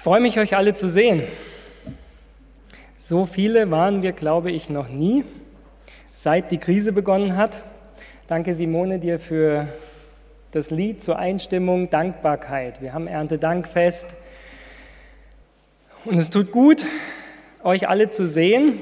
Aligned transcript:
Ich 0.00 0.04
freue 0.04 0.22
mich, 0.22 0.38
euch 0.38 0.56
alle 0.56 0.72
zu 0.72 0.88
sehen. 0.88 1.24
So 2.96 3.26
viele 3.26 3.70
waren 3.70 4.00
wir, 4.00 4.12
glaube 4.12 4.50
ich, 4.50 4.70
noch 4.70 4.88
nie, 4.88 5.26
seit 6.14 6.50
die 6.50 6.56
Krise 6.56 6.94
begonnen 6.94 7.36
hat. 7.36 7.62
Danke, 8.26 8.54
Simone, 8.54 8.98
dir 8.98 9.18
für 9.18 9.68
das 10.52 10.70
Lied 10.70 11.02
zur 11.02 11.18
Einstimmung 11.18 11.90
Dankbarkeit. 11.90 12.80
Wir 12.80 12.94
haben 12.94 13.06
Erntedankfest 13.08 14.16
und 16.06 16.16
es 16.16 16.30
tut 16.30 16.50
gut, 16.50 16.86
euch 17.62 17.86
alle 17.86 18.08
zu 18.08 18.26
sehen, 18.26 18.78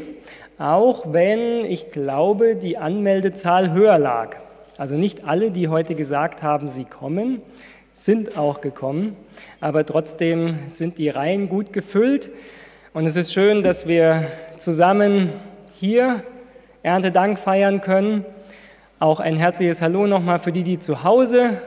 auch 0.57 1.13
wenn 1.13 1.65
ich 1.65 1.91
glaube, 1.91 2.55
die 2.55 2.79
Anmeldezahl 2.79 3.73
höher 3.73 3.99
lag. 3.99 4.37
Also 4.77 4.95
nicht 4.95 5.25
alle, 5.25 5.51
die 5.51 5.67
heute 5.67 5.97
gesagt 5.97 6.45
haben, 6.45 6.69
sie 6.69 6.85
kommen, 6.85 7.43
sind 7.93 8.37
auch 8.37 8.61
gekommen, 8.61 9.17
aber 9.61 9.85
trotzdem 9.85 10.59
sind 10.69 10.99
die 10.99 11.09
Reihen 11.09 11.49
gut 11.49 11.73
gefüllt 11.73 12.31
und 12.93 13.07
es 13.07 13.17
ist 13.17 13.33
schön, 13.33 13.63
dass 13.63 13.87
wir 13.87 14.27
zusammen 14.57 15.31
hier 15.75 16.23
Erntedank 16.83 17.39
feiern 17.39 17.81
können. 17.81 18.25
Auch 18.99 19.21
ein 19.21 19.37
herzliches 19.37 19.83
Hallo 19.83 20.07
nochmal 20.07 20.39
für 20.39 20.53
die, 20.53 20.63
die 20.63 20.79
zu 20.79 21.05
Hause 21.05 21.61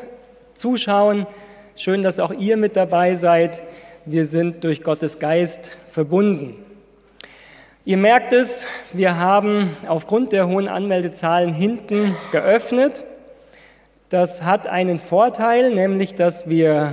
zuschauen. 0.56 1.28
Schön, 1.76 2.02
dass 2.02 2.20
auch 2.20 2.32
ihr 2.32 2.58
mit 2.58 2.76
dabei 2.76 3.16
seid. 3.16 3.64
Wir 4.06 4.26
sind 4.26 4.64
durch 4.64 4.84
Gottes 4.84 5.20
Geist 5.20 5.78
verbunden. 5.90 6.56
Ihr 7.86 7.98
merkt 7.98 8.34
es, 8.34 8.68
wir 8.94 9.18
haben 9.18 9.70
aufgrund 9.88 10.34
der 10.34 10.48
hohen 10.48 10.68
Anmeldezahlen 10.68 11.54
hinten 11.54 12.16
geöffnet. 12.32 13.06
Das 14.12 14.44
hat 14.44 14.68
einen 14.68 15.00
Vorteil, 15.00 15.74
nämlich 15.74 16.16
dass 16.16 16.50
wir 16.50 16.92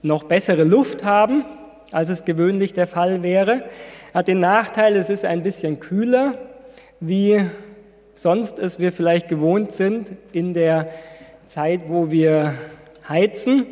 noch 0.00 0.22
bessere 0.24 0.64
Luft 0.64 1.04
haben, 1.04 1.44
als 1.92 2.08
es 2.08 2.24
gewöhnlich 2.24 2.72
der 2.72 2.86
Fall 2.86 3.22
wäre. 3.22 3.64
Hat 4.14 4.28
den 4.28 4.38
Nachteil, 4.38 4.96
es 4.96 5.10
ist 5.10 5.26
ein 5.26 5.42
bisschen 5.42 5.80
kühler, 5.80 6.38
wie 6.98 7.44
sonst 8.14 8.58
es 8.58 8.78
wir 8.78 8.90
vielleicht 8.90 9.28
gewohnt 9.28 9.72
sind 9.72 10.12
in 10.32 10.54
der 10.54 10.88
Zeit, 11.46 11.82
wo 11.88 12.10
wir 12.10 12.54
heizen. 13.06 13.66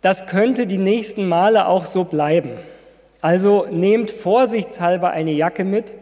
Das 0.00 0.26
könnte 0.26 0.66
die 0.66 0.78
nächsten 0.78 1.28
Male 1.28 1.66
auch 1.66 1.84
so 1.84 2.04
bleiben. 2.04 2.52
Also 3.20 3.66
nehmt 3.70 4.10
vorsichtshalber 4.10 5.10
eine 5.10 5.32
Jacke 5.32 5.64
mit, 5.64 5.92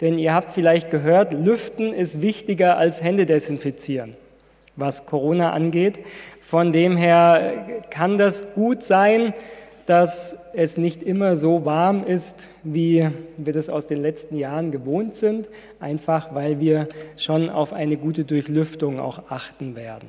denn 0.00 0.18
ihr 0.18 0.34
habt 0.34 0.50
vielleicht 0.50 0.90
gehört, 0.90 1.32
Lüften 1.32 1.92
ist 1.92 2.20
wichtiger 2.20 2.76
als 2.76 3.04
Hände 3.04 3.24
desinfizieren, 3.24 4.16
was 4.80 5.06
Corona 5.06 5.52
angeht. 5.52 6.00
Von 6.40 6.72
dem 6.72 6.96
her 6.96 7.82
kann 7.90 8.18
das 8.18 8.54
gut 8.54 8.82
sein, 8.82 9.34
dass 9.86 10.36
es 10.52 10.76
nicht 10.76 11.02
immer 11.02 11.34
so 11.36 11.64
warm 11.64 12.04
ist, 12.04 12.48
wie 12.62 13.08
wir 13.36 13.52
das 13.52 13.68
aus 13.68 13.88
den 13.88 14.00
letzten 14.00 14.36
Jahren 14.36 14.70
gewohnt 14.70 15.16
sind, 15.16 15.48
einfach 15.80 16.34
weil 16.34 16.60
wir 16.60 16.86
schon 17.16 17.48
auf 17.48 17.72
eine 17.72 17.96
gute 17.96 18.24
Durchlüftung 18.24 19.00
auch 19.00 19.30
achten 19.30 19.74
werden. 19.74 20.08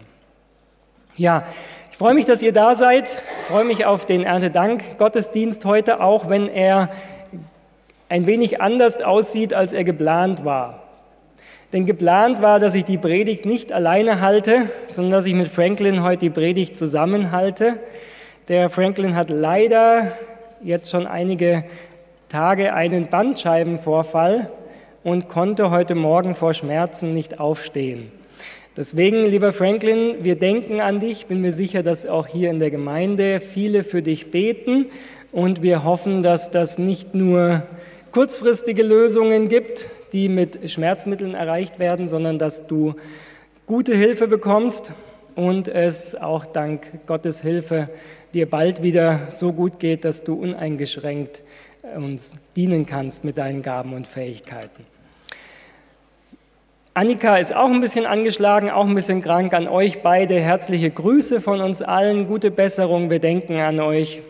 Ja, 1.16 1.46
ich 1.92 1.98
freue 1.98 2.14
mich, 2.14 2.26
dass 2.26 2.42
ihr 2.42 2.54
da 2.54 2.76
seid. 2.76 3.06
Ich 3.06 3.48
freue 3.48 3.66
mich 3.66 3.86
auf 3.86 4.06
den 4.06 4.24
Erntedank-Gottesdienst 4.24 5.66
heute, 5.66 6.00
auch 6.00 6.30
wenn 6.30 6.48
er 6.48 6.90
ein 8.08 8.28
wenig 8.28 8.62
anders 8.62 9.02
aussieht, 9.02 9.54
als 9.54 9.74
er 9.74 9.84
geplant 9.84 10.46
war. 10.46 10.81
Denn 11.74 11.86
geplant 11.86 12.42
war, 12.42 12.60
dass 12.60 12.76
ich 12.76 12.84
die 12.84 12.98
Predigt 12.98 13.46
nicht 13.46 13.72
alleine 13.72 14.20
halte, 14.20 14.70
sondern 14.88 15.12
dass 15.12 15.26
ich 15.26 15.34
mit 15.34 15.48
Franklin 15.48 16.04
heute 16.04 16.26
die 16.26 16.30
Predigt 16.30 16.76
zusammenhalte. 16.76 17.78
Der 18.50 18.70
Franklin 18.70 19.16
hat 19.16 19.30
leider 19.30 20.12
jetzt 20.62 20.92
schon 20.92 21.08
einige 21.08 21.64
Tage 22.28 22.74
einen 22.74 23.08
Bandscheibenvorfall 23.08 24.52
und 25.04 25.30
konnte 25.30 25.72
heute 25.72 25.96
Morgen 25.96 26.36
vor 26.36 26.54
Schmerzen 26.54 27.14
nicht 27.14 27.40
aufstehen. 27.40 28.12
Deswegen, 28.76 29.26
lieber 29.26 29.54
Franklin, 29.54 30.16
wir 30.22 30.36
denken 30.36 30.82
an 30.82 31.00
dich. 31.00 31.28
Bin 31.28 31.40
mir 31.40 31.52
sicher, 31.54 31.84
dass 31.84 32.06
auch 32.06 32.28
hier 32.28 32.50
in 32.50 32.60
der 32.60 32.70
Gemeinde 32.70 33.40
viele 33.40 33.84
für 33.84 34.02
dich 34.02 34.30
beten. 34.32 34.88
Und 35.32 35.62
wir 35.62 35.86
hoffen, 35.86 36.22
dass 36.22 36.52
das 36.52 36.78
nicht 36.78 37.16
nur 37.16 37.64
kurzfristige 38.12 38.84
Lösungen 38.84 39.48
gibt, 39.48 39.88
die 40.14 40.30
mit 40.30 40.70
Schmerzmitteln 40.70 41.34
erreicht 41.34 41.80
werden, 41.80 42.08
sondern 42.08 42.40
dass 42.40 42.68
du 42.68 42.96
gute 43.66 43.96
Hilfe 43.96 44.28
bekommst 44.28 44.94
und 45.36 45.68
es 45.68 46.16
auch 46.16 46.46
dank 46.46 47.06
Gottes 47.06 47.42
Hilfe 47.42 47.90
dir 48.34 48.50
bald 48.50 48.84
wieder 48.84 49.28
so 49.30 49.54
gut 49.54 49.80
geht, 49.80 50.06
dass 50.06 50.24
du 50.24 50.36
uneingeschränkt 50.36 51.44
uns 51.96 52.38
dienen 52.56 52.86
kannst 52.86 53.24
mit 53.24 53.38
deinen 53.38 53.62
Gaben 53.62 53.94
und 53.94 54.08
Fähigkeiten. 54.08 54.86
Annika 56.94 57.38
ist 57.38 57.56
auch 57.56 57.70
ein 57.70 57.80
bisschen 57.80 58.06
angeschlagen, 58.06 58.70
auch 58.70 58.86
ein 58.86 58.96
bisschen 58.96 59.22
krank. 59.22 59.54
An 59.54 59.70
euch 59.70 60.02
beide 60.02 60.40
herzliche 60.40 60.92
Grüße 60.92 61.40
von 61.40 61.62
uns 61.62 61.82
allen, 61.82 62.28
gute 62.28 62.52
Besserung, 62.52 63.10
wir 63.10 63.20
denken 63.20 63.58
an 63.60 63.80
euch. 63.80 64.22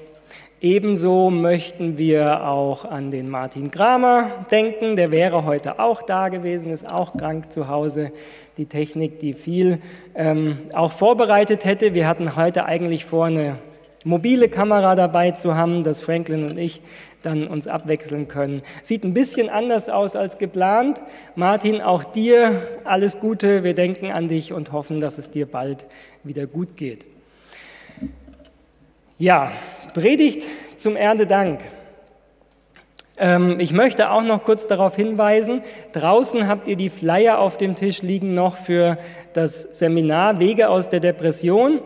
Ebenso 0.64 1.32
möchten 1.32 1.98
wir 1.98 2.48
auch 2.48 2.86
an 2.86 3.10
den 3.10 3.30
Martin 3.30 3.72
Kramer 3.72 4.46
denken, 4.52 4.96
der 4.96 5.12
wäre 5.12 5.44
heute 5.44 5.80
auch 5.80 6.04
da 6.04 6.30
gewesen, 6.30 6.72
ist 6.72 6.88
auch 6.88 7.18
krank 7.18 7.52
zu 7.52 7.68
Hause. 7.68 8.12
Die 8.58 8.68
Technik, 8.68 9.18
die 9.18 9.34
viel 9.34 9.80
ähm, 10.14 10.60
auch 10.76 10.92
vorbereitet 10.92 11.66
hätte. 11.66 11.96
Wir 11.96 12.08
hatten 12.08 12.36
heute 12.36 12.66
eigentlich 12.66 13.06
vor, 13.06 13.26
eine 13.26 13.58
mobile 14.06 14.50
Kamera 14.50 14.94
dabei 14.94 15.32
zu 15.32 15.56
haben, 15.56 15.84
dass 15.84 16.04
Franklin 16.04 16.44
und 16.44 16.60
ich 16.60 16.82
dann 17.24 17.48
uns 17.48 17.68
abwechseln 17.68 18.28
können. 18.28 18.62
Sieht 18.84 19.04
ein 19.04 19.16
bisschen 19.16 19.50
anders 19.50 19.90
aus 19.90 20.16
als 20.16 20.38
geplant. 20.38 21.02
Martin, 21.34 21.82
auch 21.82 22.04
dir 22.04 22.62
alles 22.84 23.20
Gute. 23.20 23.64
Wir 23.64 23.74
denken 23.74 24.12
an 24.12 24.28
dich 24.28 24.54
und 24.54 24.72
hoffen, 24.72 25.02
dass 25.02 25.18
es 25.18 25.32
dir 25.32 25.48
bald 25.48 25.88
wieder 26.24 26.46
gut 26.46 26.78
geht. 26.78 27.11
Ja, 29.22 29.52
Predigt 29.94 30.48
zum 30.80 30.96
Erntedank. 30.96 31.60
Ähm, 33.20 33.60
ich 33.60 33.72
möchte 33.72 34.10
auch 34.10 34.24
noch 34.24 34.44
kurz 34.44 34.66
darauf 34.66 34.96
hinweisen, 34.96 35.62
draußen 35.94 36.48
habt 36.48 36.68
ihr 36.68 36.76
die 36.76 36.90
Flyer 36.90 37.38
auf 37.38 37.56
dem 37.56 37.76
Tisch 37.76 38.02
liegen 38.02 38.34
noch 38.34 38.58
für 38.58 38.98
das 39.34 39.78
Seminar 39.78 40.40
Wege 40.40 40.70
aus 40.70 40.90
der 40.90 41.02
Depression 41.02 41.82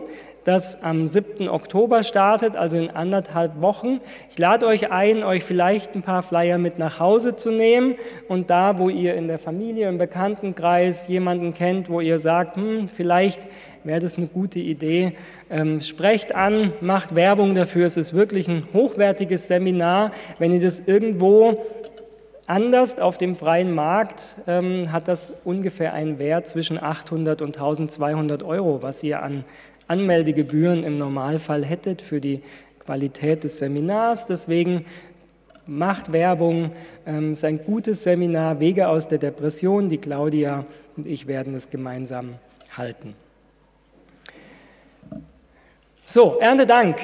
das 0.46 0.84
am 0.84 1.08
7. 1.08 1.48
Oktober 1.48 2.04
startet, 2.04 2.56
also 2.56 2.78
in 2.78 2.90
anderthalb 2.90 3.60
Wochen. 3.60 4.00
Ich 4.30 4.38
lade 4.38 4.66
euch 4.66 4.92
ein, 4.92 5.24
euch 5.24 5.42
vielleicht 5.42 5.96
ein 5.96 6.02
paar 6.02 6.22
Flyer 6.22 6.56
mit 6.56 6.78
nach 6.78 7.00
Hause 7.00 7.34
zu 7.34 7.50
nehmen 7.50 7.96
und 8.28 8.48
da, 8.48 8.78
wo 8.78 8.88
ihr 8.88 9.16
in 9.16 9.26
der 9.26 9.40
Familie, 9.40 9.88
im 9.88 9.98
Bekanntenkreis 9.98 11.08
jemanden 11.08 11.52
kennt, 11.52 11.90
wo 11.90 12.00
ihr 12.00 12.20
sagt, 12.20 12.56
hm, 12.56 12.88
vielleicht 12.88 13.48
wäre 13.86 14.00
das 14.00 14.16
eine 14.16 14.26
gute 14.26 14.58
Idee, 14.58 15.12
ähm, 15.48 15.80
sprecht 15.80 16.34
an, 16.34 16.72
macht 16.80 17.14
Werbung 17.14 17.54
dafür. 17.54 17.86
Es 17.86 17.96
ist 17.96 18.12
wirklich 18.12 18.48
ein 18.48 18.68
hochwertiges 18.72 19.46
Seminar. 19.46 20.12
Wenn 20.38 20.52
ihr 20.52 20.60
das 20.60 20.80
irgendwo 20.80 21.64
Anders 22.48 23.00
auf 23.00 23.18
dem 23.18 23.34
freien 23.34 23.74
Markt 23.74 24.36
ähm, 24.46 24.92
hat 24.92 25.08
das 25.08 25.34
ungefähr 25.44 25.94
einen 25.94 26.20
Wert 26.20 26.48
zwischen 26.48 26.80
800 26.80 27.42
und 27.42 27.56
1200 27.56 28.44
Euro, 28.44 28.82
was 28.82 29.02
ihr 29.02 29.20
an 29.20 29.44
Anmeldegebühren 29.88 30.84
im 30.84 30.96
Normalfall 30.96 31.64
hättet 31.64 32.02
für 32.02 32.20
die 32.20 32.42
Qualität 32.78 33.42
des 33.42 33.58
Seminars. 33.58 34.26
Deswegen 34.26 34.84
macht 35.66 36.12
Werbung, 36.12 36.70
ähm, 37.04 37.32
es 37.32 37.38
ist 37.38 37.44
ein 37.44 37.64
gutes 37.64 38.04
Seminar, 38.04 38.60
Wege 38.60 38.88
aus 38.88 39.08
der 39.08 39.18
Depression. 39.18 39.88
Die 39.88 39.98
Claudia 39.98 40.66
und 40.96 41.04
ich 41.04 41.26
werden 41.26 41.52
es 41.54 41.68
gemeinsam 41.68 42.34
halten. 42.76 43.14
So, 46.08 46.38
Erntedank. 46.38 46.98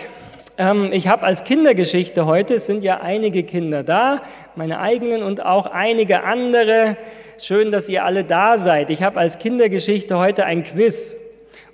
Ähm, 0.57 0.91
ich 0.93 1.09
habe 1.09 1.25
als 1.25 1.43
Kindergeschichte 1.43 2.25
heute, 2.25 2.55
es 2.55 2.67
sind 2.67 2.84
ja 2.84 3.01
einige 3.01 3.43
Kinder 3.43 3.83
da, 3.83 4.22
meine 4.54 4.78
eigenen 4.78 5.25
und 5.25 5.45
auch 5.45 5.66
einige 5.66 6.22
andere. 6.22 6.97
Schön, 7.37 7.72
dass 7.72 7.89
ihr 7.89 8.04
alle 8.04 8.22
da 8.22 8.59
seid. 8.59 8.91
Ich 8.91 9.03
habe 9.03 9.19
als 9.19 9.41
Kindergeschichte 9.41 10.19
heute 10.19 10.45
ein 10.45 10.63
Quiz 10.63 11.16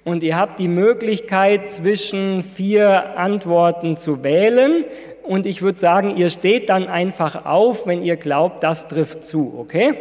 und 0.05 0.23
ihr 0.23 0.39
habt 0.39 0.59
die 0.59 0.69
Möglichkeit, 0.69 1.71
zwischen 1.71 2.43
vier 2.43 3.19
Antworten 3.19 3.95
zu 3.95 4.25
wählen. 4.25 4.87
Und 5.23 5.45
ich 5.45 5.61
würde 5.61 5.79
sagen, 5.79 6.17
ihr 6.17 6.31
steht 6.31 6.71
dann 6.71 6.89
einfach 6.89 7.45
auf, 7.45 7.87
wenn 7.87 8.03
ihr 8.03 8.17
glaubt, 8.17 8.63
das 8.63 8.89
trifft 8.89 9.23
zu, 9.23 9.55
okay? 9.59 9.93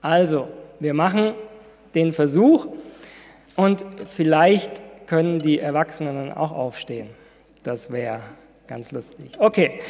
Also, 0.00 0.48
wir 0.80 0.94
machen 0.94 1.34
den 1.94 2.12
Versuch 2.12 2.66
und 3.54 3.84
vielleicht 4.12 4.82
können 5.06 5.38
die 5.38 5.58
Erwachsenen 5.58 6.14
dann 6.14 6.32
auch 6.32 6.52
aufstehen. 6.52 7.08
Das 7.64 7.92
wäre 7.92 8.20
ganz 8.66 8.92
lustig. 8.92 9.32
Okay. 9.38 9.80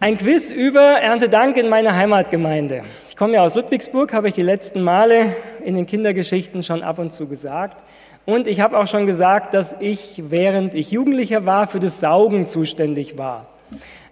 Ein 0.00 0.16
Quiz 0.16 0.50
über 0.50 0.80
Erntedank 0.80 1.56
in 1.56 1.68
meiner 1.68 1.96
Heimatgemeinde. 1.96 2.84
Ich 3.08 3.16
komme 3.16 3.34
ja 3.34 3.42
aus 3.42 3.56
Ludwigsburg, 3.56 4.12
habe 4.12 4.28
ich 4.28 4.34
die 4.34 4.42
letzten 4.42 4.80
Male 4.80 5.34
in 5.64 5.74
den 5.74 5.86
Kindergeschichten 5.86 6.62
schon 6.62 6.82
ab 6.82 7.00
und 7.00 7.12
zu 7.12 7.26
gesagt. 7.26 7.82
Und 8.24 8.46
ich 8.46 8.60
habe 8.60 8.78
auch 8.78 8.86
schon 8.86 9.06
gesagt, 9.06 9.54
dass 9.54 9.74
ich, 9.80 10.22
während 10.28 10.74
ich 10.74 10.90
Jugendlicher 10.92 11.46
war, 11.46 11.66
für 11.66 11.80
das 11.80 11.98
Saugen 11.98 12.46
zuständig 12.46 13.18
war. 13.18 13.46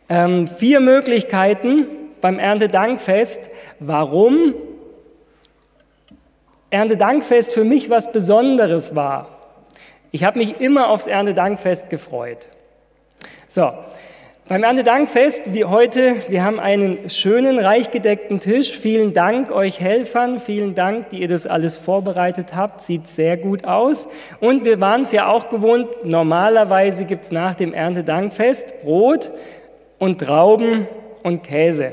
Ähm, 0.08 0.48
vier 0.48 0.80
Möglichkeiten 0.80 1.86
beim 2.20 2.38
Erntedankfest, 2.38 3.50
warum 3.78 4.54
Erntedankfest 6.70 7.52
für 7.52 7.64
mich 7.64 7.90
was 7.90 8.10
Besonderes 8.10 8.94
war. 8.94 9.35
Ich 10.16 10.24
habe 10.24 10.38
mich 10.38 10.62
immer 10.62 10.88
aufs 10.88 11.08
Erntedankfest 11.08 11.90
gefreut. 11.90 12.46
So, 13.48 13.70
beim 14.48 14.64
Erntedankfest 14.64 15.52
wie 15.52 15.66
heute, 15.66 16.14
wir 16.30 16.42
haben 16.42 16.58
einen 16.58 17.10
schönen, 17.10 17.58
reich 17.58 17.90
gedeckten 17.90 18.40
Tisch. 18.40 18.78
Vielen 18.78 19.12
Dank 19.12 19.52
euch 19.52 19.78
Helfern, 19.78 20.38
vielen 20.38 20.74
Dank, 20.74 21.10
die 21.10 21.20
ihr 21.20 21.28
das 21.28 21.46
alles 21.46 21.76
vorbereitet 21.76 22.56
habt. 22.56 22.80
Sieht 22.80 23.08
sehr 23.08 23.36
gut 23.36 23.66
aus. 23.66 24.08
Und 24.40 24.64
wir 24.64 24.80
waren 24.80 25.02
es 25.02 25.12
ja 25.12 25.28
auch 25.28 25.50
gewohnt, 25.50 25.88
normalerweise 26.02 27.04
gibt 27.04 27.24
es 27.24 27.30
nach 27.30 27.54
dem 27.54 27.74
Erntedankfest 27.74 28.78
Brot 28.78 29.32
und 29.98 30.22
Trauben 30.22 30.88
und 31.24 31.42
Käse. 31.42 31.92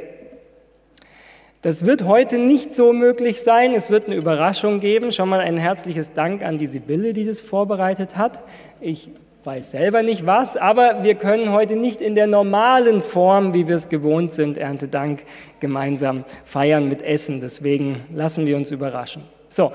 Das 1.63 1.85
wird 1.85 2.03
heute 2.03 2.39
nicht 2.39 2.75
so 2.75 2.91
möglich 2.91 3.41
sein. 3.41 3.73
Es 3.73 3.89
wird 3.89 4.07
eine 4.07 4.17
Überraschung 4.17 4.81
geben. 4.81 5.13
Schon 5.13 5.29
mal 5.29 5.39
ein 5.39 5.57
herzliches 5.57 6.11
Dank 6.11 6.43
an 6.43 6.57
die 6.57 6.65
Sibylle, 6.65 7.13
die 7.13 7.23
das 7.23 7.41
vorbereitet 7.41 8.17
hat. 8.17 8.43
Ich 8.81 9.09
weiß 9.45 9.71
selber 9.71 10.03
nicht 10.03 10.25
was, 10.25 10.57
aber 10.57 11.03
wir 11.03 11.15
können 11.15 11.53
heute 11.53 11.77
nicht 11.77 12.01
in 12.01 12.15
der 12.15 12.27
normalen 12.27 13.01
Form, 13.01 13.53
wie 13.53 13.69
wir 13.69 13.77
es 13.77 13.87
gewohnt 13.87 14.33
sind, 14.33 14.57
Erntedank 14.57 15.23
gemeinsam 15.61 16.25
feiern 16.43 16.89
mit 16.89 17.01
Essen. 17.01 17.39
Deswegen 17.39 18.03
lassen 18.13 18.45
wir 18.45 18.57
uns 18.57 18.69
überraschen. 18.69 19.23
So, 19.47 19.71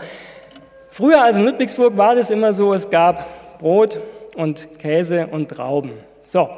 früher 0.90 1.23
also 1.23 1.40
in 1.40 1.46
Ludwigsburg 1.46 1.96
war 1.96 2.14
das 2.14 2.29
immer 2.29 2.52
so, 2.52 2.75
es 2.75 2.90
gab 2.90 3.58
Brot 3.58 3.99
und 4.37 4.79
Käse 4.79 5.26
und 5.29 5.49
Trauben. 5.49 5.93
So, 6.23 6.50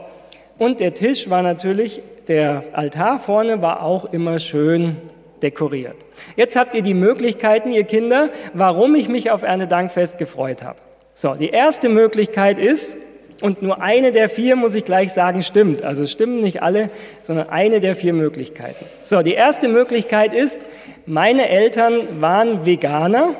und 0.59 0.81
der 0.81 0.93
Tisch 0.93 1.31
war 1.31 1.43
natürlich, 1.43 2.03
der 2.27 2.65
Altar 2.73 3.21
vorne 3.21 3.63
war 3.63 3.85
auch 3.85 4.13
immer 4.13 4.41
schön 4.41 4.97
dekoriert. 5.43 5.97
Jetzt 6.37 6.57
habt 6.57 6.75
ihr 6.75 6.83
die 6.83 6.95
Möglichkeiten, 6.95 7.71
ihr 7.71 7.85
Kinder, 7.85 8.31
warum 8.55 8.95
ich 8.95 9.09
mich 9.09 9.31
auf 9.31 9.43
Erntedankfest 9.43 10.19
gefreut 10.19 10.63
habe. 10.63 10.79
So, 11.15 11.35
die 11.35 11.51
erste 11.51 11.89
Möglichkeit 11.89 12.59
ist, 12.59 12.97
und 13.41 13.63
nur 13.63 13.81
eine 13.81 14.13
der 14.13 14.29
vier, 14.29 14.55
muss 14.55 14.75
ich 14.75 14.85
gleich 14.85 15.13
sagen, 15.13 15.43
stimmt. 15.43 15.83
Also 15.83 16.07
stimmen 16.07 16.39
nicht 16.43 16.63
alle, 16.63 16.91
sondern 17.23 17.49
eine 17.49 17.81
der 17.81 17.97
vier 17.97 18.13
Möglichkeiten. 18.13 18.85
So, 19.03 19.23
die 19.23 19.33
erste 19.33 19.69
Möglichkeit 19.69 20.35
ist, 20.35 20.61
meine 21.07 21.49
Eltern 21.49 22.21
waren 22.21 22.67
Veganer. 22.67 23.35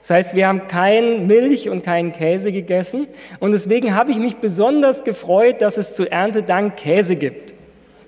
Das 0.00 0.10
heißt, 0.10 0.34
wir 0.34 0.48
haben 0.48 0.66
kein 0.68 1.26
Milch 1.26 1.68
und 1.68 1.84
keinen 1.84 2.12
Käse 2.12 2.52
gegessen. 2.52 3.06
Und 3.40 3.52
deswegen 3.52 3.94
habe 3.94 4.10
ich 4.10 4.16
mich 4.16 4.36
besonders 4.36 5.04
gefreut, 5.04 5.60
dass 5.60 5.76
es 5.76 5.92
zu 5.92 6.10
Erntedank 6.10 6.76
Käse 6.76 7.16
gibt. 7.16 7.54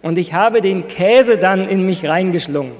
Und 0.02 0.16
ich 0.16 0.32
habe 0.32 0.62
den 0.62 0.88
Käse 0.88 1.36
dann 1.36 1.68
in 1.68 1.84
mich 1.84 2.08
reingeschlungen, 2.08 2.72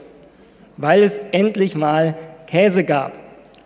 weil 0.80 1.02
es 1.02 1.18
endlich 1.18 1.74
mal 1.74 2.16
Käse 2.46 2.84
gab. 2.84 3.12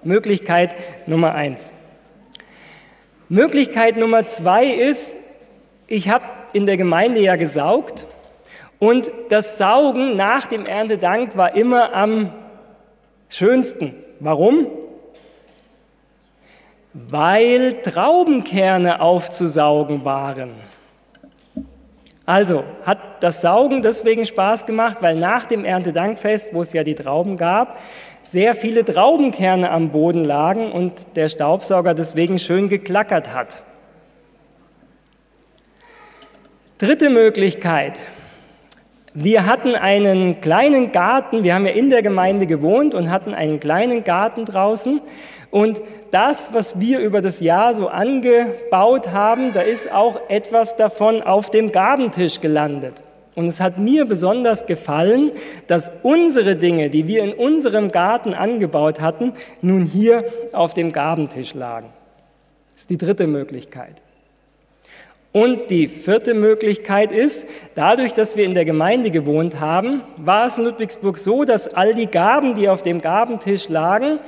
Möglichkeit 0.03 0.75
Nummer 1.07 1.35
eins. 1.35 1.73
Möglichkeit 3.29 3.97
Nummer 3.97 4.27
zwei 4.27 4.67
ist, 4.67 5.17
ich 5.87 6.09
habe 6.09 6.25
in 6.53 6.67
der 6.67 6.77
Gemeinde 6.77 7.21
ja 7.21 7.37
gesaugt 7.37 8.07
und 8.81 9.11
das 9.29 9.59
Saugen 9.59 10.17
nach 10.17 10.47
dem 10.47 10.65
Erntedank 10.65 11.37
war 11.37 11.55
immer 11.55 11.95
am 11.95 12.33
schönsten. 13.29 13.95
Warum? 14.19 14.67
Weil 16.93 17.81
Traubenkerne 17.83 19.01
aufzusaugen 19.01 20.05
waren. 20.05 20.51
Also 22.27 22.65
hat 22.85 23.23
das 23.23 23.43
Saugen 23.43 23.83
deswegen 23.83 24.25
Spaß 24.25 24.65
gemacht, 24.65 24.99
weil 25.01 25.17
nach 25.17 25.45
dem 25.45 25.65
Erntedankfest, 25.65 26.55
wo 26.55 26.63
es 26.63 26.73
ja 26.73 26.83
die 26.83 26.95
Trauben 26.95 27.37
gab, 27.37 27.79
sehr 28.23 28.55
viele 28.55 28.85
Traubenkerne 28.85 29.71
am 29.71 29.91
Boden 29.91 30.25
lagen 30.25 30.73
und 30.73 31.17
der 31.17 31.29
Staubsauger 31.29 31.93
deswegen 31.93 32.39
schön 32.39 32.71
geklackert 32.71 33.35
hat. 33.35 33.63
Dritte 36.79 37.11
Möglichkeit. 37.11 38.01
Wir 39.13 39.47
hatten 39.47 39.77
einen 39.77 40.41
kleinen 40.41 40.91
Garten, 40.91 41.45
wir 41.45 41.55
haben 41.55 41.67
ja 41.67 41.73
in 41.73 41.91
der 41.91 42.03
Gemeinde 42.03 42.47
gewohnt 42.47 42.95
und 42.95 43.11
hatten 43.11 43.33
einen 43.33 43.61
kleinen 43.61 44.03
Garten 44.03 44.45
draußen. 44.45 45.01
Und 45.55 45.83
das, 46.11 46.53
was 46.53 46.81
wir 46.81 46.99
über 46.99 47.21
das 47.21 47.39
Jahr 47.39 47.75
so 47.75 47.87
angebaut 47.87 49.13
haben, 49.13 49.53
da 49.55 49.61
ist 49.61 49.89
auch 49.89 50.19
etwas 50.29 50.75
davon 50.75 51.23
auf 51.23 51.49
dem 51.49 51.71
Gabentisch 51.71 52.41
gelandet. 52.41 52.95
Und 53.37 53.47
es 53.47 53.61
hat 53.61 53.79
mir 53.79 54.05
besonders 54.05 54.67
gefallen, 54.67 55.31
dass 55.69 55.93
unsere 56.03 56.57
Dinge, 56.57 56.91
die 56.91 57.07
wir 57.07 57.23
in 57.23 57.33
unserem 57.33 57.93
Garten 57.93 58.35
angebaut 58.35 59.01
hatten, 59.01 59.35
nun 59.63 59.85
hier 59.85 60.25
auf 60.53 60.75
dem 60.75 60.91
Gabentisch 60.91 61.55
lagen. 61.55 61.91
Das 62.73 62.81
ist 62.81 62.91
die 62.91 62.99
dritte 62.99 63.29
Möglichkeit. 63.29 64.03
Und 65.31 65.71
die 65.71 65.87
vierte 65.87 66.35
Möglichkeit 66.35 67.13
ist, 67.13 67.47
dadurch, 67.77 68.13
dass 68.13 68.37
wir 68.37 68.45
in 68.45 68.55
der 68.55 68.65
Gemeinde 68.65 69.13
gewohnt 69.13 69.61
haben, 69.61 70.03
war 70.17 70.47
es 70.47 70.59
in 70.59 70.65
Ludwigsburg 70.65 71.17
so, 71.17 71.45
dass 71.45 71.73
all 71.73 71.95
die 71.95 72.07
Gaben, 72.07 72.57
die 72.57 72.69
auf 72.69 72.83
dem 72.83 73.01
Gabentisch 73.01 73.69
lagen, 73.69 74.19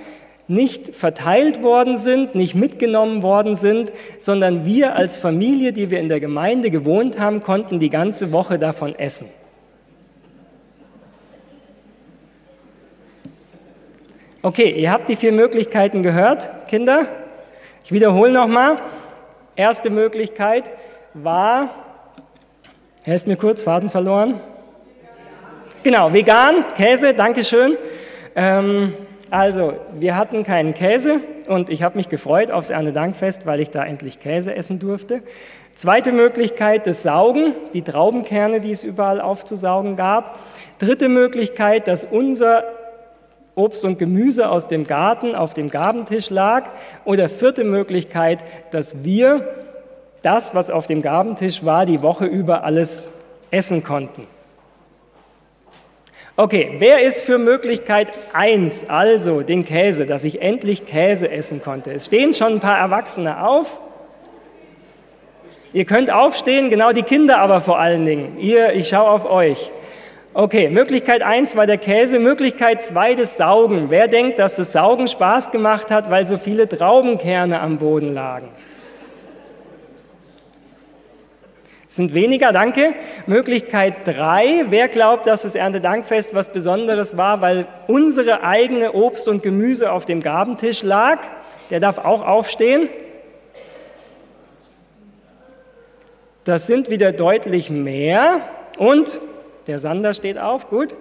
nicht 0.49 0.95
verteilt 0.95 1.63
worden 1.63 1.97
sind, 1.97 2.35
nicht 2.35 2.55
mitgenommen 2.55 3.23
worden 3.23 3.57
sind, 3.57 3.93
sondern 4.19 4.65
wir 4.65 4.95
als 4.95 5.17
Familie, 5.17 5.73
die 5.73 5.91
wir 5.91 5.99
in 5.99 6.09
der 6.09 6.21
Gemeinde 6.21 6.71
gewohnt 6.71 7.19
haben, 7.19 7.43
konnten 7.43 7.79
die 7.79 7.91
ganze 7.91 8.33
Woche 8.33 8.59
davon 8.59 8.95
essen. 8.95 9.29
Okay, 14.43 14.71
ihr 14.71 14.93
habt 14.93 15.09
die 15.09 15.17
vier 15.17 15.33
Möglichkeiten 15.33 16.05
gehört, 16.05 16.69
Kinder. 16.69 17.07
Ich 17.83 17.91
wiederhole 17.91 18.31
nochmal. 18.31 18.77
Erste 19.57 19.91
Möglichkeit 19.91 20.71
war, 21.15 21.71
helft 23.05 23.27
mir 23.27 23.37
kurz, 23.37 23.65
Faden 23.65 23.91
verloren. 23.91 24.39
Genau, 25.83 26.13
vegan, 26.13 26.65
Käse, 26.77 27.15
Dankeschön. 27.15 27.77
Ähm, 28.37 28.93
also, 29.31 29.75
wir 29.99 30.17
hatten 30.17 30.45
keinen 30.45 30.73
Käse 30.75 31.21
und 31.49 31.69
ich 31.69 31.83
habe 31.83 31.97
mich 31.97 32.09
gefreut 32.09 32.51
aufs 32.51 32.71
Erntedankfest, 32.71 33.45
weil 33.45 33.61
ich 33.61 33.71
da 33.71 33.85
endlich 33.85 34.21
Käse 34.21 34.55
essen 34.55 34.79
durfte. 34.79 35.23
Zweite 35.75 36.13
Möglichkeit, 36.13 36.87
das 36.87 37.03
Saugen, 37.03 37.53
die 37.73 37.83
Traubenkerne, 37.83 38.61
die 38.61 38.73
es 38.73 38.85
überall 38.85 39.21
aufzusaugen 39.21 39.97
gab. 39.97 40.39
Dritte 40.79 41.09
Möglichkeit, 41.09 41.89
dass 41.89 42.05
unser 42.05 42.65
Obst 43.57 43.85
und 43.85 43.99
Gemüse 43.99 44.51
aus 44.51 44.69
dem 44.69 44.85
Garten 44.85 45.35
auf 45.35 45.55
dem 45.55 45.71
Gabentisch 45.71 46.31
lag. 46.31 46.71
Oder 47.05 47.29
vierte 47.29 47.65
Möglichkeit, 47.65 48.45
dass 48.71 49.03
wir 49.05 49.49
das, 50.23 50.55
was 50.55 50.71
auf 50.71 50.87
dem 50.87 51.03
Gabentisch 51.03 51.65
war, 51.65 51.85
die 51.85 52.03
Woche 52.03 52.27
über 52.27 52.65
alles 52.65 53.11
essen 53.51 53.83
konnten. 53.83 54.27
Okay, 56.39 56.75
wer 56.77 57.01
ist 57.01 57.23
für 57.23 57.39
Möglichkeit 57.39 58.09
1, 58.35 58.91
also 58.91 59.41
den 59.41 59.65
Käse, 59.65 60.05
dass 60.05 60.23
ich 60.23 60.43
endlich 60.43 60.85
Käse 60.85 61.31
essen 61.31 61.63
konnte? 61.63 61.93
Es 61.93 62.05
stehen 62.05 62.35
schon 62.35 62.55
ein 62.55 62.61
paar 62.61 62.79
Erwachsene 62.79 63.43
auf. 63.43 63.81
Ihr 65.73 65.87
könnt 65.87 66.13
aufstehen, 66.13 66.69
genau 66.69 66.93
die 66.93 67.05
Kinder 67.05 67.39
aber 67.39 67.63
vor 67.63 67.79
allen 67.79 68.05
Dingen. 68.05 68.39
Ihr, 68.39 68.75
ich 68.75 68.89
schaue 68.89 69.09
auf 69.09 69.25
euch. 69.25 69.73
Okay, 70.35 70.69
Möglichkeit 70.69 71.23
1 71.23 71.57
war 71.57 71.67
der 71.67 71.79
Käse, 71.79 72.19
Möglichkeit 72.19 72.83
2 72.83 73.15
das 73.15 73.39
Saugen. 73.39 73.87
Wer 73.89 74.07
denkt, 74.07 74.39
dass 74.39 74.57
das 74.57 74.73
Saugen 74.73 75.09
Spaß 75.09 75.51
gemacht 75.51 75.91
hat, 75.91 76.11
weil 76.11 76.27
so 76.27 76.37
viele 76.37 76.69
Traubenkerne 76.69 77.61
am 77.61 77.79
Boden 77.79 78.13
lagen? 78.13 78.51
Sind 81.97 82.15
weniger, 82.15 82.53
danke. 82.53 82.95
Möglichkeit 83.27 84.07
drei, 84.07 84.67
wer 84.69 84.89
glaubt, 84.89 85.27
dass 85.27 85.43
das 85.43 85.55
Erntedankfest 85.55 86.35
was 86.35 86.51
Besonderes 86.51 87.17
war, 87.17 87.41
weil 87.41 87.67
unsere 87.87 88.43
eigene 88.43 88.93
Obst 88.93 89.27
und 89.29 89.43
Gemüse 89.43 89.91
auf 89.91 90.05
dem 90.05 90.21
Gabentisch 90.21 90.83
lag, 90.83 91.21
der 91.71 91.81
darf 91.81 91.99
auch 91.99 92.25
aufstehen. 92.25 92.89
Das 96.45 96.69
sind 96.69 96.91
wieder 96.91 97.11
deutlich 97.11 97.71
mehr. 97.71 98.41
Und 98.79 99.21
der 99.67 99.79
Sander 99.81 100.15
steht 100.15 100.39
auf, 100.39 100.69
gut. 100.69 100.95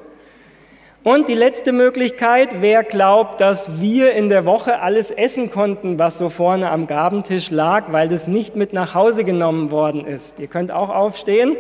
Und 1.06 1.30
die 1.30 1.36
letzte 1.36 1.72
Möglichkeit, 1.72 2.62
wer 2.62 2.84
glaubt, 2.84 3.40
dass 3.40 3.80
wir 3.80 4.14
in 4.14 4.28
der 4.28 4.44
Woche 4.44 4.80
alles 4.80 5.12
essen 5.12 5.52
konnten, 5.52 6.00
was 6.00 6.18
so 6.18 6.30
vorne 6.30 6.72
am 6.72 6.88
Gabentisch 6.88 7.52
lag, 7.52 7.92
weil 7.92 8.10
das 8.10 8.26
nicht 8.26 8.56
mit 8.56 8.74
nach 8.74 8.96
Hause 8.96 9.24
genommen 9.24 9.70
worden 9.70 10.04
ist. 10.04 10.40
Ihr 10.40 10.48
könnt 10.48 10.72
auch 10.72 10.90
aufstehen. 10.90 11.58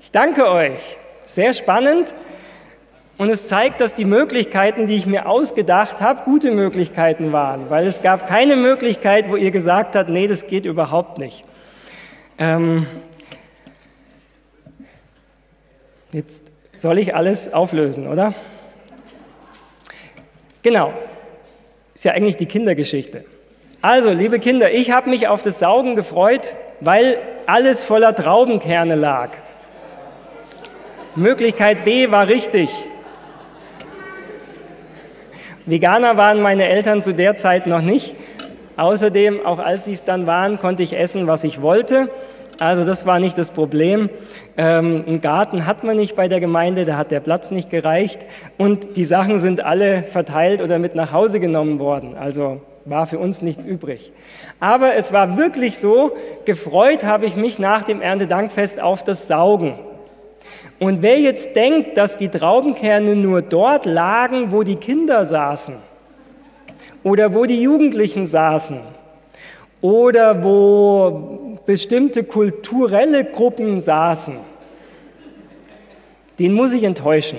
Ich 0.00 0.12
danke 0.12 0.48
euch. 0.48 0.98
Sehr 1.26 1.52
spannend. 1.52 2.14
Und 3.18 3.28
es 3.28 3.48
zeigt, 3.48 3.80
dass 3.80 3.96
die 3.96 4.04
Möglichkeiten, 4.04 4.86
die 4.86 4.94
ich 4.94 5.06
mir 5.06 5.28
ausgedacht 5.28 6.00
habe, 6.00 6.22
gute 6.22 6.52
Möglichkeiten 6.52 7.32
waren, 7.32 7.70
weil 7.70 7.88
es 7.88 8.02
gab 8.02 8.28
keine 8.28 8.54
Möglichkeit, 8.54 9.28
wo 9.30 9.34
ihr 9.34 9.50
gesagt 9.50 9.96
habt, 9.96 10.10
nee, 10.10 10.28
das 10.28 10.46
geht 10.46 10.64
überhaupt 10.64 11.18
nicht. 11.18 11.42
Ähm 12.38 12.86
jetzt 16.16 16.44
soll 16.72 16.98
ich 16.98 17.14
alles 17.14 17.52
auflösen, 17.52 18.08
oder? 18.08 18.32
Genau, 20.62 20.92
ist 21.94 22.06
ja 22.06 22.12
eigentlich 22.12 22.38
die 22.38 22.46
Kindergeschichte. 22.46 23.26
Also, 23.82 24.10
liebe 24.12 24.38
Kinder, 24.38 24.72
ich 24.72 24.90
habe 24.90 25.10
mich 25.10 25.28
auf 25.28 25.42
das 25.42 25.58
Saugen 25.58 25.94
gefreut, 25.94 26.56
weil 26.80 27.18
alles 27.44 27.84
voller 27.84 28.14
Traubenkerne 28.14 28.94
lag. 28.94 29.32
Möglichkeit 31.14 31.84
B 31.84 32.10
war 32.10 32.28
richtig. 32.28 32.70
Veganer 35.66 36.16
waren 36.16 36.40
meine 36.40 36.66
Eltern 36.66 37.02
zu 37.02 37.12
der 37.12 37.36
Zeit 37.36 37.66
noch 37.66 37.82
nicht. 37.82 38.14
Außerdem, 38.78 39.44
auch 39.44 39.58
als 39.58 39.84
sie 39.84 39.92
es 39.92 40.04
dann 40.04 40.26
waren, 40.26 40.58
konnte 40.58 40.82
ich 40.82 40.98
essen, 40.98 41.26
was 41.26 41.44
ich 41.44 41.60
wollte. 41.60 42.08
Also 42.58 42.84
das 42.84 43.06
war 43.06 43.18
nicht 43.18 43.36
das 43.36 43.50
Problem. 43.50 44.08
Ähm, 44.56 45.04
einen 45.06 45.20
Garten 45.20 45.66
hat 45.66 45.84
man 45.84 45.96
nicht 45.96 46.16
bei 46.16 46.28
der 46.28 46.40
Gemeinde, 46.40 46.84
da 46.84 46.96
hat 46.96 47.10
der 47.10 47.20
Platz 47.20 47.50
nicht 47.50 47.68
gereicht. 47.70 48.24
Und 48.56 48.96
die 48.96 49.04
Sachen 49.04 49.38
sind 49.38 49.62
alle 49.62 50.02
verteilt 50.02 50.62
oder 50.62 50.78
mit 50.78 50.94
nach 50.94 51.12
Hause 51.12 51.38
genommen 51.38 51.78
worden. 51.78 52.16
Also 52.16 52.60
war 52.86 53.06
für 53.06 53.18
uns 53.18 53.42
nichts 53.42 53.64
übrig. 53.64 54.12
Aber 54.60 54.94
es 54.94 55.12
war 55.12 55.36
wirklich 55.36 55.78
so, 55.78 56.12
gefreut 56.44 57.04
habe 57.04 57.26
ich 57.26 57.36
mich 57.36 57.58
nach 57.58 57.82
dem 57.82 58.00
Erntedankfest 58.00 58.80
auf 58.80 59.02
das 59.02 59.28
Saugen. 59.28 59.78
Und 60.78 61.02
wer 61.02 61.18
jetzt 61.18 61.56
denkt, 61.56 61.96
dass 61.96 62.16
die 62.16 62.28
Traubenkerne 62.28 63.16
nur 63.16 63.42
dort 63.42 63.86
lagen, 63.86 64.52
wo 64.52 64.62
die 64.62 64.76
Kinder 64.76 65.24
saßen 65.24 65.76
oder 67.02 67.34
wo 67.34 67.44
die 67.46 67.62
Jugendlichen 67.62 68.26
saßen 68.26 68.80
oder 69.80 70.42
wo 70.42 71.45
bestimmte 71.66 72.24
kulturelle 72.24 73.24
Gruppen 73.24 73.80
saßen, 73.80 74.36
den 76.38 76.52
muss 76.52 76.72
ich 76.72 76.84
enttäuschen. 76.84 77.38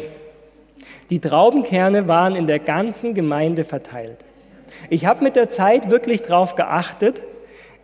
Die 1.10 1.20
Traubenkerne 1.20 2.08
waren 2.08 2.36
in 2.36 2.48
der 2.48 2.60
ganzen 2.60 3.14
Gemeinde 3.14 3.64
verteilt. 3.64 4.18
Ich 4.90 5.06
habe 5.06 5.24
mit 5.24 5.36
der 5.36 5.50
Zeit 5.50 5.90
wirklich 5.90 6.22
darauf 6.22 6.56
geachtet 6.56 7.24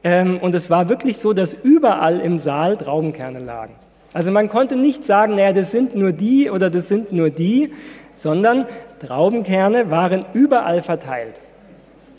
ähm, 0.04 0.40
und 0.40 0.54
es 0.54 0.70
war 0.70 0.90
wirklich 0.90 1.18
so, 1.18 1.34
dass 1.34 1.54
überall 1.54 2.20
im 2.20 2.38
Saal 2.38 2.76
Traubenkerne 2.78 3.40
lagen. 3.40 3.76
Also 4.14 4.32
man 4.32 4.50
konnte 4.50 4.76
nicht 4.76 5.06
sagen, 5.06 5.36
naja, 5.36 5.54
das 5.54 5.72
sind 5.72 5.96
nur 5.96 6.12
die 6.12 6.50
oder 6.50 6.70
das 6.70 6.88
sind 6.88 7.14
nur 7.14 7.30
die, 7.30 7.74
sondern 8.14 8.66
Traubenkerne 9.00 9.90
waren 9.90 10.26
überall 10.34 10.82
verteilt. 10.82 11.40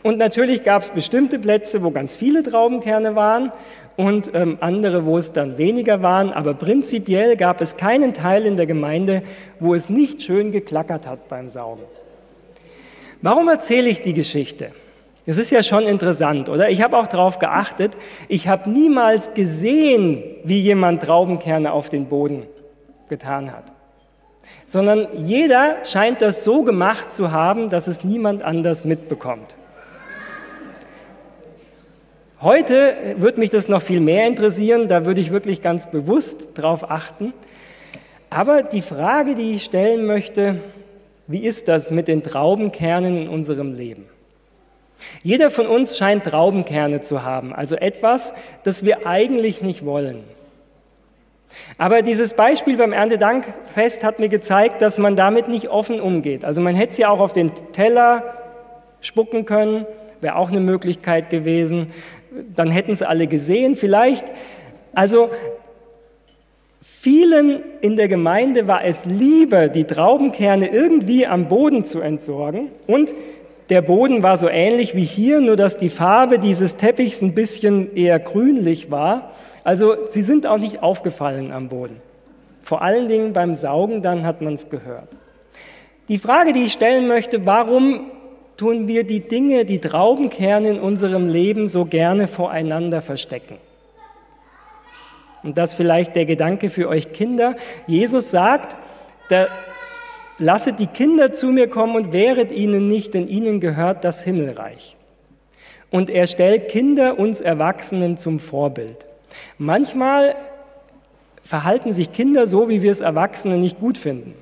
Und 0.03 0.19
natürlich 0.19 0.65
gab 0.65 0.83
es 0.83 0.91
bestimmte 0.91 1.39
Plätze, 1.39 1.83
wo 1.83 1.91
ganz 1.91 2.17
viele 2.17 2.43
Traubenkerne 2.43 3.15
waren 3.15 3.53
und 3.97 4.31
ähm, 4.35 4.59
andere, 4.61 5.07
wo 5.07 5.19
es 5.19 5.33
dann 5.33 5.59
weniger 5.59 6.03
waren. 6.03 6.33
Aber 6.33 6.55
prinzipiell 6.55 7.37
gab 7.37 7.61
es 7.61 7.77
keinen 7.77 8.15
Teil 8.15 8.47
in 8.47 8.57
der 8.57 8.67
Gemeinde, 8.67 9.23
wo 9.61 9.75
es 9.75 9.89
nicht 9.89 10.23
schön 10.23 10.53
geklackert 10.53 11.07
hat 11.07 11.29
beim 11.29 11.49
Saugen. 11.49 11.83
Warum 13.23 13.49
erzähle 13.49 13.89
ich 13.89 14.03
die 14.03 14.13
Geschichte? 14.13 14.73
Das 15.27 15.39
ist 15.39 15.51
ja 15.51 15.63
schon 15.63 15.85
interessant, 15.85 16.51
oder? 16.51 16.69
Ich 16.69 16.83
habe 16.83 16.99
auch 16.99 17.07
darauf 17.07 17.39
geachtet, 17.39 17.97
ich 18.29 18.47
habe 18.49 18.69
niemals 18.69 19.33
gesehen, 19.33 20.23
wie 20.45 20.61
jemand 20.61 21.03
Traubenkerne 21.03 21.73
auf 21.73 21.89
den 21.89 22.07
Boden 22.07 22.43
getan 23.09 23.51
hat, 23.51 23.73
sondern 24.67 25.07
jeder 25.17 25.77
scheint 25.85 26.21
das 26.21 26.45
so 26.45 26.63
gemacht 26.63 27.13
zu 27.13 27.33
haben, 27.33 27.71
dass 27.71 27.87
es 27.87 28.05
niemand 28.05 28.43
anders 28.43 28.85
mitbekommt. 28.85 29.57
Heute 32.45 33.15
würde 33.17 33.41
mich 33.41 33.49
das 33.49 33.69
noch 33.69 33.81
viel 33.81 34.01
mehr 34.01 34.27
interessieren, 34.27 34.87
da 34.87 35.07
würde 35.07 35.19
ich 35.19 35.31
wirklich 35.31 35.63
ganz 35.63 35.91
bewusst 35.91 36.59
darauf 36.59 36.91
achten. 36.91 37.33
Aber 38.29 38.63
die 38.63 38.83
Frage, 38.83 39.35
die 39.35 39.53
ich 39.55 39.65
stellen 39.65 40.05
möchte, 40.05 40.61
wie 41.27 41.47
ist 41.47 41.69
das 41.69 41.91
mit 41.91 42.07
den 42.07 42.23
Traubenkernen 42.23 43.17
in 43.17 43.29
unserem 43.31 43.73
Leben? 43.73 44.05
Jeder 45.23 45.51
von 45.51 45.67
uns 45.67 45.97
scheint 45.97 46.25
Traubenkerne 46.25 47.01
zu 47.01 47.23
haben, 47.23 47.55
also 47.55 47.77
etwas, 47.77 48.35
das 48.63 48.85
wir 48.85 49.07
eigentlich 49.07 49.63
nicht 49.63 49.87
wollen. 49.87 50.23
Aber 51.79 52.03
dieses 52.03 52.35
Beispiel 52.35 52.77
beim 52.77 52.93
Erntedankfest 52.93 54.05
hat 54.05 54.19
mir 54.19 54.29
gezeigt, 54.29 54.83
dass 54.83 54.99
man 54.99 55.17
damit 55.17 55.49
nicht 55.49 55.71
offen 55.71 55.99
umgeht. 55.99 56.45
Also 56.45 56.61
man 56.61 56.75
hätte 56.75 56.93
es 56.93 56.99
ja 56.99 57.09
auch 57.09 57.21
auf 57.21 57.33
den 57.33 57.53
Teller 57.73 58.23
spucken 59.01 59.47
können, 59.47 59.87
wäre 60.21 60.37
auch 60.37 60.51
eine 60.51 60.61
Möglichkeit 60.61 61.31
gewesen. 61.31 61.93
Dann 62.55 62.71
hätten 62.71 62.93
es 62.93 63.03
alle 63.03 63.27
gesehen 63.27 63.77
vielleicht. 63.77 64.33
Also 64.95 65.31
vielen 66.81 67.63
in 67.81 67.97
der 67.97 68.09
Gemeinde 68.09 68.67
war 68.67 68.85
es 68.85 69.05
lieber, 69.05 69.69
die 69.69 69.85
Traubenkerne 69.85 70.69
irgendwie 70.69 71.27
am 71.27 71.49
Boden 71.49 71.85
zu 71.85 72.01
entsorgen 72.01 72.71
und 72.87 73.13
der 73.71 73.81
Boden 73.81 74.23
war 74.23 74.37
so 74.37 74.49
ähnlich 74.49 74.95
wie 74.95 75.05
hier, 75.05 75.41
nur 75.41 75.57
dass 75.57 75.79
die 75.79 75.89
Farbe 75.89 76.39
dieses 76.39 76.77
Teppichs 76.77 77.23
ein 77.23 77.35
bisschen 77.35 77.97
eher 77.97 78.19
grünlich 78.19 78.91
war. 78.91 79.33
Also 79.65 79.95
sie 80.07 80.21
sind 80.21 80.47
auch 80.47 80.59
nicht 80.59 80.83
aufgefallen 80.83 81.51
am 81.51 81.69
Boden. 81.69 81.97
Vor 82.63 82.83
allen 82.83 83.09
Dingen 83.09 83.33
beim 83.33 83.55
Saugen, 83.55 84.03
dann 84.03 84.27
hat 84.27 84.43
man 84.43 84.55
es 84.55 84.69
gehört. 84.69 85.09
Die 86.09 86.19
Frage, 86.19 86.53
die 86.53 86.65
ich 86.65 86.73
stellen 86.73 87.09
möchte, 87.09 87.47
warum 87.47 88.11
tun 88.57 88.89
wir 88.89 89.05
die 89.05 89.21
Dinge, 89.21 89.65
die 89.65 89.81
Traubenkerne 89.81 90.71
in 90.71 90.81
unserem 90.81 91.29
Leben 91.29 91.67
so 91.67 91.85
gerne 91.85 92.29
voreinander 92.29 93.03
verstecken? 93.03 93.59
Und 95.43 95.59
das 95.59 95.75
vielleicht 95.75 96.17
der 96.17 96.25
Gedanke 96.25 96.71
für 96.71 96.89
euch 96.89 97.13
Kinder. 97.13 97.57
Jesus 97.87 98.31
sagt, 98.31 98.77
der 99.31 99.49
Lasset 100.39 100.81
die 100.81 100.89
Kinder 100.89 101.33
zu 101.33 101.49
mir 101.49 101.69
kommen 101.69 101.95
und 101.95 102.13
wehret 102.13 102.51
ihnen 102.51 102.89
nicht, 102.89 103.15
denn 103.15 103.29
ihnen 103.29 103.61
gehört 103.61 104.05
das 104.05 104.25
Himmelreich. 104.25 104.97
Und 105.93 106.11
er 106.11 106.27
stellt 106.27 106.69
Kinder 106.69 107.21
uns 107.21 107.41
Erwachsenen 107.41 108.17
zum 108.17 108.41
Vorbild. 108.41 109.07
Manchmal 109.59 110.35
verhalten 111.45 111.93
sich 111.93 112.13
Kinder 112.13 112.49
so, 112.49 112.69
wie 112.69 112.83
wir 112.83 112.91
es 112.91 113.01
Erwachsene 113.01 113.59
nicht 113.59 113.79
gut 113.79 113.97
finden. 113.97 114.35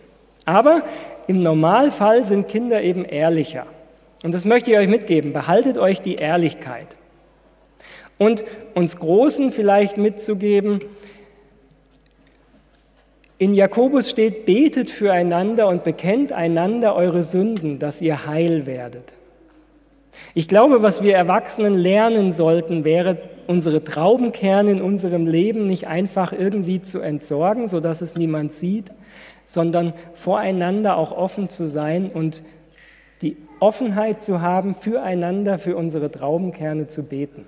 Aber 0.47 0.83
im 1.27 1.39
Normalfall 1.39 2.25
sind 2.25 2.49
Kinder 2.49 2.81
eben 2.81 3.05
ehrlicher. 3.05 3.67
Und 4.23 4.33
das 4.33 4.45
möchte 4.45 4.71
ich 4.71 4.77
euch 4.77 4.89
mitgeben. 4.89 5.33
Behaltet 5.33 5.79
euch 5.79 6.01
die 6.01 6.17
Ehrlichkeit. 6.17 6.97
Und 8.19 8.45
uns 8.75 8.97
Großen 8.97 9.51
vielleicht 9.51 9.97
mitzugeben, 9.97 10.81
in 13.39 13.55
Jakobus 13.55 14.09
steht, 14.09 14.47
betet 14.47 14.89
füreinander 14.89 15.67
und 15.67 15.83
bekennt 15.83 16.31
einander 16.31 16.95
eure 16.95 17.25
Sünden, 17.25 17.81
dass 17.81 18.01
ihr 18.01 18.27
heil 18.27 18.67
werdet. 18.67 19.15
Ich 20.35 20.47
glaube, 20.47 20.85
was 20.85 21.03
wir 21.03 21.17
Erwachsenen 21.17 21.75
lernen 21.75 22.31
sollten, 22.31 22.85
wäre, 22.85 23.19
unsere 23.49 23.83
Traubenkerne 23.83 24.71
in 24.71 24.81
unserem 24.81 25.27
Leben 25.27 25.67
nicht 25.67 25.89
einfach 25.89 26.33
irgendwie 26.33 26.81
zu 26.81 27.01
entsorgen, 27.01 27.67
sodass 27.67 28.01
es 28.01 28.15
niemand 28.15 28.53
sieht, 28.53 28.93
sondern 29.45 29.93
voreinander 30.15 30.97
auch 30.97 31.11
offen 31.11 31.49
zu 31.49 31.67
sein 31.67 32.11
und 32.13 32.45
Offenheit 33.63 34.25
zu 34.25 34.41
haben, 34.41 34.75
füreinander, 34.75 35.57
für 35.57 35.77
unsere 35.77 36.11
Traubenkerne 36.11 36.89
zu 36.89 37.05
beten. 37.05 37.47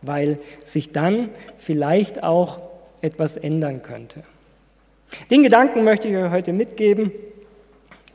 Weil 0.00 0.38
sich 0.64 0.92
dann 0.92 1.28
vielleicht 1.58 2.22
auch 2.22 2.58
etwas 3.02 3.36
ändern 3.36 3.82
könnte. 3.82 4.22
Den 5.30 5.42
Gedanken 5.42 5.84
möchte 5.84 6.08
ich 6.08 6.16
euch 6.16 6.30
heute 6.30 6.54
mitgeben. 6.54 7.12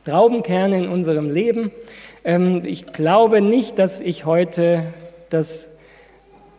Traubenkerne 0.04 0.78
in 0.78 0.88
unserem 0.88 1.30
Leben. 1.30 1.70
Ähm, 2.24 2.62
ich 2.64 2.86
glaube 2.86 3.40
nicht, 3.40 3.78
dass 3.78 4.00
ich 4.00 4.26
heute 4.26 4.82
das, 5.30 5.70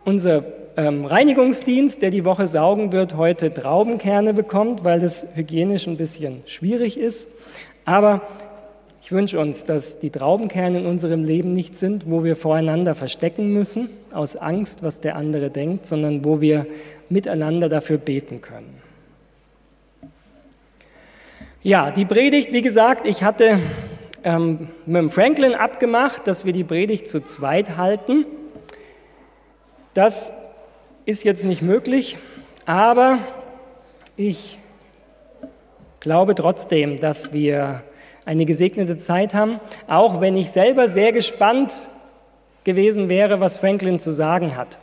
unser 0.06 0.44
ähm, 0.78 1.04
Reinigungsdienst, 1.04 2.00
der 2.00 2.08
die 2.08 2.24
Woche 2.24 2.46
saugen 2.46 2.90
wird, 2.90 3.18
heute 3.18 3.52
Traubenkerne 3.52 4.32
bekommt, 4.32 4.82
weil 4.86 4.98
das 4.98 5.26
hygienisch 5.34 5.86
ein 5.86 5.98
bisschen 5.98 6.42
schwierig 6.46 6.98
ist. 6.98 7.28
Aber 7.84 8.22
ich 9.04 9.12
wünsche 9.12 9.38
uns, 9.38 9.64
dass 9.64 9.98
die 9.98 10.08
Traubenkerne 10.08 10.78
in 10.78 10.86
unserem 10.86 11.24
Leben 11.24 11.52
nicht 11.52 11.76
sind, 11.76 12.10
wo 12.10 12.24
wir 12.24 12.36
voreinander 12.36 12.94
verstecken 12.94 13.52
müssen, 13.52 13.90
aus 14.14 14.34
Angst, 14.34 14.82
was 14.82 14.98
der 14.98 15.16
andere 15.16 15.50
denkt, 15.50 15.84
sondern 15.84 16.24
wo 16.24 16.40
wir 16.40 16.66
miteinander 17.10 17.68
dafür 17.68 17.98
beten 17.98 18.40
können. 18.40 18.80
Ja, 21.62 21.90
die 21.90 22.06
Predigt, 22.06 22.50
wie 22.54 22.62
gesagt, 22.62 23.06
ich 23.06 23.22
hatte 23.22 23.58
ähm, 24.22 24.68
mit 24.86 24.96
dem 24.96 25.10
Franklin 25.10 25.54
abgemacht, 25.54 26.26
dass 26.26 26.46
wir 26.46 26.54
die 26.54 26.64
Predigt 26.64 27.06
zu 27.06 27.20
zweit 27.20 27.76
halten. 27.76 28.24
Das 29.92 30.32
ist 31.04 31.24
jetzt 31.24 31.44
nicht 31.44 31.60
möglich, 31.60 32.16
aber 32.64 33.18
ich 34.16 34.58
glaube 36.00 36.34
trotzdem, 36.34 36.98
dass 36.98 37.34
wir 37.34 37.82
eine 38.24 38.44
gesegnete 38.46 38.96
Zeit 38.96 39.34
haben, 39.34 39.60
auch 39.86 40.20
wenn 40.20 40.36
ich 40.36 40.50
selber 40.50 40.88
sehr 40.88 41.12
gespannt 41.12 41.88
gewesen 42.64 43.08
wäre, 43.08 43.40
was 43.40 43.58
Franklin 43.58 43.98
zu 43.98 44.12
sagen 44.12 44.56
hat 44.56 44.78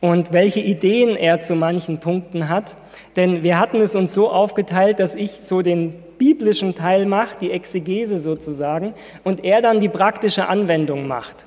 und 0.00 0.32
welche 0.32 0.60
Ideen 0.60 1.16
er 1.16 1.40
zu 1.40 1.54
manchen 1.54 2.00
Punkten 2.00 2.48
hat. 2.48 2.76
Denn 3.16 3.42
wir 3.42 3.58
hatten 3.58 3.80
es 3.80 3.94
uns 3.94 4.12
so 4.12 4.30
aufgeteilt, 4.30 5.00
dass 5.00 5.14
ich 5.14 5.30
so 5.30 5.62
den 5.62 5.94
biblischen 6.18 6.74
Teil 6.74 7.06
mache, 7.06 7.38
die 7.40 7.50
Exegese 7.50 8.18
sozusagen, 8.18 8.94
und 9.24 9.44
er 9.44 9.62
dann 9.62 9.80
die 9.80 9.88
praktische 9.88 10.48
Anwendung 10.48 11.06
macht. 11.06 11.46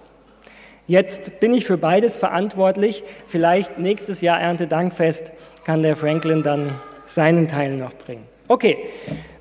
Jetzt 0.88 1.39
bin 1.39 1.53
ich 1.53 1.65
für 1.65 1.77
beides 1.77 2.15
verantwortlich. 2.15 3.03
Vielleicht 3.25 3.79
nächstes 3.79 4.22
Jahr 4.22 4.39
Erntedankfest 4.39 5.31
kann 5.65 5.81
der 5.81 5.95
Franklin 5.95 6.43
dann 6.43 6.79
seinen 7.05 7.48
Teil 7.48 7.75
noch 7.75 7.93
bringen. 7.93 8.24
Okay, 8.47 8.77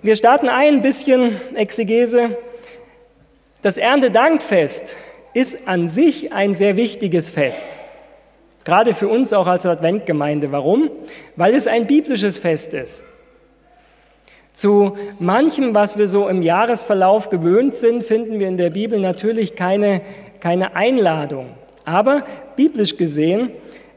wir 0.01 0.17
starten 0.17 0.49
ein 0.49 0.81
bisschen 0.81 1.39
Exegese. 1.55 2.39
Das 3.61 3.77
Erntedankfest 3.77 4.97
ist 5.35 5.69
an 5.69 5.89
sich 5.89 6.33
ein 6.33 6.55
sehr 6.55 6.77
wichtiges 6.77 7.29
Fest. 7.29 7.69
Gerade 8.65 8.95
für 8.95 9.09
uns 9.09 9.35
auch 9.35 9.47
als 9.47 9.67
Adventgemeinde. 9.67 10.53
Warum? 10.53 10.91
Weil 11.37 11.55
es 11.55 11.67
ein 11.67 11.87
biblisches 11.87 12.39
Fest 12.39 12.73
ist. 12.73 13.05
Zu 14.55 14.97
manchem, 15.19 15.75
was 15.75 15.99
wir 15.99 16.09
so 16.09 16.27
im 16.27 16.41
Jahresverlauf 16.41 17.29
gewöhnt 17.29 17.75
sind, 17.75 18.05
finden 18.05 18.39
wir 18.39 18.49
in 18.49 18.57
der 18.57 18.71
Bibel 18.71 18.99
natürlich 18.99 19.55
keine, 19.55 20.01
keine 20.41 20.77
Einladung. 20.77 21.51
Aber 21.85 22.25
biblisch 22.57 22.97
gesehen 22.97 23.51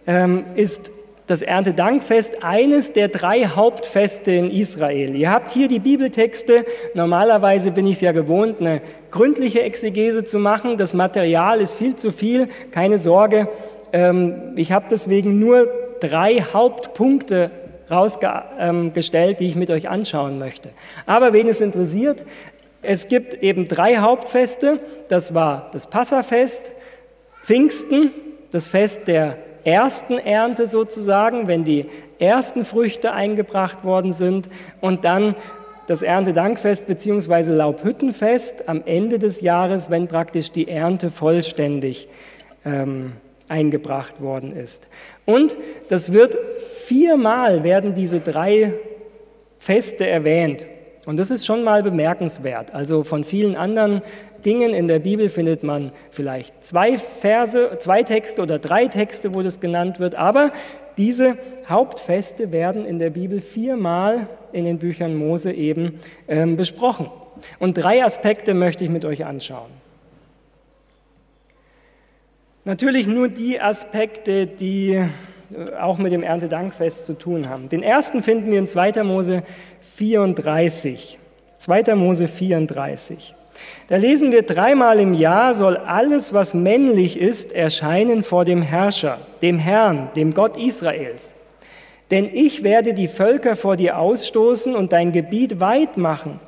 ähm, 0.06 0.44
ist 0.56 0.92
das 1.28 1.42
Erntedankfest 1.42 2.44
eines 2.44 2.94
der 2.94 3.10
drei 3.10 3.46
Hauptfeste 3.46 4.32
in 4.32 4.50
Israel. 4.50 5.16
Ihr 5.16 5.30
habt 5.30 5.52
hier 5.52 5.68
die 5.68 5.80
Bibeltexte. 5.80 6.66
Normalerweise 6.94 7.72
bin 7.72 7.86
ich 7.86 7.96
es 7.96 8.02
ja 8.02 8.14
gewohnt, 8.14 8.62
eine 8.62 8.82
gründliche 9.12 9.62
Exegese 9.62 10.24
zu 10.24 10.40
machen. 10.40 10.78
Das 10.78 10.94
Material 10.94 11.60
ist 11.60 11.76
viel 11.76 11.98
zu 11.98 12.14
viel, 12.14 12.48
keine 12.72 12.98
Sorge. 12.98 13.50
Ähm, 13.92 14.54
ich 14.56 14.72
habe 14.72 14.86
deswegen 14.90 15.40
nur 15.40 15.70
drei 16.00 16.42
Hauptpunkte 16.54 17.52
rausgestellt, 17.92 19.40
die 19.40 19.48
ich 19.48 19.56
mit 19.56 19.70
euch 19.70 19.90
anschauen 19.90 20.40
möchte. 20.40 20.70
Aber 21.06 21.34
wen 21.34 21.48
es 21.48 21.62
interessiert, 21.62 22.24
es 22.82 23.10
gibt 23.10 23.34
eben 23.36 23.68
drei 23.68 23.98
Hauptfeste. 23.98 24.80
Das 25.10 25.34
war 25.34 25.70
das 25.74 25.90
Passafest, 25.90 26.72
Pfingsten, 27.44 28.12
das 28.52 28.68
Fest 28.68 29.08
der 29.08 29.38
ersten 29.68 30.18
Ernte 30.18 30.66
sozusagen, 30.66 31.48
wenn 31.48 31.66
die 31.66 31.88
ersten 32.20 32.64
Früchte 32.64 33.12
eingebracht 33.12 33.84
worden 33.84 34.14
sind 34.14 34.50
und 34.80 35.04
dann 35.04 35.36
das 35.88 36.02
Erntedankfest 36.02 36.88
bzw. 36.88 37.52
Laubhüttenfest 37.52 38.70
am 38.70 38.82
Ende 38.86 39.20
des 39.20 39.42
Jahres, 39.42 39.90
wenn 39.90 40.08
praktisch 40.08 40.52
die 40.52 40.70
Ernte 40.70 41.12
vollständig 41.12 42.08
ähm, 42.66 43.14
eingebracht 43.50 44.22
worden 44.22 44.56
ist. 44.56 44.88
Und 45.26 45.58
das 45.90 46.14
wird 46.14 46.38
viermal 46.86 47.64
werden 47.64 47.94
diese 47.94 48.22
drei 48.22 48.74
Feste 49.60 50.08
erwähnt. 50.08 50.66
Und 51.06 51.20
das 51.20 51.30
ist 51.30 51.46
schon 51.46 51.64
mal 51.64 51.84
bemerkenswert. 51.84 52.74
Also 52.74 53.04
von 53.04 53.24
vielen 53.24 53.56
anderen 53.56 54.02
Dingen 54.48 54.74
in 54.74 54.88
der 54.88 55.00
Bibel 55.00 55.28
findet 55.28 55.62
man 55.62 55.92
vielleicht 56.10 56.64
zwei 56.64 56.98
Verse, 56.98 57.78
zwei 57.80 58.04
Texte 58.04 58.42
oder 58.42 58.60
drei 58.60 58.88
Texte, 58.88 59.36
wo 59.36 59.42
das 59.42 59.60
genannt 59.60 60.00
wird. 60.00 60.16
Aber 60.16 60.54
diese 60.98 61.38
Hauptfeste 61.68 62.54
werden 62.54 62.86
in 62.86 62.98
der 62.98 63.10
Bibel 63.10 63.42
viermal 63.42 64.28
in 64.54 64.64
den 64.64 64.80
Büchern 64.80 65.16
Mose 65.16 65.52
eben 65.52 66.00
ähm, 66.30 66.56
besprochen. 66.56 67.12
Und 67.60 67.78
drei 67.78 68.06
Aspekte 68.06 68.54
möchte 68.54 68.86
ich 68.86 68.90
mit 68.90 69.04
euch 69.04 69.26
anschauen. 69.26 69.70
Natürlich 72.64 73.06
nur 73.06 73.28
die 73.28 73.60
Aspekte, 73.60 74.48
die 74.48 74.94
äh, 74.94 75.08
auch 75.78 75.98
mit 75.98 76.14
dem 76.14 76.24
Erntedankfest 76.24 77.06
zu 77.06 77.14
tun 77.14 77.50
haben. 77.50 77.68
Den 77.68 77.84
ersten 77.84 78.24
finden 78.24 78.50
wir 78.50 78.60
in 78.60 78.68
2. 78.68 79.04
Mose 79.04 79.44
34. 79.98 81.20
2. 81.60 81.96
Mose 81.96 82.30
34. 82.30 83.36
Da 83.88 83.96
lesen 83.98 84.32
wir, 84.32 84.44
dreimal 84.44 85.00
im 85.00 85.14
Jahr 85.14 85.56
soll 85.56 85.78
alles, 85.78 86.34
was 86.34 86.54
männlich 86.54 87.20
ist, 87.20 87.52
erscheinen 87.52 88.24
vor 88.24 88.46
dem 88.46 88.62
Herrscher, 88.62 89.20
dem 89.42 89.60
Herrn, 89.60 90.10
dem 90.16 90.34
Gott 90.34 90.58
Israels. 90.58 91.36
Denn 92.12 92.30
ich 92.32 92.64
werde 92.64 92.94
die 92.94 93.08
Völker 93.08 93.56
vor 93.56 93.76
dir 93.76 93.98
ausstoßen 93.98 94.76
und 94.76 94.94
dein 94.94 95.12
Gebiet 95.12 95.60
weit 95.60 95.98
machen 95.98 96.40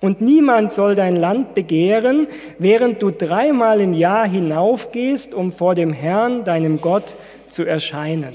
und 0.00 0.20
niemand 0.20 0.72
soll 0.72 0.94
dein 0.94 1.16
Land 1.16 1.54
begehren, 1.54 2.28
während 2.58 3.02
du 3.02 3.10
dreimal 3.10 3.80
im 3.80 3.92
Jahr 3.94 4.26
hinaufgehst, 4.28 5.34
um 5.34 5.52
vor 5.52 5.74
dem 5.74 5.92
Herrn, 5.92 6.44
deinem 6.44 6.80
Gott, 6.80 7.16
zu 7.48 7.64
erscheinen. 7.64 8.34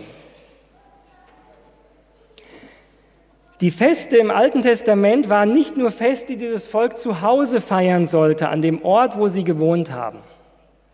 Die 3.63 3.71
Feste 3.71 4.17
im 4.17 4.29
Alten 4.29 4.61
Testament 4.61 5.29
waren 5.29 5.53
nicht 5.53 5.77
nur 5.77 5.89
Feste, 5.89 6.35
die 6.35 6.51
das 6.51 6.67
Volk 6.67 6.99
zu 6.99 7.21
Hause 7.21 7.61
feiern 7.61 8.05
sollte, 8.05 8.49
an 8.49 8.61
dem 8.61 8.83
Ort, 8.83 9.17
wo 9.17 9.29
sie 9.29 9.45
gewohnt 9.45 9.93
haben, 9.93 10.19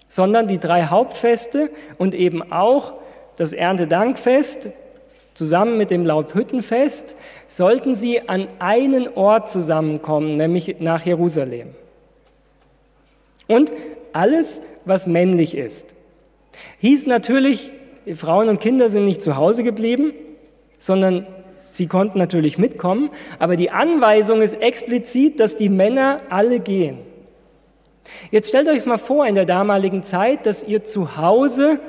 sondern 0.08 0.48
die 0.48 0.60
drei 0.60 0.84
Hauptfeste 0.84 1.72
und 1.98 2.14
eben 2.14 2.52
auch 2.52 2.94
das 3.38 3.54
Erntedankfest, 3.54 4.70
Zusammen 5.34 5.78
mit 5.78 5.90
dem 5.90 6.06
Laubhüttenfest 6.06 7.16
sollten 7.48 7.96
sie 7.96 8.28
an 8.28 8.48
einen 8.60 9.08
Ort 9.08 9.50
zusammenkommen, 9.50 10.36
nämlich 10.36 10.76
nach 10.80 11.06
Jerusalem. 11.06 11.70
Und 13.48 13.72
alles, 14.14 14.62
was 14.86 15.08
männlich 15.08 15.56
ist. 15.56 15.96
Hieß 16.80 17.08
natürlich, 17.08 17.72
Frauen 18.16 18.50
und 18.50 18.60
Kinder 18.60 18.90
sind 18.90 19.06
nicht 19.06 19.24
zu 19.24 19.38
Hause 19.38 19.64
geblieben, 19.64 20.14
sondern 20.80 21.26
sie 21.60 21.88
konnten 21.88 22.18
natürlich 22.18 22.58
mitkommen, 22.58 23.10
aber 23.38 23.56
die 23.56 23.72
Anweisung 23.72 24.42
ist 24.42 24.56
explizit, 24.62 25.40
dass 25.40 25.58
die 25.58 25.70
Männer 25.70 26.22
alle 26.30 26.60
gehen. 26.60 27.00
Jetzt 28.32 28.50
stellt 28.50 28.68
euch 28.68 28.86
mal 28.86 28.98
vor, 28.98 29.26
in 29.26 29.36
der 29.36 29.46
damaligen 29.46 30.04
Zeit, 30.04 30.46
dass 30.46 30.64
ihr 30.64 30.84
zu 30.84 31.18
Hause 31.18 31.80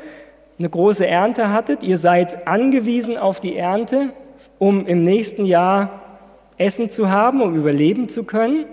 eine 0.59 0.68
große 0.68 1.06
Ernte 1.06 1.50
hattet, 1.50 1.83
ihr 1.83 1.96
seid 1.96 2.46
angewiesen 2.46 3.16
auf 3.16 3.40
die 3.40 3.56
Ernte, 3.56 4.11
um 4.59 4.87
im 4.87 5.02
nächsten 5.02 5.46
Jahr 5.46 6.02
Essen 6.59 6.90
zu 6.90 7.11
haben, 7.11 7.40
um 7.40 7.56
überleben 7.56 8.11
zu 8.11 8.24
können. 8.24 8.66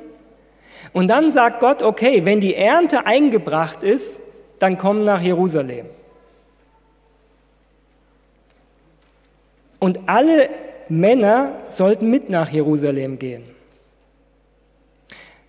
Und 0.92 1.08
dann 1.08 1.32
sagt 1.32 1.62
Gott, 1.62 1.82
okay, 1.82 2.26
wenn 2.26 2.42
die 2.42 2.56
Ernte 2.56 3.06
eingebracht 3.06 3.84
ist, 3.84 4.22
dann 4.60 4.78
komm 4.78 5.06
nach 5.06 5.22
Jerusalem. 5.22 5.86
Und 9.80 10.00
alle 10.08 10.50
Männer 10.90 11.54
sollten 11.70 12.10
mit 12.10 12.30
nach 12.30 12.50
Jerusalem 12.50 13.20
gehen. 13.20 13.44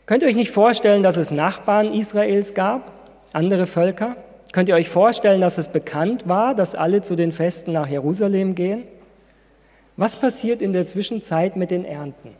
Könnt 0.07 0.22
ihr 0.22 0.29
euch 0.29 0.35
nicht 0.35 0.53
vorstellen, 0.53 1.03
dass 1.03 1.16
es 1.16 1.31
Nachbarn 1.31 1.92
Israels 1.92 2.55
gab, 2.55 2.92
andere 3.33 3.66
Völker? 3.66 4.16
Könnt 4.53 4.68
ihr 4.68 4.74
euch 4.74 4.88
vorstellen, 4.88 5.40
dass 5.40 5.59
es 5.59 5.68
bekannt 5.68 6.27
war, 6.27 6.55
dass 6.55 6.74
alle 6.74 7.03
zu 7.03 7.14
den 7.14 7.33
Festen 7.33 7.72
nach 7.72 7.88
Jerusalem 7.88 8.55
gehen? 8.55 8.85
Was 9.96 10.16
passiert 10.16 10.62
in 10.62 10.72
der 10.72 10.87
Zwischenzeit 10.87 11.57
mit 11.57 11.70
den 11.70 11.85
Ernten? 11.85 12.31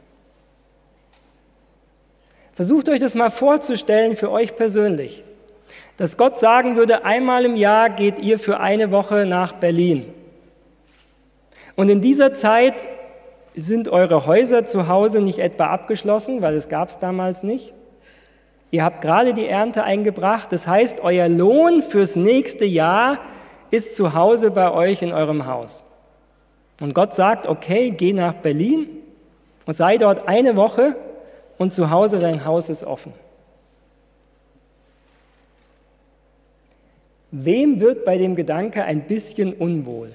Versucht 2.55 2.89
euch 2.89 3.01
das 3.01 3.15
mal 3.15 3.31
vorzustellen 3.31 4.17
für 4.17 4.31
euch 4.31 4.57
persönlich, 4.57 5.23
dass 5.97 6.17
Gott 6.17 6.39
sagen 6.39 6.77
würde, 6.77 7.05
einmal 7.05 7.45
im 7.45 7.55
Jahr 7.55 7.91
geht 7.91 8.19
ihr 8.19 8.39
für 8.39 8.61
eine 8.61 8.91
Woche 8.91 9.27
nach 9.27 9.53
Berlin. 9.53 10.07
Und 11.79 11.91
in 11.91 12.01
dieser 12.01 12.35
Zeit 12.35 12.89
sind 13.55 13.89
eure 13.89 14.27
Häuser 14.27 14.67
zu 14.67 14.89
Hause 14.89 15.21
nicht 15.21 15.39
etwa 15.39 15.69
abgeschlossen, 15.69 16.43
weil 16.43 16.57
es 16.57 16.69
gab 16.69 16.89
es 16.89 16.99
damals 16.99 17.45
nicht, 17.45 17.73
Ihr 18.71 18.85
habt 18.85 19.01
gerade 19.01 19.33
die 19.33 19.47
Ernte 19.47 19.85
eingebracht, 19.85 20.53
das 20.53 20.67
heißt, 20.67 21.01
euer 21.01 21.29
Lohn 21.29 21.81
fürs 21.81 22.17
nächste 22.17 22.65
Jahr 22.65 23.19
ist 23.71 23.97
zu 23.97 24.13
Hause 24.13 24.51
bei 24.51 24.71
euch 24.71 25.03
in 25.03 25.13
eurem 25.13 25.47
Haus. 25.47 25.85
Und 26.81 26.95
Gott 26.95 27.15
sagt, 27.15 27.47
okay, 27.47 27.91
geh 27.91 28.13
nach 28.13 28.35
Berlin 28.35 28.89
und 29.65 29.75
sei 29.75 29.97
dort 29.97 30.29
eine 30.29 30.57
Woche 30.57 30.97
und 31.57 31.73
zu 31.73 31.91
Hause 31.91 32.19
dein 32.19 32.45
Haus 32.45 32.69
ist 32.69 32.85
offen. 32.85 33.15
Wem 37.31 37.81
wird 37.81 38.05
bei 38.05 38.19
dem 38.19 38.35
Gedanke 38.35 38.85
ein 38.85 39.07
bisschen 39.07 39.55
unwohl? 39.55 40.11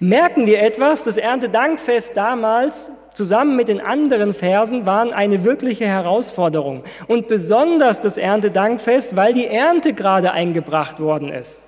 Merken 0.00 0.46
wir 0.46 0.62
etwas, 0.62 1.02
das 1.02 1.16
Erntedankfest 1.16 2.16
damals 2.16 2.90
zusammen 3.14 3.56
mit 3.56 3.68
den 3.68 3.80
anderen 3.80 4.32
Versen 4.32 4.86
waren 4.86 5.12
eine 5.12 5.42
wirkliche 5.42 5.86
Herausforderung. 5.86 6.84
Und 7.08 7.26
besonders 7.26 8.00
das 8.00 8.16
Erntedankfest, 8.16 9.16
weil 9.16 9.34
die 9.34 9.46
Ernte 9.46 9.92
gerade 9.92 10.32
eingebracht 10.32 11.00
worden 11.00 11.28
ist. 11.28 11.60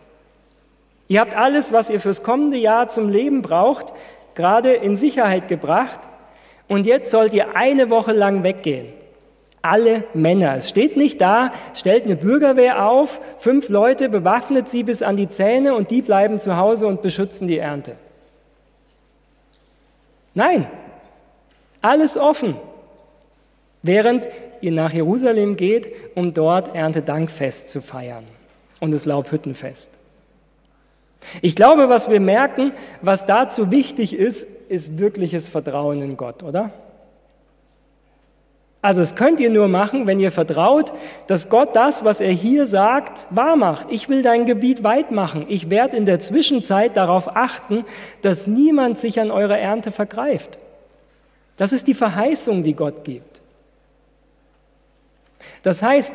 Ihr 1.09 1.21
habt 1.21 1.37
alles, 1.37 1.73
was 1.73 1.91
ihr 1.91 2.01
fürs 2.01 2.23
kommende 2.23 2.57
Jahr 2.57 2.89
zum 2.89 3.09
Leben 3.09 3.43
braucht, 3.43 3.93
gerade 4.37 4.75
in 4.75 4.97
Sicherheit 4.97 5.49
gebracht 5.49 5.99
und 6.69 6.87
jetzt 6.87 7.11
sollt 7.11 7.33
ihr 7.33 7.57
eine 7.57 7.91
Woche 7.91 8.13
lang 8.13 8.45
weggehen. 8.45 8.93
Alle 9.61 10.05
Männer. 10.15 10.55
Es 10.59 10.69
steht 10.69 10.97
nicht 10.97 11.21
da, 11.21 11.51
stellt 11.75 12.05
eine 12.05 12.15
Bürgerwehr 12.15 12.87
auf, 12.87 13.21
fünf 13.39 13.69
Leute, 13.69 14.09
bewaffnet 14.09 14.69
sie 14.69 14.85
bis 14.85 15.03
an 15.03 15.17
die 15.17 15.29
Zähne 15.29 15.75
und 15.75 15.91
die 15.91 16.01
bleiben 16.01 16.39
zu 16.39 16.57
Hause 16.57 16.87
und 16.87 17.03
beschützen 17.03 17.49
die 17.49 17.59
Ernte. 17.59 17.97
Nein, 20.35 20.67
alles 21.81 22.17
offen. 22.17 22.57
Während 23.83 24.29
ihr 24.61 24.73
nach 24.73 24.93
Jerusalem 24.93 25.57
geht, 25.57 25.93
um 26.15 26.35
dort 26.35 26.75
Erntedankfest 26.75 27.71
zu 27.71 27.81
feiern 27.81 28.25
und 28.79 28.91
das 28.91 29.07
Laubhüttenfest. 29.07 29.91
Ich 31.43 31.55
glaube, 31.55 31.89
was 31.89 32.11
wir 32.11 32.21
merken, 32.21 32.73
was 33.03 33.27
dazu 33.27 33.71
wichtig 33.71 34.15
ist, 34.15 34.47
ist 34.69 34.99
wirkliches 34.99 35.49
Vertrauen 35.49 36.03
in 36.03 36.17
Gott, 36.17 36.43
oder? 36.43 36.73
Also 38.83 39.03
es 39.03 39.15
könnt 39.15 39.41
ihr 39.41 39.51
nur 39.51 39.69
machen, 39.69 40.07
wenn 40.07 40.19
ihr 40.19 40.33
vertraut, 40.33 40.93
dass 41.27 41.51
Gott 41.51 41.77
das, 41.77 42.03
was 42.03 42.21
er 42.21 42.33
hier 42.33 42.67
sagt, 42.67 43.27
wahr 43.29 43.57
macht. 43.57 43.91
Ich 43.91 44.09
will 44.09 44.23
dein 44.23 44.47
Gebiet 44.47 44.83
weit 44.83 45.11
machen. 45.11 45.45
Ich 45.49 45.69
werde 45.69 45.99
in 45.99 46.07
der 46.07 46.21
Zwischenzeit 46.21 46.97
darauf 46.97 47.37
achten, 47.37 47.85
dass 48.23 48.47
niemand 48.47 48.99
sich 48.99 49.21
an 49.21 49.31
eurer 49.31 49.59
Ernte 49.59 49.91
vergreift. 49.91 50.59
Das 51.59 51.75
ist 51.75 51.89
die 51.89 51.95
Verheißung, 51.95 52.63
die 52.63 52.73
Gott 52.73 53.05
gibt. 53.05 53.41
Das 55.63 55.83
heißt, 55.83 56.15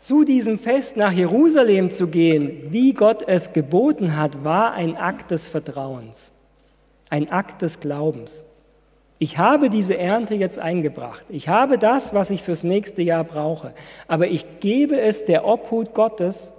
zu 0.00 0.22
diesem 0.24 0.60
Fest 0.60 0.96
nach 0.96 1.12
Jerusalem 1.12 1.90
zu 1.90 2.06
gehen, 2.06 2.68
wie 2.70 2.92
Gott 2.92 3.24
es 3.26 3.52
geboten 3.52 4.16
hat, 4.16 4.44
war 4.44 4.72
ein 4.72 4.96
Akt 4.96 5.32
des 5.32 5.48
Vertrauens, 5.48 6.30
ein 7.10 7.30
Akt 7.30 7.62
des 7.62 7.80
Glaubens. 7.80 8.44
Ich 9.22 9.38
habe 9.38 9.70
diese 9.70 9.96
Ernte 9.96 10.34
jetzt 10.34 10.58
eingebracht. 10.58 11.24
Ich 11.28 11.48
habe 11.48 11.78
das, 11.78 12.12
was 12.12 12.30
ich 12.30 12.42
fürs 12.42 12.64
nächste 12.64 13.02
Jahr 13.02 13.22
brauche. 13.22 13.72
Aber 14.08 14.26
ich 14.26 14.58
gebe 14.58 15.00
es 15.00 15.24
der 15.24 15.46
Obhut 15.46 15.94
Gottes 15.94 16.52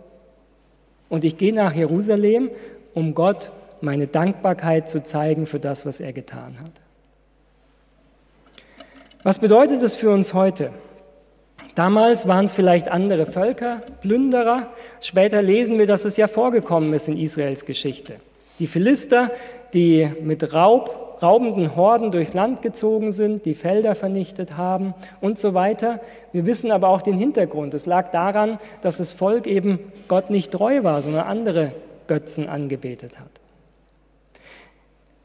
und 1.10 1.26
ich 1.26 1.36
gehe 1.36 1.54
nach 1.54 1.74
Jerusalem, 1.76 2.52
um 2.94 3.16
Gott 3.16 3.52
meine 3.82 4.08
Dankbarkeit 4.08 4.88
zu 4.88 5.04
zeigen 5.04 5.46
für 5.46 5.60
das, 5.60 5.86
was 5.86 6.00
er 6.00 6.14
getan 6.14 6.56
hat. 6.64 6.72
Was 9.24 9.40
bedeutet 9.40 9.84
das 9.84 9.98
für 9.98 10.12
uns 10.12 10.34
heute? 10.34 10.72
Damals 11.76 12.30
waren 12.30 12.46
es 12.46 12.54
vielleicht 12.54 12.88
andere 12.88 13.26
Völker, 13.26 13.82
Plünderer. 14.00 14.72
Später 15.02 15.42
lesen 15.42 15.80
wir, 15.80 15.88
dass 15.88 16.06
es 16.06 16.16
ja 16.16 16.30
vorgekommen 16.30 16.94
ist 16.94 17.10
in 17.10 17.18
Israels 17.18 17.66
Geschichte. 17.66 18.22
Die 18.60 18.68
Philister, 18.68 19.32
die 19.74 20.10
mit 20.22 20.54
Raub, 20.54 21.04
raubenden 21.24 21.76
Horden 21.76 22.12
durchs 22.12 22.34
Land 22.34 22.62
gezogen 22.62 23.12
sind, 23.12 23.46
die 23.46 23.54
Felder 23.54 23.96
vernichtet 23.96 24.58
haben 24.58 24.94
und 25.22 25.40
so 25.40 25.54
weiter. 25.54 26.02
Wir 26.32 26.46
wissen 26.46 26.72
aber 26.72 26.90
auch 26.90 27.02
den 27.02 27.16
Hintergrund. 27.16 27.74
Es 27.74 27.86
lag 27.86 28.12
daran, 28.12 28.60
dass 28.82 28.98
das 28.98 29.14
Volk 29.14 29.48
eben 29.48 29.80
Gott 30.08 30.30
nicht 30.30 30.52
treu 30.52 30.84
war, 30.84 31.02
sondern 31.02 31.26
andere 31.26 31.72
Götzen 32.08 32.50
angebetet 32.50 33.20
hat. 33.20 33.30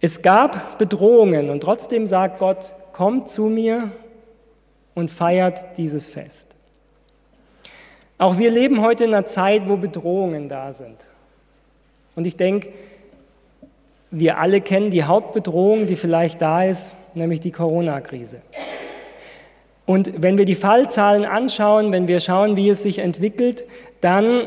Es 0.00 0.22
gab 0.22 0.78
Bedrohungen 0.78 1.50
und 1.50 1.60
trotzdem 1.60 2.06
sagt 2.06 2.38
Gott, 2.38 2.72
kommt 2.92 3.28
zu 3.28 3.44
mir 3.44 3.90
und 4.94 5.10
feiert 5.10 5.76
dieses 5.76 6.06
Fest. 6.08 6.54
Auch 8.16 8.38
wir 8.38 8.50
leben 8.50 8.80
heute 8.80 9.04
in 9.04 9.14
einer 9.14 9.26
Zeit, 9.26 9.68
wo 9.68 9.76
Bedrohungen 9.76 10.48
da 10.48 10.72
sind. 10.72 10.96
Und 12.16 12.26
ich 12.26 12.36
denke, 12.36 12.68
wir 14.10 14.38
alle 14.38 14.60
kennen 14.60 14.90
die 14.90 15.04
Hauptbedrohung, 15.04 15.86
die 15.86 15.96
vielleicht 15.96 16.40
da 16.40 16.64
ist, 16.64 16.94
nämlich 17.14 17.40
die 17.40 17.50
Corona-Krise. 17.50 18.40
Und 19.86 20.22
wenn 20.22 20.38
wir 20.38 20.44
die 20.44 20.54
Fallzahlen 20.54 21.24
anschauen, 21.24 21.92
wenn 21.92 22.08
wir 22.08 22.20
schauen, 22.20 22.56
wie 22.56 22.68
es 22.68 22.82
sich 22.82 22.98
entwickelt, 22.98 23.64
dann 24.00 24.46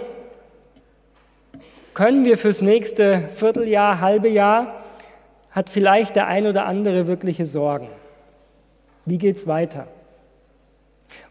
können 1.94 2.26
wir 2.26 2.38
fürs 2.38 2.62
nächste 2.62 3.30
Vierteljahr, 3.36 4.00
halbe 4.02 4.30
Jahr, 4.30 4.84
hat 5.52 5.70
vielleicht 5.70 6.16
der 6.16 6.28
ein 6.28 6.48
oder 6.48 6.66
andere 6.66 7.08
wirkliche 7.08 7.46
Sorgen. 7.46 7.90
Wie 9.06 9.18
geht 9.18 9.38
es 9.38 9.48
weiter? 9.48 9.88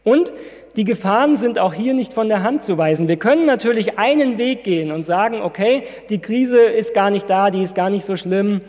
Und 0.04 0.32
die 0.76 0.84
Gefahren 0.84 1.36
sind 1.36 1.58
auch 1.58 1.74
hier 1.74 1.94
nicht 1.94 2.12
von 2.12 2.28
der 2.28 2.42
Hand 2.42 2.62
zu 2.62 2.78
weisen. 2.78 3.08
Wir 3.08 3.16
können 3.16 3.44
natürlich 3.44 3.98
einen 3.98 4.38
Weg 4.38 4.64
gehen 4.64 4.92
und 4.92 5.04
sagen, 5.04 5.42
okay, 5.42 5.82
die 6.08 6.20
Krise 6.20 6.60
ist 6.60 6.94
gar 6.94 7.10
nicht 7.10 7.28
da, 7.28 7.50
die 7.50 7.62
ist 7.62 7.74
gar 7.74 7.90
nicht 7.90 8.04
so 8.04 8.16
schlimm. 8.16 8.60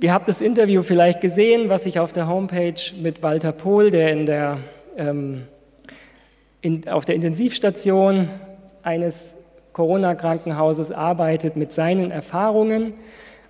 Ihr 0.00 0.12
habt 0.12 0.26
das 0.26 0.40
Interview 0.40 0.82
vielleicht 0.82 1.20
gesehen, 1.20 1.68
was 1.68 1.86
ich 1.86 2.00
auf 2.00 2.12
der 2.12 2.28
Homepage 2.28 2.74
mit 3.00 3.22
Walter 3.22 3.52
Pohl, 3.52 3.90
der, 3.90 4.10
in 4.10 4.26
der 4.26 4.58
ähm, 4.96 5.42
in, 6.62 6.88
auf 6.88 7.04
der 7.04 7.14
Intensivstation 7.14 8.28
eines 8.82 9.36
Corona-Krankenhauses 9.72 10.92
arbeitet, 10.92 11.56
mit 11.56 11.72
seinen 11.72 12.10
Erfahrungen. 12.10 12.94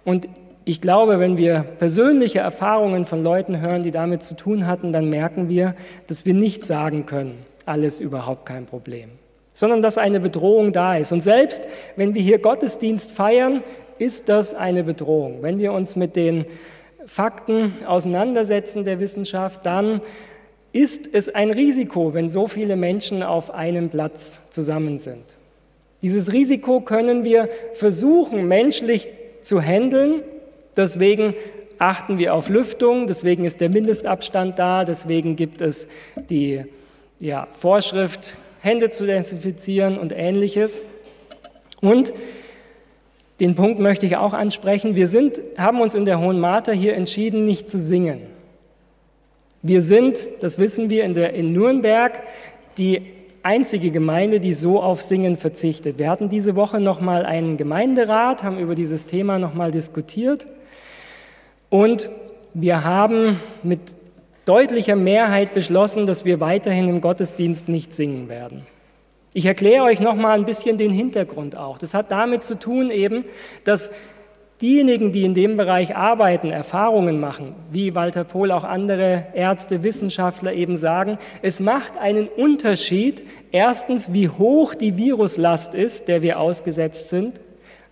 Und 0.04 0.28
ich 0.64 0.80
glaube, 0.80 1.18
wenn 1.18 1.36
wir 1.36 1.60
persönliche 1.60 2.38
Erfahrungen 2.38 3.06
von 3.06 3.22
Leuten 3.22 3.60
hören, 3.60 3.82
die 3.82 3.90
damit 3.90 4.22
zu 4.22 4.36
tun 4.36 4.66
hatten, 4.66 4.92
dann 4.92 5.08
merken 5.08 5.48
wir, 5.48 5.74
dass 6.06 6.24
wir 6.24 6.34
nicht 6.34 6.64
sagen 6.64 7.06
können, 7.06 7.44
alles 7.66 8.00
überhaupt 8.00 8.46
kein 8.46 8.66
Problem, 8.66 9.10
sondern 9.54 9.82
dass 9.82 9.98
eine 9.98 10.20
Bedrohung 10.20 10.72
da 10.72 10.96
ist. 10.96 11.12
Und 11.12 11.22
selbst 11.22 11.62
wenn 11.96 12.14
wir 12.14 12.22
hier 12.22 12.38
Gottesdienst 12.38 13.12
feiern, 13.12 13.62
ist 13.98 14.28
das 14.28 14.54
eine 14.54 14.84
Bedrohung. 14.84 15.42
Wenn 15.42 15.58
wir 15.58 15.72
uns 15.72 15.96
mit 15.96 16.16
den 16.16 16.44
Fakten 17.06 17.72
auseinandersetzen 17.86 18.84
der 18.84 19.00
Wissenschaft, 19.00 19.66
dann 19.66 20.00
ist 20.72 21.12
es 21.12 21.28
ein 21.28 21.50
Risiko, 21.50 22.14
wenn 22.14 22.28
so 22.28 22.46
viele 22.48 22.76
Menschen 22.76 23.22
auf 23.22 23.52
einem 23.52 23.90
Platz 23.90 24.40
zusammen 24.50 24.98
sind. 24.98 25.24
Dieses 26.00 26.32
Risiko 26.32 26.80
können 26.80 27.24
wir 27.24 27.48
versuchen, 27.74 28.48
menschlich 28.48 29.08
zu 29.42 29.60
handeln, 29.60 30.22
Deswegen 30.76 31.34
achten 31.78 32.18
wir 32.18 32.34
auf 32.34 32.48
Lüftung, 32.48 33.06
deswegen 33.06 33.44
ist 33.44 33.60
der 33.60 33.68
Mindestabstand 33.68 34.58
da, 34.58 34.84
deswegen 34.84 35.36
gibt 35.36 35.60
es 35.60 35.88
die 36.30 36.64
ja, 37.22 37.46
Vorschrift, 37.52 38.36
Hände 38.60 38.90
zu 38.90 39.06
desinfizieren 39.06 39.96
und 39.96 40.12
ähnliches. 40.12 40.82
Und 41.80 42.12
den 43.38 43.54
Punkt 43.54 43.78
möchte 43.78 44.06
ich 44.06 44.16
auch 44.16 44.34
ansprechen. 44.34 44.96
Wir 44.96 45.06
sind, 45.06 45.40
haben 45.56 45.80
uns 45.80 45.94
in 45.94 46.04
der 46.04 46.20
Hohen 46.20 46.40
Martha 46.40 46.72
hier 46.72 46.94
entschieden, 46.94 47.44
nicht 47.44 47.70
zu 47.70 47.78
singen. 47.78 48.22
Wir 49.62 49.82
sind, 49.82 50.28
das 50.40 50.58
wissen 50.58 50.90
wir, 50.90 51.04
in, 51.04 51.14
der, 51.14 51.32
in 51.34 51.52
Nürnberg 51.52 52.20
die 52.76 53.02
einzige 53.44 53.92
Gemeinde, 53.92 54.40
die 54.40 54.52
so 54.52 54.82
auf 54.82 55.00
Singen 55.00 55.36
verzichtet. 55.36 56.00
Wir 56.00 56.10
hatten 56.10 56.28
diese 56.28 56.56
Woche 56.56 56.80
nochmal 56.80 57.24
einen 57.24 57.56
Gemeinderat, 57.56 58.42
haben 58.42 58.58
über 58.58 58.74
dieses 58.74 59.06
Thema 59.06 59.38
nochmal 59.38 59.70
diskutiert. 59.70 60.46
Und 61.70 62.10
wir 62.52 62.82
haben 62.84 63.38
mit 63.62 63.80
deutlicher 64.44 64.96
Mehrheit 64.96 65.54
beschlossen, 65.54 66.06
dass 66.06 66.24
wir 66.24 66.40
weiterhin 66.40 66.88
im 66.88 67.00
Gottesdienst 67.00 67.68
nicht 67.68 67.92
singen 67.92 68.28
werden. 68.28 68.66
Ich 69.34 69.46
erkläre 69.46 69.84
euch 69.84 70.00
noch 70.00 70.14
mal 70.14 70.38
ein 70.38 70.44
bisschen 70.44 70.76
den 70.76 70.92
Hintergrund 70.92 71.56
auch. 71.56 71.78
Das 71.78 71.94
hat 71.94 72.10
damit 72.10 72.44
zu 72.44 72.58
tun 72.58 72.90
eben, 72.90 73.24
dass 73.64 73.90
diejenigen, 74.60 75.10
die 75.10 75.24
in 75.24 75.34
dem 75.34 75.56
Bereich 75.56 75.96
arbeiten, 75.96 76.50
Erfahrungen 76.50 77.18
machen, 77.18 77.54
wie 77.70 77.94
Walter 77.94 78.24
Pohl 78.24 78.52
auch 78.52 78.64
andere 78.64 79.26
Ärzte, 79.34 79.82
Wissenschaftler 79.82 80.52
eben 80.52 80.76
sagen, 80.76 81.18
es 81.40 81.58
macht 81.58 81.98
einen 81.98 82.28
Unterschied, 82.28 83.24
erstens, 83.50 84.12
wie 84.12 84.28
hoch 84.28 84.74
die 84.74 84.96
Viruslast 84.96 85.74
ist, 85.74 86.08
der 86.08 86.22
wir 86.22 86.38
ausgesetzt 86.38 87.08
sind, 87.08 87.40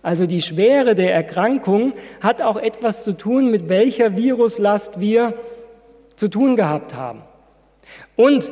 also 0.03 0.25
die 0.25 0.41
Schwere 0.41 0.95
der 0.95 1.13
Erkrankung 1.13 1.93
hat 2.21 2.41
auch 2.41 2.57
etwas 2.57 3.03
zu 3.03 3.13
tun, 3.13 3.51
mit 3.51 3.69
welcher 3.69 4.15
Viruslast 4.15 4.99
wir 4.99 5.35
zu 6.21 6.27
tun 6.27 6.55
gehabt 6.55 6.93
haben. 6.93 7.23
Und 8.15 8.51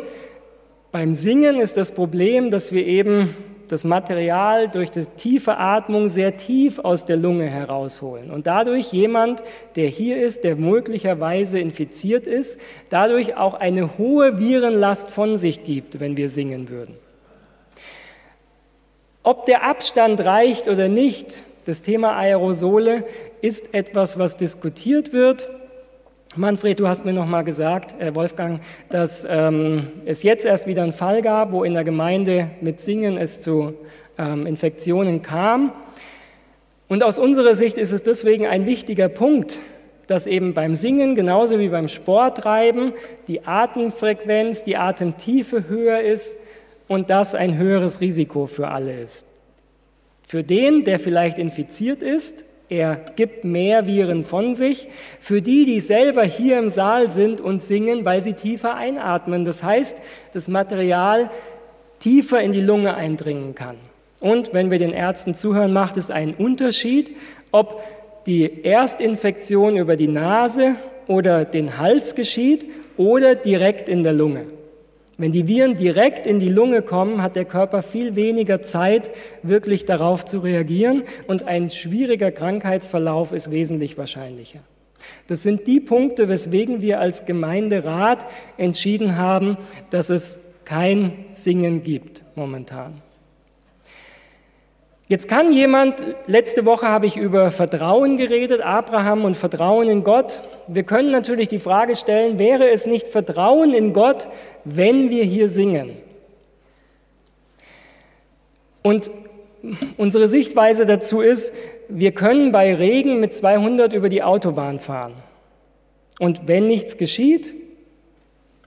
beim 0.92 1.14
Singen 1.14 1.60
ist 1.60 1.78
das 1.78 1.92
Problem, 1.92 2.50
dass 2.50 2.72
wir 2.72 2.84
eben 2.84 3.36
das 3.68 3.84
Material 3.84 4.70
durch 4.70 4.90
die 4.90 5.06
tiefe 5.06 5.58
Atmung 5.58 6.08
sehr 6.08 6.36
tief 6.36 6.80
aus 6.80 7.06
der 7.06 7.18
Lunge 7.18 7.46
herausholen. 7.46 8.32
Und 8.32 8.48
dadurch 8.48 8.92
jemand, 8.92 9.44
der 9.76 9.88
hier 9.88 10.20
ist, 10.20 10.44
der 10.44 10.56
möglicherweise 10.56 11.60
infiziert 11.60 12.26
ist, 12.26 12.60
dadurch 12.90 13.38
auch 13.38 13.54
eine 13.54 14.00
hohe 14.00 14.40
Virenlast 14.40 15.12
von 15.12 15.36
sich 15.36 15.64
gibt, 15.64 16.00
wenn 16.00 16.18
wir 16.18 16.30
singen 16.30 16.70
würden. 16.70 16.96
Ob 19.22 19.46
der 19.46 19.64
Abstand 19.64 20.26
reicht 20.26 20.68
oder 20.68 20.90
nicht, 20.90 21.44
das 21.66 21.84
Thema 21.84 22.18
Aerosole 22.18 23.06
ist 23.44 23.76
etwas, 23.76 24.18
was 24.18 24.38
diskutiert 24.38 25.14
wird. 25.14 25.50
Manfred, 26.36 26.80
du 26.80 26.88
hast 26.88 27.06
mir 27.06 27.14
noch 27.14 27.26
mal 27.26 27.42
gesagt, 27.42 28.00
äh 28.00 28.14
Wolfgang, 28.14 28.62
dass 28.90 29.26
ähm, 29.28 29.88
es 30.06 30.22
jetzt 30.22 30.46
erst 30.46 30.68
wieder 30.68 30.84
einen 30.84 30.92
Fall 30.92 31.24
gab, 31.24 31.52
wo 31.52 31.64
in 31.64 31.74
der 31.74 31.84
Gemeinde 31.84 32.52
mit 32.62 32.80
Singen 32.82 33.18
es 33.18 33.42
zu 33.42 33.74
ähm, 34.16 34.46
Infektionen 34.46 35.24
kam. 35.24 35.74
Und 36.88 37.04
aus 37.04 37.18
unserer 37.18 37.56
Sicht 37.56 37.80
ist 37.80 37.92
es 37.92 38.04
deswegen 38.04 38.46
ein 38.46 38.68
wichtiger 38.68 39.10
Punkt, 39.10 39.58
dass 40.06 40.28
eben 40.28 40.54
beim 40.54 40.76
Singen 40.76 41.16
genauso 41.16 41.58
wie 41.58 41.70
beim 41.70 41.88
Sporttreiben 41.88 42.94
die 43.28 43.48
Atemfrequenz, 43.48 44.64
die 44.64 44.78
Atemtiefe 44.78 45.68
höher 45.68 46.02
ist 46.02 46.38
und 46.88 47.10
das 47.10 47.34
ein 47.34 47.58
höheres 47.58 48.02
Risiko 48.02 48.46
für 48.46 48.68
alle 48.68 49.02
ist. 49.02 49.26
Für 50.28 50.44
den, 50.44 50.84
der 50.84 51.00
vielleicht 51.00 51.40
infiziert 51.40 52.04
ist, 52.04 52.46
er 52.70 53.00
gibt 53.16 53.44
mehr 53.44 53.88
Viren 53.88 54.24
von 54.24 54.54
sich. 54.54 54.88
Für 55.20 55.42
die, 55.42 55.66
die 55.66 55.80
selber 55.80 56.24
hier 56.24 56.60
im 56.60 56.70
Saal 56.70 57.10
sind 57.10 57.42
und 57.42 57.62
singen, 57.62 58.06
weil 58.06 58.22
sie 58.22 58.34
tiefer 58.34 58.76
einatmen. 58.76 59.44
Das 59.44 59.64
heißt, 59.64 59.98
das 60.34 60.48
Material 60.48 61.30
tiefer 62.00 62.42
in 62.42 62.52
die 62.52 62.62
Lunge 62.62 62.96
eindringen 62.96 63.56
kann. 63.56 63.78
Und 64.20 64.54
wenn 64.54 64.70
wir 64.70 64.78
den 64.78 64.94
Ärzten 64.94 65.34
zuhören, 65.34 65.74
macht 65.74 65.98
es 65.98 66.12
einen 66.12 66.36
Unterschied, 66.36 67.16
ob 67.52 67.82
die 68.28 68.64
Erstinfektion 68.64 69.78
über 69.78 69.96
die 69.96 70.08
Nase 70.08 70.76
oder 71.08 71.46
den 71.46 71.80
Hals 71.80 72.14
geschieht 72.14 72.66
oder 72.98 73.34
direkt 73.34 73.90
in 73.90 74.04
der 74.04 74.14
Lunge. 74.14 74.59
Wenn 75.20 75.34
die 75.34 75.48
Viren 75.48 75.76
direkt 75.76 76.26
in 76.26 76.40
die 76.40 76.48
Lunge 76.48 76.82
kommen, 76.82 77.22
hat 77.22 77.36
der 77.36 77.44
Körper 77.44 77.82
viel 77.82 78.16
weniger 78.16 78.62
Zeit, 78.62 79.12
wirklich 79.44 79.84
darauf 79.84 80.24
zu 80.24 80.40
reagieren 80.40 81.04
und 81.28 81.44
ein 81.44 81.70
schwieriger 81.70 82.32
Krankheitsverlauf 82.32 83.34
ist 83.34 83.52
wesentlich 83.52 83.98
wahrscheinlicher. 83.98 84.60
Das 85.28 85.44
sind 85.44 85.68
die 85.68 85.82
Punkte, 85.82 86.30
weswegen 86.30 86.82
wir 86.82 87.02
als 87.02 87.26
Gemeinderat 87.26 88.26
entschieden 88.56 89.18
haben, 89.18 89.58
dass 89.90 90.10
es 90.10 90.40
kein 90.64 91.26
Singen 91.34 91.84
gibt 91.84 92.24
momentan. 92.36 93.02
Jetzt 95.10 95.28
kann 95.28 95.52
jemand, 95.52 95.96
letzte 96.28 96.66
Woche 96.66 96.88
habe 96.88 97.08
ich 97.08 97.18
über 97.18 97.50
Vertrauen 97.50 98.16
geredet, 98.16 98.62
Abraham 98.62 99.26
und 99.26 99.36
Vertrauen 99.36 99.90
in 99.90 100.04
Gott. 100.04 100.40
Wir 100.68 100.84
können 100.84 101.10
natürlich 101.10 101.48
die 101.48 101.58
Frage 101.58 101.96
stellen, 101.96 102.38
wäre 102.38 102.70
es 102.70 102.86
nicht 102.86 103.08
Vertrauen 103.08 103.74
in 103.74 103.94
Gott, 103.94 104.30
wenn 104.66 105.10
wir 105.10 105.24
hier 105.24 105.48
singen? 105.50 105.92
Und 108.82 109.12
unsere 109.98 110.28
Sichtweise 110.28 110.86
dazu 110.86 111.22
ist, 111.22 111.54
wir 111.90 112.12
können 112.12 112.52
bei 112.52 112.74
Regen 112.74 113.20
mit 113.20 113.34
200 113.34 113.94
über 113.94 114.10
die 114.10 114.24
Autobahn 114.24 114.80
fahren. 114.80 115.14
Und 116.20 116.48
wenn 116.48 116.68
nichts 116.68 116.98
geschieht, 116.98 117.54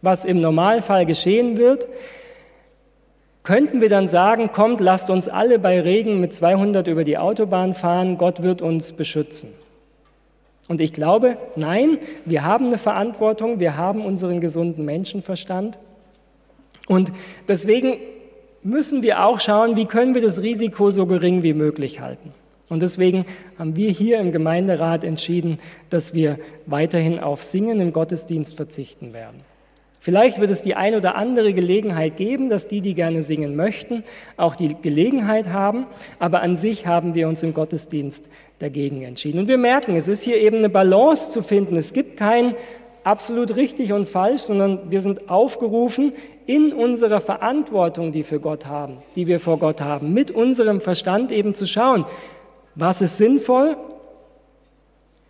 was 0.01 0.25
im 0.25 0.41
Normalfall 0.41 1.07
geschehen 1.07 1.57
wird, 1.57 1.89
Könnten 3.43 3.81
wir 3.81 3.89
dann 3.89 4.07
sagen, 4.07 4.53
kommt, 4.53 4.81
lasst 4.81 5.11
uns 5.11 5.27
alle 5.27 5.59
bei 5.59 5.81
Regen 5.81 6.21
mit 6.21 6.33
200 6.33 6.87
über 6.87 7.03
die 7.03 7.19
Autobahn 7.19 7.75
fahren, 7.75 8.17
Gott 8.17 8.45
wird 8.45 8.63
uns 8.63 8.93
beschützen? 8.93 9.53
Und 10.69 10.81
ich 10.81 10.93
glaube, 10.93 11.37
nein, 11.57 11.99
wir 12.25 12.45
haben 12.45 12.67
eine 12.67 12.79
Verantwortung, 12.79 13.61
wir 13.61 13.77
haben 13.77 14.05
unseren 14.05 14.41
gesunden 14.41 14.85
Menschenverstand. 14.85 15.79
Und 16.87 17.11
deswegen 17.49 17.99
müssen 18.63 19.03
wir 19.03 19.25
auch 19.25 19.41
schauen, 19.41 19.77
wie 19.77 19.87
können 19.87 20.15
wir 20.15 20.23
das 20.23 20.43
Risiko 20.43 20.91
so 20.91 21.07
gering 21.07 21.43
wie 21.43 21.55
möglich 21.55 22.01
halten. 22.01 22.33
Und 22.69 22.81
deswegen 22.81 23.27
haben 23.59 23.77
wir 23.77 23.91
hier 23.91 24.19
im 24.19 24.33
Gemeinderat 24.33 25.05
entschieden, 25.05 25.59
dass 25.91 26.15
wir 26.15 26.39
weiterhin 26.65 27.19
auf 27.19 27.43
Singen 27.43 27.81
im 27.81 27.93
Gottesdienst 27.93 28.57
verzichten 28.57 29.13
werden. 29.13 29.52
Vielleicht 30.05 30.41
wird 30.41 30.51
es 30.51 30.63
die 30.63 30.75
ein 30.75 30.97
oder 30.97 31.15
andere 31.15 31.53
Gelegenheit 31.55 32.17
geben, 32.17 32.49
dass 32.49 32.67
die, 32.67 32.81
die 32.81 32.95
gerne 32.95 33.23
singen 33.23 33.55
möchten, 33.55 34.03
auch 34.37 34.57
die 34.57 34.75
Gelegenheit 34.75 35.51
haben, 35.51 35.87
aber 36.19 36.43
an 36.43 36.57
sich 36.57 36.89
haben 36.89 37.15
wir 37.15 37.29
uns 37.29 37.45
im 37.45 37.55
Gottesdienst 37.55 38.29
dagegen 38.59 39.03
entschieden. 39.03 39.39
Und 39.39 39.47
wir 39.47 39.59
merken, 39.59 39.95
es 39.95 40.09
ist 40.09 40.25
hier 40.25 40.39
eben 40.39 40.57
eine 40.57 40.71
Balance 40.71 41.31
zu 41.31 41.41
finden. 41.41 41.77
Es 41.77 41.93
gibt 41.93 42.17
kein 42.17 42.57
absolut 43.05 43.55
richtig 43.55 43.93
und 43.93 44.09
falsch, 44.09 44.41
sondern 44.41 44.91
wir 44.91 45.01
sind 45.01 45.31
aufgerufen, 45.31 46.15
in 46.47 46.73
unserer 46.73 47.21
Verantwortung, 47.21 48.11
die 48.11 48.25
für 48.25 48.41
Gott 48.41 48.67
haben, 48.67 48.97
die 49.15 49.29
wir 49.29 49.39
vor 49.39 49.61
Gott 49.61 49.83
haben, 49.83 50.13
mit 50.13 50.33
unserem 50.33 50.81
Verstand 50.81 51.31
eben 51.31 51.55
zu 51.55 51.65
schauen, 51.65 52.07
was 52.75 53.03
ist 53.03 53.19
sinnvoll, 53.19 53.77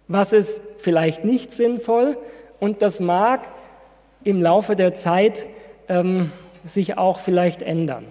was 0.09 0.33
ist 0.33 0.63
vielleicht 0.79 1.27
nicht 1.27 1.53
sinnvoll 1.53 2.17
und 2.59 2.81
das 2.81 3.01
mag 3.01 3.51
im 4.25 4.43
Laufe 4.43 4.77
der 4.77 4.95
Zeit 4.95 5.47
ähm, 5.89 6.31
sich 6.65 6.99
auch 6.99 7.21
vielleicht 7.21 7.63
ändern. 7.63 8.05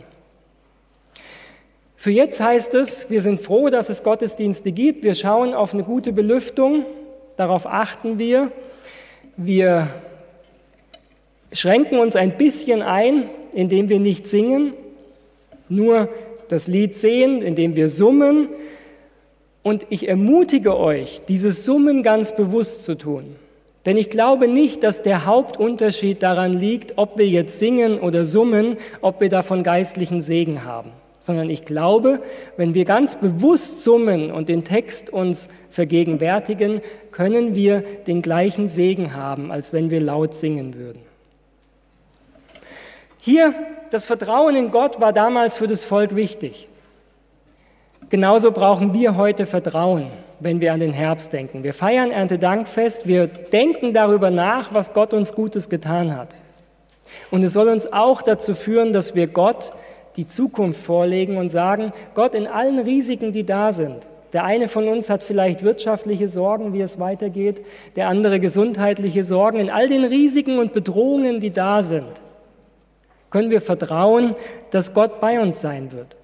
Für 1.95 2.11
jetzt 2.11 2.41
heißt 2.41 2.73
es, 2.73 3.09
wir 3.09 3.21
sind 3.21 3.39
froh, 3.39 3.69
dass 3.69 3.89
es 3.89 4.01
Gottesdienste 4.01 4.71
gibt. 4.71 5.03
Wir 5.03 5.13
schauen 5.13 5.53
auf 5.53 5.73
eine 5.73 5.83
gute 5.83 6.13
Belüftung, 6.13 6.85
darauf 7.37 7.67
achten 7.67 8.17
wir. 8.17 8.51
Wir 9.37 9.87
schränken 11.51 11.99
uns 11.99 12.15
ein 12.15 12.37
bisschen 12.37 12.81
ein, 12.81 13.29
indem 13.53 13.89
wir 13.89 13.99
nicht 13.99 14.25
singen, 14.25 14.73
nur 15.69 16.09
das 16.49 16.67
Lied 16.67 16.95
sehen, 16.95 17.41
indem 17.41 17.75
wir 17.75 17.87
summen. 17.87 18.49
Und 19.63 19.85
ich 19.89 20.09
ermutige 20.09 20.77
euch, 20.77 21.21
dieses 21.27 21.65
Summen 21.65 22.01
ganz 22.01 22.35
bewusst 22.35 22.83
zu 22.83 22.95
tun. 22.95 23.35
Denn 23.85 23.97
ich 23.97 24.09
glaube 24.09 24.47
nicht, 24.47 24.83
dass 24.83 25.01
der 25.01 25.25
Hauptunterschied 25.25 26.21
daran 26.21 26.53
liegt, 26.53 26.97
ob 26.97 27.17
wir 27.17 27.27
jetzt 27.27 27.57
singen 27.57 27.99
oder 27.99 28.25
summen, 28.25 28.77
ob 29.01 29.21
wir 29.21 29.29
davon 29.29 29.63
geistlichen 29.63 30.21
Segen 30.21 30.63
haben. 30.63 30.91
Sondern 31.19 31.49
ich 31.49 31.65
glaube, 31.65 32.21
wenn 32.57 32.73
wir 32.73 32.85
ganz 32.85 33.15
bewusst 33.15 33.83
summen 33.83 34.31
und 34.31 34.49
den 34.49 34.63
Text 34.63 35.11
uns 35.11 35.49
vergegenwärtigen, 35.69 36.81
können 37.11 37.55
wir 37.55 37.81
den 37.81 38.21
gleichen 38.21 38.69
Segen 38.69 39.15
haben, 39.15 39.51
als 39.51 39.73
wenn 39.73 39.89
wir 39.89 39.99
laut 39.99 40.35
singen 40.35 40.75
würden. 40.75 41.01
Hier, 43.19 43.53
das 43.91 44.05
Vertrauen 44.05 44.55
in 44.55 44.71
Gott 44.71 44.99
war 44.99 45.13
damals 45.13 45.57
für 45.57 45.67
das 45.67 45.83
Volk 45.83 46.15
wichtig. 46.15 46.67
Genauso 48.09 48.51
brauchen 48.51 48.93
wir 48.93 49.15
heute 49.15 49.45
Vertrauen 49.45 50.07
wenn 50.41 50.59
wir 50.59 50.73
an 50.73 50.79
den 50.79 50.93
Herbst 50.93 51.31
denken. 51.33 51.63
Wir 51.63 51.73
feiern 51.73 52.11
Erntedankfest, 52.11 53.07
wir 53.07 53.27
denken 53.27 53.93
darüber 53.93 54.31
nach, 54.31 54.73
was 54.73 54.93
Gott 54.93 55.13
uns 55.13 55.33
Gutes 55.33 55.69
getan 55.69 56.15
hat. 56.15 56.35
Und 57.29 57.43
es 57.43 57.53
soll 57.53 57.69
uns 57.69 57.91
auch 57.91 58.21
dazu 58.21 58.55
führen, 58.55 58.91
dass 58.91 59.15
wir 59.15 59.27
Gott 59.27 59.71
die 60.17 60.27
Zukunft 60.27 60.81
vorlegen 60.83 61.37
und 61.37 61.49
sagen, 61.49 61.93
Gott 62.15 62.35
in 62.35 62.47
allen 62.47 62.79
Risiken, 62.79 63.31
die 63.31 63.45
da 63.45 63.71
sind. 63.71 64.07
Der 64.33 64.45
eine 64.45 64.67
von 64.67 64.87
uns 64.87 65.09
hat 65.09 65.23
vielleicht 65.23 65.63
wirtschaftliche 65.63 66.27
Sorgen, 66.27 66.73
wie 66.73 66.81
es 66.81 66.99
weitergeht, 66.99 67.65
der 67.95 68.07
andere 68.07 68.39
gesundheitliche 68.39 69.23
Sorgen. 69.23 69.59
In 69.59 69.69
all 69.69 69.89
den 69.89 70.05
Risiken 70.05 70.57
und 70.57 70.73
Bedrohungen, 70.73 71.39
die 71.39 71.51
da 71.51 71.81
sind, 71.81 72.21
können 73.29 73.49
wir 73.49 73.61
vertrauen, 73.61 74.35
dass 74.71 74.93
Gott 74.93 75.19
bei 75.19 75.39
uns 75.39 75.61
sein 75.61 75.91
wird, 75.91 76.15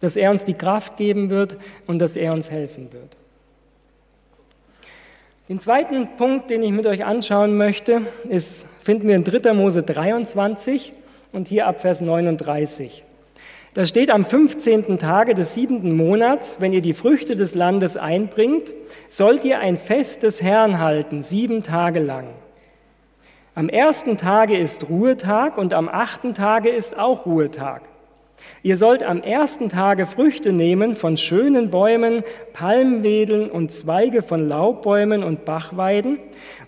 dass 0.00 0.16
er 0.16 0.30
uns 0.30 0.44
die 0.44 0.54
Kraft 0.54 0.96
geben 0.96 1.30
wird 1.30 1.56
und 1.86 2.00
dass 2.00 2.16
er 2.16 2.32
uns 2.32 2.50
helfen 2.50 2.92
wird. 2.92 3.16
Den 5.48 5.58
zweiten 5.58 6.08
Punkt, 6.16 6.50
den 6.50 6.62
ich 6.62 6.70
mit 6.70 6.86
euch 6.86 7.04
anschauen 7.04 7.56
möchte, 7.56 8.02
ist, 8.28 8.64
finden 8.80 9.08
wir 9.08 9.16
in 9.16 9.24
3. 9.24 9.52
Mose 9.54 9.82
23 9.82 10.92
und 11.32 11.48
hier 11.48 11.66
ab 11.66 11.80
Vers 11.80 12.00
39. 12.00 13.02
Da 13.74 13.84
steht 13.84 14.12
am 14.12 14.24
15. 14.24 14.98
Tage 14.98 15.34
des 15.34 15.54
siebenten 15.54 15.96
Monats, 15.96 16.60
wenn 16.60 16.72
ihr 16.72 16.80
die 16.80 16.94
Früchte 16.94 17.34
des 17.34 17.56
Landes 17.56 17.96
einbringt, 17.96 18.72
sollt 19.08 19.44
ihr 19.44 19.58
ein 19.58 19.76
Fest 19.76 20.22
des 20.22 20.42
Herrn 20.42 20.78
halten, 20.78 21.24
sieben 21.24 21.64
Tage 21.64 21.98
lang. 21.98 22.28
Am 23.56 23.68
ersten 23.68 24.18
Tage 24.18 24.56
ist 24.56 24.88
Ruhetag 24.90 25.58
und 25.58 25.74
am 25.74 25.88
achten 25.88 26.34
Tage 26.34 26.68
ist 26.68 26.96
auch 26.96 27.26
Ruhetag. 27.26 27.82
Ihr 28.62 28.76
sollt 28.76 29.02
am 29.02 29.22
ersten 29.22 29.68
Tage 29.68 30.06
Früchte 30.06 30.52
nehmen 30.52 30.94
von 30.94 31.16
schönen 31.16 31.70
Bäumen, 31.70 32.22
Palmwedeln 32.52 33.50
und 33.50 33.72
Zweige 33.72 34.22
von 34.22 34.48
Laubbäumen 34.48 35.24
und 35.24 35.44
Bachweiden 35.44 36.18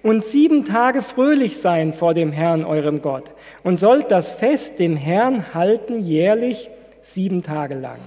und 0.02 0.24
sieben 0.24 0.64
Tage 0.64 1.02
fröhlich 1.02 1.58
sein 1.58 1.92
vor 1.92 2.12
dem 2.12 2.32
Herrn 2.32 2.64
eurem 2.64 3.00
Gott 3.00 3.30
und 3.62 3.76
sollt 3.76 4.10
das 4.10 4.32
Fest 4.32 4.80
dem 4.80 4.96
Herrn 4.96 5.54
halten 5.54 6.02
jährlich 6.02 6.68
sieben 7.00 7.42
Tage 7.42 7.74
lang. 7.74 7.98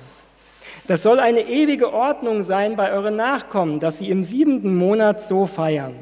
Das 0.88 1.04
soll 1.04 1.20
eine 1.20 1.42
ewige 1.42 1.94
Ordnung 1.94 2.44
sein 2.44 2.76
bei 2.76 2.92
euren 2.92 3.16
Nachkommen, 3.16 3.80
dass 3.80 4.00
sie 4.00 4.10
im 4.10 4.24
siebenten 4.24 4.76
Monat 4.76 5.22
so 5.22 5.46
feiern. 5.46 5.94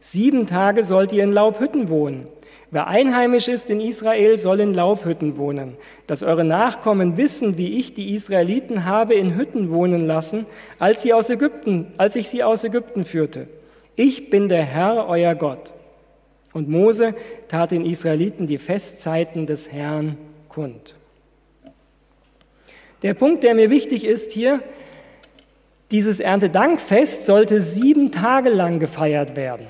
Sieben 0.00 0.46
Tage 0.46 0.84
sollt 0.84 1.12
ihr 1.12 1.22
in 1.22 1.32
Laubhütten 1.32 1.88
wohnen. 1.88 2.26
Wer 2.72 2.88
einheimisch 2.88 3.46
ist 3.46 3.70
in 3.70 3.78
Israel, 3.78 4.36
soll 4.38 4.58
in 4.58 4.74
Laubhütten 4.74 5.36
wohnen, 5.36 5.76
dass 6.08 6.24
eure 6.24 6.42
Nachkommen 6.42 7.16
wissen, 7.16 7.58
wie 7.58 7.78
ich 7.78 7.94
die 7.94 8.14
Israeliten 8.14 8.84
habe 8.86 9.14
in 9.14 9.36
Hütten 9.36 9.70
wohnen 9.70 10.06
lassen, 10.06 10.46
als, 10.78 11.02
sie 11.02 11.12
aus 11.12 11.30
Ägypten, 11.30 11.92
als 11.98 12.16
ich 12.16 12.28
sie 12.28 12.42
aus 12.42 12.64
Ägypten 12.64 13.04
führte. 13.04 13.46
Ich 13.94 14.30
bin 14.30 14.48
der 14.48 14.64
Herr, 14.64 15.06
euer 15.06 15.34
Gott. 15.34 15.74
Und 16.52 16.68
Mose 16.68 17.14
tat 17.48 17.70
den 17.70 17.84
Israeliten 17.84 18.46
die 18.46 18.58
Festzeiten 18.58 19.46
des 19.46 19.70
Herrn 19.70 20.16
kund. 20.48 20.96
Der 23.02 23.14
Punkt, 23.14 23.44
der 23.44 23.54
mir 23.54 23.70
wichtig 23.70 24.04
ist 24.04 24.32
hier, 24.32 24.60
Dieses 25.92 26.20
Erntedankfest 26.20 27.26
sollte 27.26 27.60
sieben 27.60 28.10
Tage 28.10 28.48
lang 28.48 28.78
gefeiert 28.78 29.36
werden. 29.36 29.66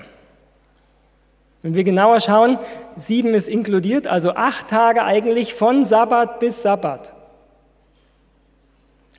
Wenn 1.62 1.74
wir 1.74 1.84
genauer 1.84 2.20
schauen, 2.20 2.58
sieben 2.96 3.34
ist 3.34 3.48
inkludiert, 3.48 4.08
also 4.08 4.32
acht 4.32 4.68
Tage 4.68 5.04
eigentlich 5.04 5.54
von 5.54 5.84
Sabbat 5.84 6.40
bis 6.40 6.62
Sabbat. 6.62 7.12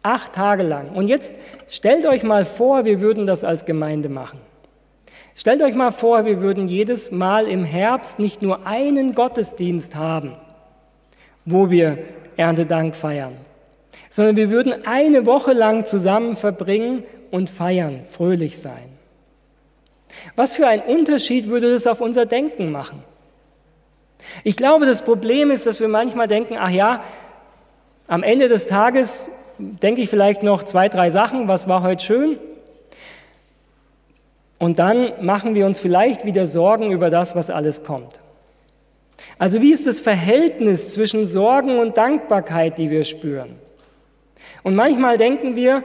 Acht 0.04 0.34
Tage 0.34 0.64
lang. 0.64 0.90
Und 0.90 1.08
jetzt 1.08 1.34
stellt 1.70 2.06
euch 2.06 2.24
mal 2.24 2.44
vor, 2.44 2.84
wir 2.84 3.00
würden 3.00 3.26
das 3.26 3.46
als 3.46 3.64
Gemeinde 3.64 4.10
machen. 4.10 4.40
Stellt 5.36 5.64
euch 5.64 5.74
mal 5.74 5.92
vor, 5.92 6.26
wir 6.26 6.42
würden 6.42 6.68
jedes 6.68 7.12
Mal 7.12 7.48
im 7.48 7.64
Herbst 7.64 8.20
nicht 8.20 8.42
nur 8.42 8.68
einen 8.68 9.16
Gottesdienst 9.16 9.96
haben, 9.96 10.34
wo 11.46 11.70
wir 11.70 11.98
Erntedank 12.36 12.96
feiern, 12.96 13.38
sondern 14.10 14.36
wir 14.36 14.52
würden 14.52 14.86
eine 14.86 15.26
Woche 15.26 15.54
lang 15.54 15.86
zusammen 15.86 16.36
verbringen 16.36 17.04
und 17.32 17.50
feiern, 17.50 18.04
fröhlich 18.04 18.60
sein. 18.60 18.93
Was 20.36 20.54
für 20.54 20.68
einen 20.68 20.84
Unterschied 20.84 21.50
würde 21.50 21.72
das 21.72 21.88
auf 21.88 22.02
unser 22.02 22.26
Denken 22.26 22.72
machen? 22.72 23.04
Ich 24.44 24.56
glaube, 24.56 24.86
das 24.86 25.04
Problem 25.04 25.52
ist, 25.52 25.66
dass 25.66 25.80
wir 25.80 25.88
manchmal 25.88 26.28
denken, 26.28 26.56
ach 26.60 26.70
ja, 26.70 27.04
am 28.08 28.24
Ende 28.24 28.48
des 28.48 28.66
Tages 28.66 29.32
denke 29.58 30.02
ich 30.02 30.10
vielleicht 30.10 30.44
noch 30.44 30.64
zwei, 30.64 30.90
drei 30.90 31.10
Sachen, 31.10 31.48
was 31.48 31.68
war 31.68 31.84
heute 31.84 32.04
schön? 32.04 32.40
Und 34.60 34.80
dann 34.80 35.12
machen 35.22 35.56
wir 35.56 35.66
uns 35.66 35.80
vielleicht 35.80 36.26
wieder 36.26 36.48
Sorgen 36.48 36.92
über 36.92 37.10
das, 37.10 37.36
was 37.36 37.50
alles 37.50 37.84
kommt. 37.84 38.20
Also 39.38 39.62
wie 39.62 39.74
ist 39.74 39.88
das 39.88 40.00
Verhältnis 40.00 40.94
zwischen 40.94 41.28
Sorgen 41.28 41.80
und 41.80 41.98
Dankbarkeit, 41.98 42.78
die 42.78 42.90
wir 42.90 43.04
spüren? 43.04 43.56
Und 44.64 44.76
manchmal 44.76 45.18
denken 45.18 45.56
wir, 45.56 45.84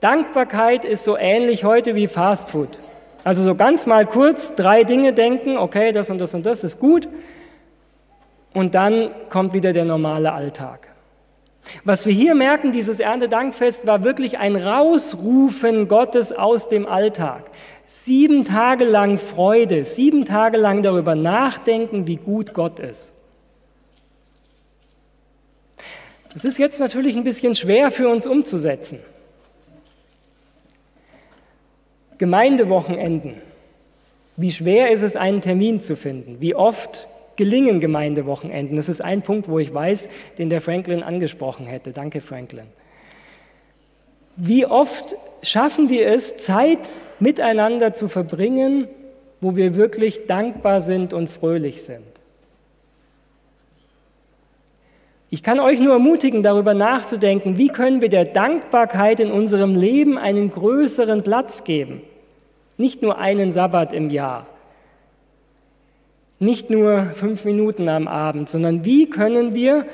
Dankbarkeit 0.00 0.84
ist 0.84 1.04
so 1.04 1.16
ähnlich 1.16 1.64
heute 1.64 1.94
wie 1.94 2.06
Fastfood. 2.08 2.78
Also 3.24 3.44
so 3.44 3.54
ganz 3.54 3.86
mal 3.86 4.06
kurz 4.06 4.54
drei 4.54 4.84
Dinge 4.84 5.12
denken, 5.12 5.56
okay, 5.56 5.92
das 5.92 6.10
und 6.10 6.18
das 6.18 6.34
und 6.34 6.46
das 6.46 6.64
ist 6.64 6.78
gut. 6.80 7.08
Und 8.52 8.74
dann 8.74 9.10
kommt 9.28 9.52
wieder 9.52 9.72
der 9.72 9.84
normale 9.84 10.32
Alltag. 10.32 10.88
Was 11.84 12.06
wir 12.06 12.12
hier 12.12 12.34
merken, 12.34 12.72
dieses 12.72 13.00
Erntedankfest 13.00 13.86
war 13.86 14.02
wirklich 14.02 14.38
ein 14.38 14.56
Rausrufen 14.56 15.88
Gottes 15.88 16.32
aus 16.32 16.68
dem 16.68 16.86
Alltag. 16.86 17.50
Sieben 17.84 18.44
Tage 18.44 18.84
lang 18.84 19.18
Freude, 19.18 19.84
sieben 19.84 20.24
Tage 20.24 20.56
lang 20.56 20.82
darüber 20.82 21.14
nachdenken, 21.14 22.06
wie 22.06 22.16
gut 22.16 22.54
Gott 22.54 22.80
ist. 22.80 23.12
Das 26.32 26.44
ist 26.44 26.58
jetzt 26.58 26.80
natürlich 26.80 27.16
ein 27.16 27.24
bisschen 27.24 27.54
schwer 27.54 27.90
für 27.90 28.08
uns 28.08 28.26
umzusetzen. 28.26 29.00
Gemeindewochenenden. 32.20 33.36
Wie 34.36 34.50
schwer 34.50 34.90
ist 34.90 35.02
es, 35.02 35.16
einen 35.16 35.40
Termin 35.40 35.80
zu 35.80 35.96
finden? 35.96 36.36
Wie 36.38 36.54
oft 36.54 37.08
gelingen 37.36 37.80
Gemeindewochenenden? 37.80 38.76
Das 38.76 38.90
ist 38.90 39.00
ein 39.00 39.22
Punkt, 39.22 39.48
wo 39.48 39.58
ich 39.58 39.72
weiß, 39.72 40.10
den 40.36 40.50
der 40.50 40.60
Franklin 40.60 41.02
angesprochen 41.02 41.66
hätte. 41.66 41.92
Danke, 41.92 42.20
Franklin. 42.20 42.66
Wie 44.36 44.66
oft 44.66 45.16
schaffen 45.42 45.88
wir 45.88 46.08
es, 46.08 46.36
Zeit 46.36 46.90
miteinander 47.20 47.94
zu 47.94 48.06
verbringen, 48.06 48.86
wo 49.40 49.56
wir 49.56 49.74
wirklich 49.74 50.26
dankbar 50.26 50.82
sind 50.82 51.14
und 51.14 51.30
fröhlich 51.30 51.82
sind? 51.82 52.04
Ich 55.30 55.42
kann 55.42 55.58
euch 55.58 55.80
nur 55.80 55.94
ermutigen, 55.94 56.42
darüber 56.42 56.74
nachzudenken, 56.74 57.56
wie 57.56 57.68
können 57.68 58.02
wir 58.02 58.10
der 58.10 58.26
Dankbarkeit 58.26 59.20
in 59.20 59.32
unserem 59.32 59.74
Leben 59.74 60.18
einen 60.18 60.50
größeren 60.50 61.22
Platz 61.22 61.64
geben. 61.64 62.02
Nicht 62.80 63.02
nur 63.02 63.18
einen 63.18 63.52
Sabbat 63.52 63.92
im 63.92 64.08
Jahr, 64.08 64.46
nicht 66.38 66.70
nur 66.70 67.10
fünf 67.12 67.44
Minuten 67.44 67.90
am 67.90 68.08
Abend, 68.08 68.48
sondern 68.48 68.86
wie 68.86 69.10
können 69.10 69.52
wir 69.52 69.84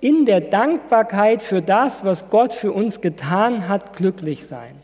in 0.00 0.24
der 0.24 0.40
Dankbarkeit 0.40 1.40
für 1.40 1.62
das, 1.62 2.04
was 2.04 2.30
Gott 2.30 2.52
für 2.52 2.72
uns 2.72 3.00
getan 3.00 3.68
hat, 3.68 3.94
glücklich 3.94 4.44
sein. 4.44 4.74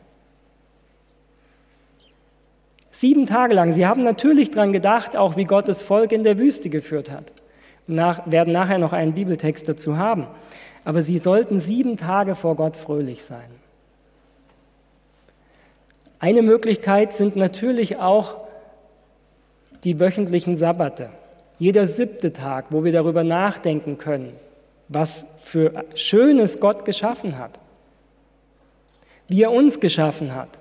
Sieben 2.93 3.27
Tage 3.27 3.57
lang. 3.57 3.73
Sie 3.73 3.89
haben 3.89 4.05
natürlich 4.05 4.53
daran 4.53 4.73
gedacht, 4.73 5.17
auch 5.17 5.37
wie 5.37 5.45
Gott 5.45 5.67
das 5.67 5.83
Volk 5.83 6.13
in 6.13 6.23
der 6.23 6.39
Wüste 6.39 6.71
geführt 6.71 7.11
hat. 7.11 7.33
Nach, 7.89 8.31
werden 8.31 8.53
nachher 8.53 8.79
noch 8.79 8.93
einen 8.93 9.15
Bibeltext 9.15 9.69
dazu 9.69 9.99
haben. 9.99 10.29
Aber 10.85 11.03
sie 11.03 11.19
sollten 11.19 11.59
sieben 11.59 11.97
Tage 11.97 12.37
vor 12.37 12.55
Gott 12.55 12.77
fröhlich 12.77 13.25
sein. 13.25 13.51
Eine 16.21 16.43
Möglichkeit 16.43 17.15
sind 17.15 17.37
natürlich 17.37 17.99
auch 17.99 18.39
die 19.85 20.01
wöchentlichen 20.01 20.57
Sabbate. 20.57 21.11
Jeder 21.59 21.87
siebte 21.87 22.33
Tag, 22.33 22.67
wo 22.71 22.85
wir 22.85 22.93
darüber 22.93 23.25
nachdenken 23.25 23.99
können, 23.99 24.35
was 24.89 25.27
für 25.39 25.85
Schönes 25.95 26.61
Gott 26.61 26.85
geschaffen 26.85 27.39
hat, 27.39 27.59
wie 29.29 29.43
er 29.43 29.53
uns 29.53 29.81
geschaffen 29.81 30.35
hat, 30.35 30.59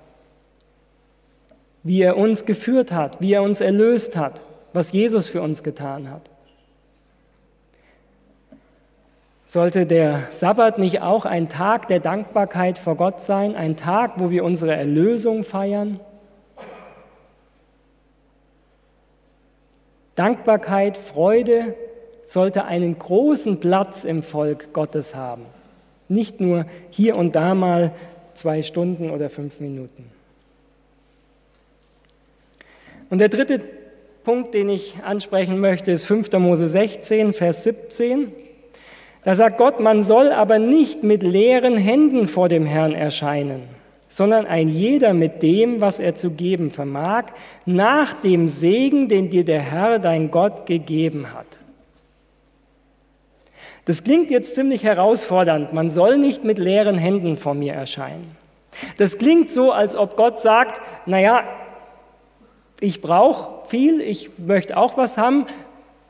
wie 1.82 2.02
er 2.02 2.16
uns 2.16 2.44
geführt 2.44 2.92
hat, 2.92 3.20
wie 3.20 3.32
er 3.32 3.42
uns 3.42 3.60
erlöst 3.60 4.16
hat, 4.16 4.42
was 4.72 4.92
Jesus 4.92 5.28
für 5.28 5.40
uns 5.40 5.62
getan 5.62 6.10
hat. 6.10 6.22
Sollte 9.48 9.86
der 9.86 10.24
Sabbat 10.28 10.76
nicht 10.76 11.00
auch 11.00 11.24
ein 11.24 11.48
Tag 11.48 11.86
der 11.86 12.00
Dankbarkeit 12.00 12.76
vor 12.76 12.96
Gott 12.96 13.22
sein, 13.22 13.56
ein 13.56 13.76
Tag, 13.76 14.20
wo 14.20 14.28
wir 14.28 14.44
unsere 14.44 14.74
Erlösung 14.74 15.42
feiern? 15.42 16.00
Dankbarkeit, 20.16 20.98
Freude 20.98 21.74
sollte 22.26 22.66
einen 22.66 22.98
großen 22.98 23.58
Platz 23.58 24.04
im 24.04 24.22
Volk 24.22 24.74
Gottes 24.74 25.14
haben. 25.14 25.46
Nicht 26.08 26.40
nur 26.40 26.66
hier 26.90 27.16
und 27.16 27.34
da 27.34 27.54
mal 27.54 27.92
zwei 28.34 28.60
Stunden 28.60 29.10
oder 29.10 29.30
fünf 29.30 29.60
Minuten. 29.60 30.10
Und 33.08 33.20
der 33.20 33.30
dritte 33.30 33.62
Punkt, 34.24 34.52
den 34.52 34.68
ich 34.68 34.96
ansprechen 35.02 35.58
möchte, 35.58 35.90
ist 35.90 36.04
5. 36.04 36.32
Mose 36.32 36.66
16, 36.66 37.32
Vers 37.32 37.64
17. 37.64 38.30
Da 39.28 39.34
sagt 39.34 39.58
Gott, 39.58 39.78
man 39.78 40.02
soll 40.02 40.32
aber 40.32 40.58
nicht 40.58 41.02
mit 41.02 41.22
leeren 41.22 41.76
Händen 41.76 42.26
vor 42.26 42.48
dem 42.48 42.64
Herrn 42.64 42.94
erscheinen, 42.94 43.60
sondern 44.08 44.46
ein 44.46 44.68
jeder 44.68 45.12
mit 45.12 45.42
dem, 45.42 45.82
was 45.82 45.98
er 46.00 46.14
zu 46.14 46.30
geben 46.30 46.70
vermag, 46.70 47.24
nach 47.66 48.14
dem 48.14 48.48
Segen, 48.48 49.06
den 49.10 49.28
dir 49.28 49.44
der 49.44 49.60
Herr, 49.60 49.98
dein 49.98 50.30
Gott, 50.30 50.64
gegeben 50.64 51.34
hat. 51.34 51.60
Das 53.84 54.02
klingt 54.02 54.30
jetzt 54.30 54.54
ziemlich 54.54 54.82
herausfordernd. 54.82 55.74
Man 55.74 55.90
soll 55.90 56.16
nicht 56.16 56.42
mit 56.42 56.58
leeren 56.58 56.96
Händen 56.96 57.36
vor 57.36 57.52
mir 57.52 57.74
erscheinen. 57.74 58.34
Das 58.96 59.18
klingt 59.18 59.50
so, 59.50 59.72
als 59.72 59.94
ob 59.94 60.16
Gott 60.16 60.40
sagt, 60.40 60.80
naja, 61.04 61.42
ich 62.80 63.02
brauche 63.02 63.68
viel, 63.68 64.00
ich 64.00 64.30
möchte 64.38 64.78
auch 64.78 64.96
was 64.96 65.18
haben, 65.18 65.44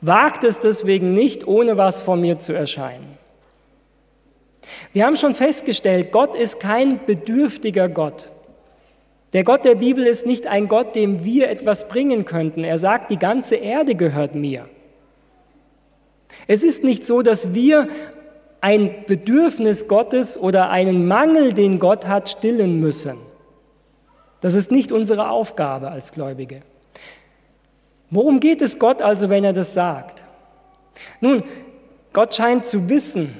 wagt 0.01 0.43
es 0.43 0.59
deswegen 0.59 1.13
nicht, 1.13 1.47
ohne 1.47 1.77
was 1.77 2.01
vor 2.01 2.15
mir 2.15 2.37
zu 2.39 2.53
erscheinen. 2.53 3.17
Wir 4.93 5.05
haben 5.05 5.15
schon 5.15 5.35
festgestellt, 5.35 6.11
Gott 6.11 6.35
ist 6.35 6.59
kein 6.59 7.05
bedürftiger 7.05 7.89
Gott. 7.89 8.29
Der 9.33 9.43
Gott 9.43 9.63
der 9.63 9.75
Bibel 9.75 10.05
ist 10.05 10.25
nicht 10.25 10.47
ein 10.47 10.67
Gott, 10.67 10.95
dem 10.95 11.23
wir 11.23 11.49
etwas 11.49 11.87
bringen 11.87 12.25
könnten. 12.25 12.63
Er 12.63 12.79
sagt, 12.79 13.11
die 13.11 13.19
ganze 13.19 13.55
Erde 13.55 13.95
gehört 13.95 14.33
mir. 14.33 14.67
Es 16.47 16.63
ist 16.63 16.83
nicht 16.83 17.05
so, 17.05 17.21
dass 17.21 17.53
wir 17.53 17.87
ein 18.61 19.05
Bedürfnis 19.05 19.87
Gottes 19.87 20.37
oder 20.37 20.69
einen 20.69 21.07
Mangel, 21.07 21.53
den 21.53 21.79
Gott 21.79 22.07
hat, 22.07 22.29
stillen 22.29 22.79
müssen. 22.79 23.17
Das 24.41 24.55
ist 24.55 24.71
nicht 24.71 24.91
unsere 24.91 25.29
Aufgabe 25.29 25.89
als 25.91 26.11
Gläubige. 26.11 26.61
Worum 28.11 28.39
geht 28.39 28.61
es 28.61 28.79
Gott 28.79 29.01
also, 29.01 29.29
wenn 29.29 29.43
er 29.43 29.53
das 29.53 29.73
sagt? 29.73 30.23
Nun, 31.21 31.43
Gott 32.13 32.33
scheint 32.33 32.65
zu 32.65 32.89
wissen, 32.89 33.35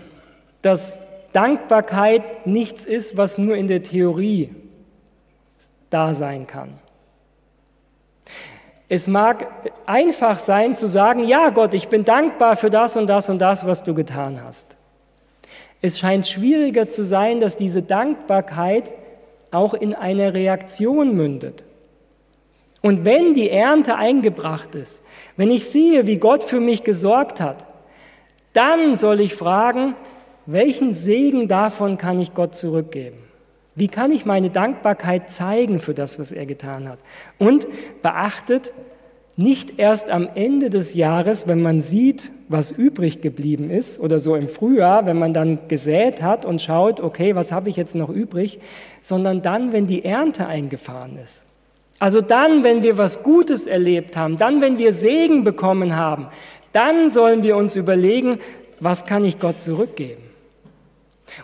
dass 0.61 0.99
Dankbarkeit 1.33 2.45
nichts 2.45 2.85
ist, 2.85 3.17
was 3.17 3.37
nur 3.37 3.55
in 3.55 3.67
der 3.67 3.83
Theorie 3.83 4.49
da 5.89 6.13
sein 6.13 6.45
kann. 6.47 6.79
Es 8.87 9.07
mag 9.07 9.47
einfach 9.85 10.39
sein 10.39 10.75
zu 10.75 10.87
sagen, 10.87 11.23
ja 11.27 11.49
Gott, 11.49 11.75
ich 11.75 11.89
bin 11.89 12.03
dankbar 12.03 12.55
für 12.55 12.71
das 12.71 12.97
und 12.97 13.07
das 13.07 13.29
und 13.29 13.39
das, 13.39 13.65
was 13.65 13.83
du 13.83 13.93
getan 13.93 14.43
hast. 14.43 14.77
Es 15.81 15.99
scheint 15.99 16.27
schwieriger 16.27 16.87
zu 16.87 17.03
sein, 17.03 17.39
dass 17.39 17.55
diese 17.55 17.83
Dankbarkeit 17.83 18.91
auch 19.51 19.73
in 19.73 19.93
eine 19.93 20.33
Reaktion 20.33 21.15
mündet. 21.15 21.63
Und 22.81 23.05
wenn 23.05 23.33
die 23.33 23.49
Ernte 23.49 23.95
eingebracht 23.95 24.75
ist, 24.75 25.03
wenn 25.35 25.51
ich 25.51 25.65
sehe, 25.65 26.07
wie 26.07 26.17
Gott 26.17 26.43
für 26.43 26.59
mich 26.59 26.83
gesorgt 26.83 27.41
hat, 27.41 27.65
dann 28.53 28.95
soll 28.95 29.19
ich 29.19 29.35
fragen, 29.35 29.95
welchen 30.45 30.93
Segen 30.93 31.47
davon 31.47 31.97
kann 31.97 32.19
ich 32.19 32.33
Gott 32.33 32.55
zurückgeben? 32.55 33.17
Wie 33.75 33.87
kann 33.87 34.11
ich 34.11 34.25
meine 34.25 34.49
Dankbarkeit 34.49 35.31
zeigen 35.31 35.79
für 35.79 35.93
das, 35.93 36.19
was 36.19 36.31
er 36.31 36.45
getan 36.45 36.89
hat? 36.89 36.99
Und 37.37 37.67
beachtet, 38.01 38.73
nicht 39.37 39.79
erst 39.79 40.09
am 40.09 40.27
Ende 40.35 40.69
des 40.69 40.95
Jahres, 40.95 41.47
wenn 41.47 41.61
man 41.61 41.79
sieht, 41.79 42.29
was 42.49 42.71
übrig 42.71 43.21
geblieben 43.21 43.69
ist, 43.69 43.97
oder 43.99 44.19
so 44.19 44.35
im 44.35 44.49
Frühjahr, 44.49 45.05
wenn 45.05 45.17
man 45.17 45.33
dann 45.33 45.59
gesät 45.69 46.21
hat 46.21 46.43
und 46.45 46.61
schaut, 46.61 46.99
okay, 46.99 47.35
was 47.35 47.53
habe 47.53 47.69
ich 47.69 47.77
jetzt 47.77 47.95
noch 47.95 48.09
übrig, 48.09 48.59
sondern 49.01 49.41
dann, 49.41 49.71
wenn 49.71 49.87
die 49.87 50.03
Ernte 50.03 50.45
eingefahren 50.47 51.17
ist. 51.23 51.45
Also 51.99 52.21
dann, 52.21 52.63
wenn 52.63 52.81
wir 52.81 52.97
was 52.97 53.23
Gutes 53.23 53.67
erlebt 53.67 54.15
haben, 54.15 54.37
dann, 54.37 54.61
wenn 54.61 54.77
wir 54.77 54.93
Segen 54.93 55.43
bekommen 55.43 55.95
haben, 55.97 56.27
dann 56.71 57.09
sollen 57.09 57.43
wir 57.43 57.57
uns 57.57 57.75
überlegen, 57.75 58.39
was 58.79 59.05
kann 59.05 59.25
ich 59.25 59.39
Gott 59.39 59.59
zurückgeben. 59.59 60.23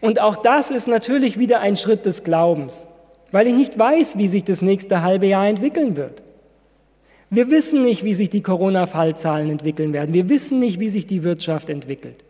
Und 0.01 0.19
auch 0.19 0.37
das 0.37 0.71
ist 0.71 0.87
natürlich 0.87 1.37
wieder 1.37 1.59
ein 1.59 1.75
Schritt 1.75 2.05
des 2.05 2.23
Glaubens, 2.23 2.87
weil 3.31 3.47
ich 3.47 3.53
nicht 3.53 3.77
weiß, 3.77 4.17
wie 4.17 4.27
sich 4.27 4.43
das 4.43 4.61
nächste 4.61 5.01
halbe 5.01 5.27
Jahr 5.27 5.47
entwickeln 5.47 5.95
wird. 5.95 6.23
Wir 7.29 7.49
wissen 7.49 7.81
nicht, 7.81 8.03
wie 8.03 8.13
sich 8.13 8.29
die 8.29 8.41
Corona-Fallzahlen 8.41 9.49
entwickeln 9.49 9.93
werden. 9.93 10.13
Wir 10.13 10.29
wissen 10.29 10.59
nicht, 10.59 10.79
wie 10.79 10.89
sich 10.89 11.05
die 11.05 11.23
Wirtschaft 11.23 11.69
entwickelt. 11.69 12.23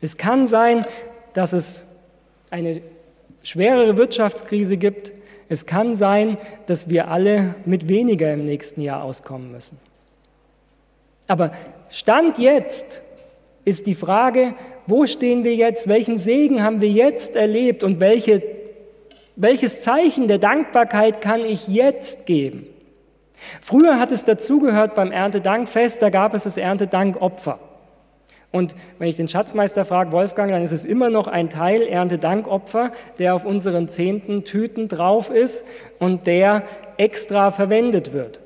Es 0.00 0.16
kann 0.16 0.48
sein, 0.48 0.84
dass 1.32 1.52
es 1.52 1.86
eine 2.50 2.80
schwerere 3.42 3.96
Wirtschaftskrise 3.96 4.76
gibt. 4.76 5.12
Es 5.48 5.66
kann 5.66 5.96
sein, 5.96 6.38
dass 6.66 6.88
wir 6.88 7.08
alle 7.08 7.54
mit 7.64 7.88
weniger 7.88 8.32
im 8.32 8.44
nächsten 8.44 8.80
Jahr 8.80 9.02
auskommen 9.02 9.52
müssen. 9.52 9.78
Aber 11.26 11.52
Stand 11.90 12.38
jetzt 12.38 13.02
ist 13.64 13.86
die 13.86 13.94
Frage, 13.94 14.54
wo 14.86 15.06
stehen 15.06 15.44
wir 15.44 15.54
jetzt, 15.54 15.88
welchen 15.88 16.18
Segen 16.18 16.62
haben 16.62 16.80
wir 16.80 16.90
jetzt 16.90 17.36
erlebt 17.36 17.82
und 17.82 18.00
welche, 18.00 18.42
welches 19.36 19.80
Zeichen 19.80 20.28
der 20.28 20.38
Dankbarkeit 20.38 21.20
kann 21.20 21.40
ich 21.40 21.68
jetzt 21.68 22.26
geben? 22.26 22.66
Früher 23.60 23.98
hat 23.98 24.12
es 24.12 24.24
dazugehört 24.24 24.94
beim 24.94 25.12
Erntedankfest, 25.12 26.00
da 26.02 26.10
gab 26.10 26.34
es 26.34 26.44
das 26.44 26.56
Erntedankopfer. 26.56 27.58
Und 28.54 28.76
wenn 29.00 29.08
ich 29.08 29.16
den 29.16 29.26
Schatzmeister 29.26 29.84
frage, 29.84 30.12
Wolfgang, 30.12 30.48
dann 30.52 30.62
ist 30.62 30.70
es 30.70 30.84
immer 30.84 31.10
noch 31.10 31.26
ein 31.26 31.50
Teil 31.50 31.82
Erntedankopfer, 31.82 32.92
der 33.18 33.34
auf 33.34 33.44
unseren 33.44 33.88
zehnten 33.88 34.44
Tüten 34.44 34.86
drauf 34.86 35.28
ist 35.28 35.66
und 35.98 36.28
der 36.28 36.62
extra 36.96 37.50
verwendet 37.50 38.12
wird. 38.12 38.38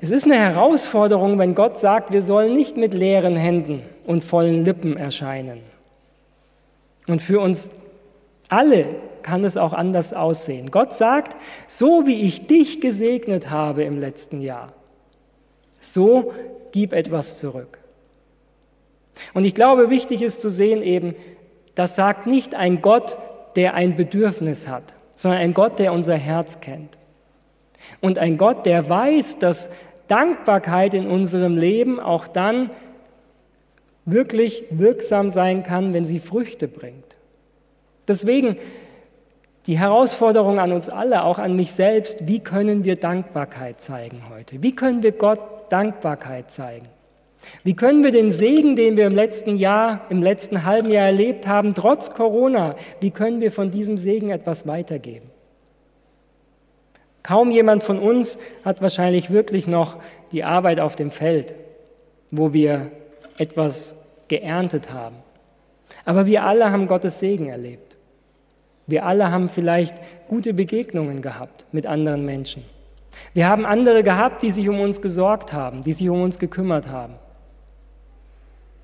Es 0.00 0.10
ist 0.10 0.24
eine 0.24 0.34
Herausforderung, 0.34 1.38
wenn 1.38 1.54
Gott 1.54 1.78
sagt, 1.78 2.10
wir 2.10 2.22
sollen 2.22 2.54
nicht 2.54 2.76
mit 2.76 2.92
leeren 2.92 3.36
Händen 3.36 3.84
und 4.04 4.24
vollen 4.24 4.64
Lippen 4.64 4.96
erscheinen. 4.96 5.60
Und 7.06 7.22
für 7.22 7.38
uns 7.38 7.70
alle 8.48 8.86
kann 9.22 9.44
es 9.44 9.56
auch 9.56 9.74
anders 9.74 10.12
aussehen. 10.12 10.72
Gott 10.72 10.92
sagt, 10.92 11.36
so 11.68 12.08
wie 12.08 12.20
ich 12.22 12.48
dich 12.48 12.80
gesegnet 12.80 13.50
habe 13.50 13.84
im 13.84 14.00
letzten 14.00 14.40
Jahr, 14.40 14.72
so 15.80 16.32
gib 16.72 16.92
etwas 16.92 17.38
zurück. 17.38 17.78
Und 19.34 19.44
ich 19.44 19.54
glaube, 19.54 19.90
wichtig 19.90 20.22
ist 20.22 20.40
zu 20.40 20.50
sehen 20.50 20.82
eben, 20.82 21.14
das 21.74 21.96
sagt 21.96 22.26
nicht 22.26 22.54
ein 22.54 22.80
Gott, 22.80 23.18
der 23.56 23.74
ein 23.74 23.96
Bedürfnis 23.96 24.68
hat, 24.68 24.94
sondern 25.14 25.40
ein 25.40 25.54
Gott, 25.54 25.78
der 25.78 25.92
unser 25.92 26.16
Herz 26.16 26.60
kennt. 26.60 26.98
Und 28.00 28.18
ein 28.18 28.38
Gott, 28.38 28.66
der 28.66 28.88
weiß, 28.88 29.38
dass 29.38 29.70
Dankbarkeit 30.08 30.94
in 30.94 31.06
unserem 31.06 31.56
Leben 31.56 32.00
auch 32.00 32.26
dann 32.26 32.70
wirklich 34.04 34.64
wirksam 34.70 35.30
sein 35.30 35.62
kann, 35.62 35.92
wenn 35.92 36.06
sie 36.06 36.20
Früchte 36.20 36.68
bringt. 36.68 37.16
Deswegen 38.08 38.56
die 39.66 39.78
Herausforderung 39.78 40.58
an 40.58 40.72
uns 40.72 40.88
alle, 40.88 41.22
auch 41.22 41.38
an 41.38 41.54
mich 41.54 41.72
selbst, 41.72 42.26
wie 42.26 42.40
können 42.40 42.84
wir 42.84 42.96
Dankbarkeit 42.96 43.80
zeigen 43.80 44.22
heute? 44.30 44.62
Wie 44.62 44.74
können 44.74 45.02
wir 45.02 45.12
Gott 45.12 45.40
Dankbarkeit 45.70 46.50
zeigen? 46.50 46.86
Wie 47.64 47.74
können 47.74 48.04
wir 48.04 48.10
den 48.10 48.32
Segen, 48.32 48.76
den 48.76 48.96
wir 48.96 49.06
im 49.06 49.14
letzten 49.14 49.56
Jahr, 49.56 50.06
im 50.10 50.22
letzten 50.22 50.64
halben 50.64 50.90
Jahr 50.90 51.06
erlebt 51.06 51.46
haben, 51.46 51.74
trotz 51.74 52.12
Corona, 52.12 52.74
wie 53.00 53.10
können 53.10 53.40
wir 53.40 53.50
von 53.50 53.70
diesem 53.70 53.96
Segen 53.96 54.30
etwas 54.30 54.66
weitergeben? 54.66 55.30
Kaum 57.22 57.50
jemand 57.50 57.82
von 57.82 57.98
uns 57.98 58.38
hat 58.64 58.80
wahrscheinlich 58.82 59.30
wirklich 59.30 59.66
noch 59.66 59.98
die 60.32 60.44
Arbeit 60.44 60.80
auf 60.80 60.96
dem 60.96 61.10
Feld, 61.10 61.54
wo 62.30 62.52
wir 62.52 62.90
etwas 63.38 64.02
geerntet 64.28 64.92
haben. 64.92 65.16
Aber 66.04 66.26
wir 66.26 66.44
alle 66.44 66.70
haben 66.70 66.86
Gottes 66.86 67.20
Segen 67.20 67.48
erlebt. 67.48 67.96
Wir 68.86 69.04
alle 69.04 69.30
haben 69.30 69.48
vielleicht 69.48 69.96
gute 70.28 70.54
Begegnungen 70.54 71.22
gehabt 71.22 71.64
mit 71.72 71.86
anderen 71.86 72.24
Menschen. 72.24 72.64
Wir 73.34 73.48
haben 73.48 73.64
andere 73.64 74.02
gehabt, 74.02 74.42
die 74.42 74.50
sich 74.50 74.68
um 74.68 74.80
uns 74.80 75.00
gesorgt 75.00 75.52
haben, 75.52 75.82
die 75.82 75.92
sich 75.92 76.08
um 76.08 76.22
uns 76.22 76.38
gekümmert 76.38 76.88
haben. 76.88 77.14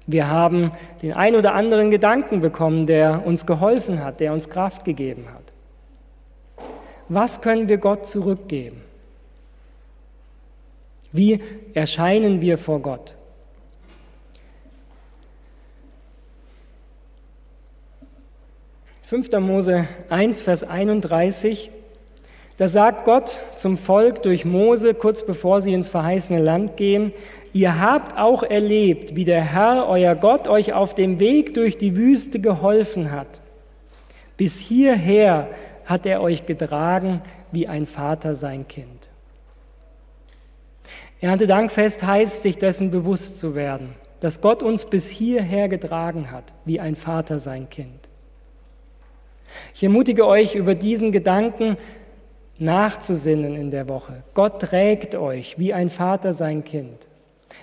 Wir 0.07 0.31
haben 0.31 0.71
den 1.03 1.15
ein 1.15 1.35
oder 1.35 1.55
anderen 1.55 1.91
Gedanken 1.91 2.41
bekommen, 2.41 2.87
der 2.87 3.27
uns 3.27 3.45
geholfen 3.45 4.05
hat, 4.05 4.21
der 4.21 4.33
uns 4.33 4.49
Kraft 4.49 4.85
gegeben 4.85 5.27
hat. 5.35 5.53
Was 7.09 7.41
können 7.41 7.69
wir 7.69 7.79
Gott 7.79 8.07
zurückgeben? 8.07 8.83
Wie 11.13 11.41
erscheinen 11.75 12.41
wir 12.41 12.59
vor 12.59 12.81
Gott? 12.81 13.15
Fünfter 19.03 19.39
Mose 19.39 19.87
1, 20.09 20.43
Vers 20.43 20.65
31, 20.65 21.71
da 22.57 22.69
sagt 22.69 23.05
Gott 23.05 23.41
zum 23.55 23.77
Volk 23.77 24.23
durch 24.23 24.45
Mose, 24.45 24.95
kurz 24.95 25.25
bevor 25.25 25.61
sie 25.61 25.75
ins 25.75 25.89
verheißene 25.89 26.41
Land 26.41 26.77
gehen, 26.77 27.13
ihr 27.53 27.81
habt 27.81 28.17
auch 28.17 28.43
erlebt, 28.43 29.15
wie 29.15 29.25
der 29.25 29.43
Herr, 29.43 29.87
euer 29.89 30.15
Gott, 30.15 30.49
euch 30.49 30.73
auf 30.73 30.95
dem 30.95 31.21
Weg 31.21 31.55
durch 31.55 31.77
die 31.77 31.97
Wüste 31.97 32.41
geholfen 32.41 33.11
hat. 33.11 33.43
Bis 34.37 34.59
hierher 34.59 35.49
hat 35.85 36.07
er 36.07 36.23
euch 36.23 36.47
getragen 36.47 37.21
wie 37.53 37.69
ein 37.69 37.87
Vater 37.87 38.35
sein 38.35 38.67
Kind. 38.69 39.11
Erntedankfest 41.21 42.03
heißt, 42.03 42.43
sich 42.43 42.59
dessen 42.59 42.91
bewusst 42.91 43.39
zu 43.39 43.55
werden, 43.55 43.95
dass 44.21 44.41
Gott 44.41 44.63
uns 44.63 44.85
bis 44.85 45.09
hierher 45.09 45.69
getragen 45.69 46.31
hat, 46.31 46.53
wie 46.65 46.81
ein 46.81 46.95
Vater 46.95 47.39
sein 47.39 47.69
Kind. 47.71 48.09
Ich 49.75 49.83
ermutige 49.83 50.27
euch, 50.27 50.55
über 50.55 50.75
diesen 50.75 51.13
Gedanken 51.13 51.77
nachzusinnen 52.59 53.55
in 53.55 53.71
der 53.71 53.89
Woche. 53.89 54.23
Gott 54.35 54.61
trägt 54.61 55.15
euch 55.15 55.59
wie 55.59 55.75
ein 55.75 55.91
Vater 55.91 56.33
sein 56.33 56.65
Kind. 56.65 57.07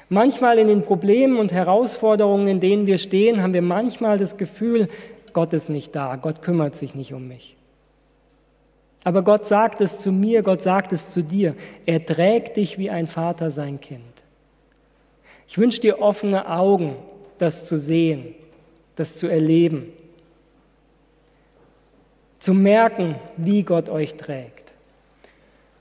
Manchmal 0.10 0.60
in 0.60 0.68
den 0.68 0.84
Problemen 0.84 1.38
und 1.38 1.52
Herausforderungen, 1.52 2.48
in 2.48 2.60
denen 2.60 2.86
wir 2.86 2.98
stehen, 2.98 3.42
haben 3.42 3.54
wir 3.54 3.62
manchmal 3.62 4.18
das 4.18 4.38
Gefühl, 4.38 4.88
Gott 5.34 5.54
ist 5.54 5.70
nicht 5.70 5.96
da, 5.96 6.16
Gott 6.16 6.42
kümmert 6.42 6.76
sich 6.76 6.94
nicht 6.94 7.14
um 7.14 7.28
mich. 7.28 7.56
Aber 9.04 9.22
Gott 9.22 9.46
sagt 9.46 9.82
es 9.82 10.00
zu 10.00 10.12
mir, 10.12 10.44
Gott 10.44 10.62
sagt 10.62 10.94
es 10.94 11.12
zu 11.12 11.24
dir. 11.24 11.56
Er 11.86 12.06
trägt 12.06 12.58
dich 12.58 12.78
wie 12.78 12.90
ein 12.90 13.08
Vater 13.08 13.50
sein 13.50 13.80
Kind. 13.80 14.24
Ich 15.48 15.58
wünsche 15.58 15.82
dir 15.82 16.00
offene 16.00 16.50
Augen, 16.50 16.96
das 17.38 17.66
zu 17.66 17.78
sehen, 17.78 18.34
das 18.96 19.18
zu 19.18 19.28
erleben, 19.28 19.92
zu 22.40 22.54
merken, 22.54 23.16
wie 23.36 23.64
Gott 23.64 23.90
euch 23.90 24.16
trägt. 24.16 24.63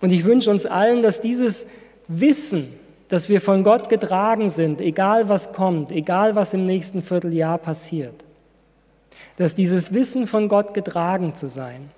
Und 0.02 0.12
ich 0.12 0.24
wünsche 0.24 0.50
uns 0.50 0.66
allen, 0.66 1.00
dass 1.00 1.20
dieses 1.20 1.68
Wissen, 2.08 2.74
dass 3.08 3.28
wir 3.28 3.40
von 3.40 3.62
Gott 3.62 3.88
getragen 3.88 4.50
sind, 4.50 4.80
egal 4.80 5.28
was 5.28 5.52
kommt, 5.52 5.92
egal 5.92 6.34
was 6.34 6.52
im 6.52 6.66
nächsten 6.66 7.02
Vierteljahr 7.02 7.56
passiert, 7.56 8.24
dass 9.36 9.54
dieses 9.54 9.94
Wissen 9.94 10.26
von 10.26 10.48
Gott 10.48 10.74
getragen 10.74 11.34
zu 11.34 11.46
sein, 11.46 11.90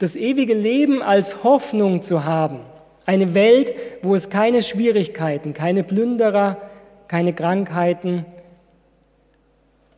das 0.00 0.16
ewige 0.16 0.54
Leben 0.54 1.00
als 1.00 1.44
Hoffnung 1.44 2.02
zu 2.02 2.24
haben. 2.24 2.60
Eine 3.06 3.34
Welt, 3.34 3.72
wo 4.02 4.14
es 4.14 4.28
keine 4.28 4.60
Schwierigkeiten, 4.60 5.54
keine 5.54 5.84
Plünderer, 5.84 6.56
keine 7.06 7.32
Krankheiten, 7.32 8.24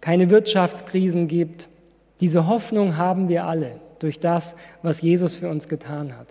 keine 0.00 0.28
Wirtschaftskrisen 0.28 1.26
gibt. 1.26 1.68
Diese 2.20 2.48
Hoffnung 2.48 2.96
haben 2.96 3.28
wir 3.28 3.44
alle 3.46 3.80
durch 3.98 4.20
das, 4.20 4.56
was 4.82 5.00
Jesus 5.00 5.36
für 5.36 5.48
uns 5.48 5.68
getan 5.68 6.18
hat. 6.18 6.26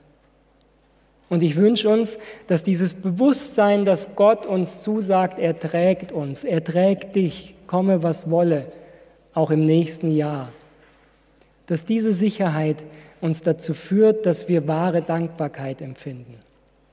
Und 1.31 1.43
ich 1.43 1.55
wünsche 1.55 1.87
uns, 1.87 2.19
dass 2.47 2.61
dieses 2.61 2.93
Bewusstsein, 2.93 3.85
dass 3.85 4.17
Gott 4.17 4.45
uns 4.45 4.81
zusagt, 4.81 5.39
er 5.39 5.57
trägt 5.57 6.11
uns, 6.11 6.43
er 6.43 6.61
trägt 6.61 7.15
dich, 7.15 7.55
komme 7.67 8.03
was 8.03 8.29
wolle, 8.29 8.65
auch 9.33 9.49
im 9.49 9.63
nächsten 9.63 10.11
Jahr, 10.11 10.51
dass 11.67 11.85
diese 11.85 12.11
Sicherheit 12.11 12.83
uns 13.21 13.43
dazu 13.43 13.73
führt, 13.73 14.25
dass 14.25 14.49
wir 14.49 14.67
wahre 14.67 15.01
Dankbarkeit 15.01 15.81
empfinden, 15.81 16.35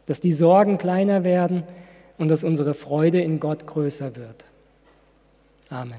dass 0.07 0.21
die 0.21 0.33
Sorgen 0.33 0.79
kleiner 0.79 1.25
werden 1.25 1.65
und 2.17 2.29
dass 2.29 2.45
unsere 2.45 2.75
Freude 2.75 3.21
in 3.21 3.41
Gott 3.41 3.67
größer 3.67 4.15
wird. 4.15 4.45
Amen. 5.69 5.99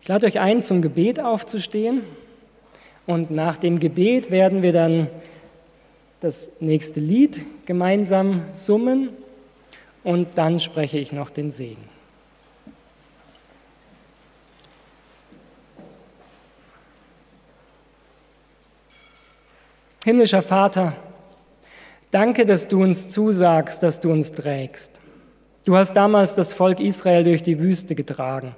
Ich 0.00 0.06
lade 0.06 0.28
euch 0.28 0.38
ein, 0.38 0.62
zum 0.62 0.82
Gebet 0.82 1.18
aufzustehen. 1.18 2.02
Und 3.06 3.30
nach 3.30 3.56
dem 3.56 3.78
Gebet 3.78 4.30
werden 4.30 4.62
wir 4.62 4.72
dann 4.72 5.08
das 6.20 6.48
nächste 6.58 7.00
Lied 7.00 7.44
gemeinsam 7.66 8.42
summen 8.54 9.10
und 10.04 10.38
dann 10.38 10.58
spreche 10.58 10.98
ich 10.98 11.12
noch 11.12 11.28
den 11.28 11.50
Segen. 11.50 11.84
Himmlischer 20.04 20.42
Vater, 20.42 20.94
danke, 22.10 22.44
dass 22.44 22.68
du 22.68 22.82
uns 22.82 23.10
zusagst, 23.10 23.82
dass 23.82 24.00
du 24.00 24.12
uns 24.12 24.32
trägst. 24.32 25.00
Du 25.64 25.76
hast 25.76 25.94
damals 25.94 26.34
das 26.34 26.52
Volk 26.52 26.80
Israel 26.80 27.24
durch 27.24 27.42
die 27.42 27.58
Wüste 27.58 27.94
getragen. 27.94 28.54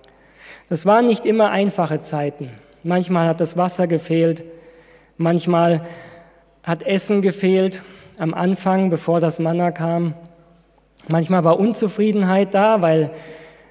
Das 0.69 0.87
waren 0.87 1.07
nicht 1.07 1.25
immer 1.25 1.51
einfache 1.51 2.01
Zeiten. 2.01 2.51
Manchmal 2.87 3.26
hat 3.26 3.41
das 3.41 3.57
Wasser 3.57 3.89
gefehlt, 3.89 4.45
manchmal 5.16 5.84
hat 6.62 6.84
Essen 6.84 7.20
gefehlt 7.20 7.82
am 8.16 8.32
Anfang, 8.32 8.91
bevor 8.91 9.18
das 9.18 9.41
Manna 9.41 9.72
kam. 9.72 10.14
Manchmal 11.09 11.43
war 11.43 11.59
Unzufriedenheit 11.59 12.55
da, 12.55 12.82
weil 12.82 13.11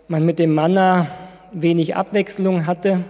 man 0.09 0.26
mit 0.26 0.38
dem 0.38 0.53
Manna 0.53 1.07
wenig 1.53 1.95
Abwechslung 1.95 2.66
hatte. 2.68 3.05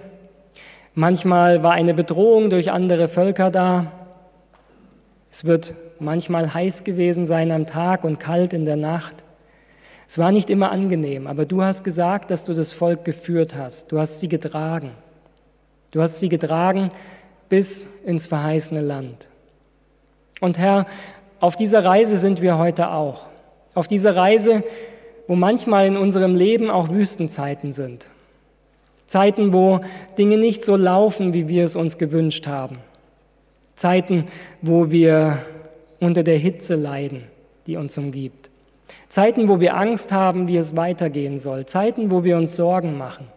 Manchmal 0.93 1.63
war 1.63 1.71
eine 1.71 1.95
Bedrohung 1.95 2.51
durch 2.51 2.71
andere 2.71 3.07
Völker 3.07 3.49
da. 3.49 3.91
Es 5.31 5.43
wird 5.45 5.73
manchmal 5.97 6.53
heiß 6.53 6.83
gewesen 6.83 7.25
sein 7.25 7.51
am 7.51 7.65
Tag 7.65 8.03
und 8.03 8.19
kalt 8.19 8.53
in 8.53 8.65
der 8.65 8.77
Nacht. 8.77 9.23
Es 10.07 10.19
war 10.19 10.31
nicht 10.31 10.51
immer 10.51 10.69
angenehm, 10.69 11.25
aber 11.25 11.47
du 11.47 11.63
hast 11.63 11.83
gesagt, 11.83 12.29
dass 12.29 12.43
du 12.43 12.53
das 12.53 12.73
Volk 12.73 13.05
geführt 13.05 13.55
hast. 13.55 13.91
Du 13.91 13.97
hast 13.97 14.19
sie 14.19 14.29
getragen. 14.29 14.91
Du 15.95 16.01
hast 16.01 16.19
sie 16.19 16.27
getragen 16.27 16.91
bis 17.47 17.87
ins 18.03 18.27
verheißene 18.27 18.81
Land. 18.81 19.29
Und 20.41 20.57
Herr, 20.57 20.87
auf 21.39 21.55
dieser 21.55 21.85
Reise 21.85 22.17
sind 22.17 22.41
wir 22.41 22.57
heute 22.57 22.91
auch. 22.91 23.27
Auf 23.75 23.87
dieser 23.87 24.13
Reise, 24.13 24.65
wo 25.29 25.37
manchmal 25.37 25.87
in 25.87 25.95
unserem 25.95 26.35
Leben 26.35 26.69
auch 26.69 26.89
Wüstenzeiten 26.89 27.71
sind. 27.71 28.09
Zeiten, 29.07 29.53
wo 29.53 29.79
Dinge 30.17 30.37
nicht 30.37 30.65
so 30.65 30.75
laufen, 30.75 31.33
wie 31.33 31.47
wir 31.47 31.63
es 31.63 31.77
uns 31.77 31.97
gewünscht 31.97 32.45
haben. 32.45 32.79
Zeiten, 33.75 34.25
wo 34.61 34.91
wir 34.91 35.37
unter 36.01 36.23
der 36.23 36.37
Hitze 36.37 36.75
leiden, 36.75 37.23
die 37.67 37.77
uns 37.77 37.97
umgibt. 37.97 38.49
Zeiten, 39.07 39.47
wo 39.47 39.61
wir 39.61 39.77
Angst 39.77 40.11
haben, 40.11 40.49
wie 40.49 40.57
es 40.57 40.75
weitergehen 40.75 41.39
soll. 41.39 41.65
Zeiten, 41.65 42.11
wo 42.11 42.25
wir 42.25 42.35
uns 42.35 42.57
Sorgen 42.57 42.97
machen. 42.97 43.27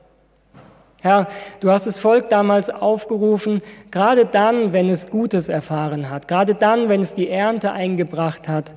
Herr, 1.01 1.29
du 1.61 1.71
hast 1.71 1.87
das 1.87 2.01
Volk 2.01 2.29
damals 2.29 2.71
aufgerufen, 2.71 3.61
gerade 3.91 4.27
dann, 4.27 4.73
wenn 4.73 4.89
es 4.89 5.11
Gutes 5.11 5.49
erfahren 5.49 6.11
hat, 6.11 6.27
gerade 6.27 6.55
dann, 6.55 6.89
wenn 6.89 7.01
es 7.01 7.15
die 7.15 7.29
Ernte 7.29 7.73
eingebracht 7.73 8.49
hat, 8.49 8.73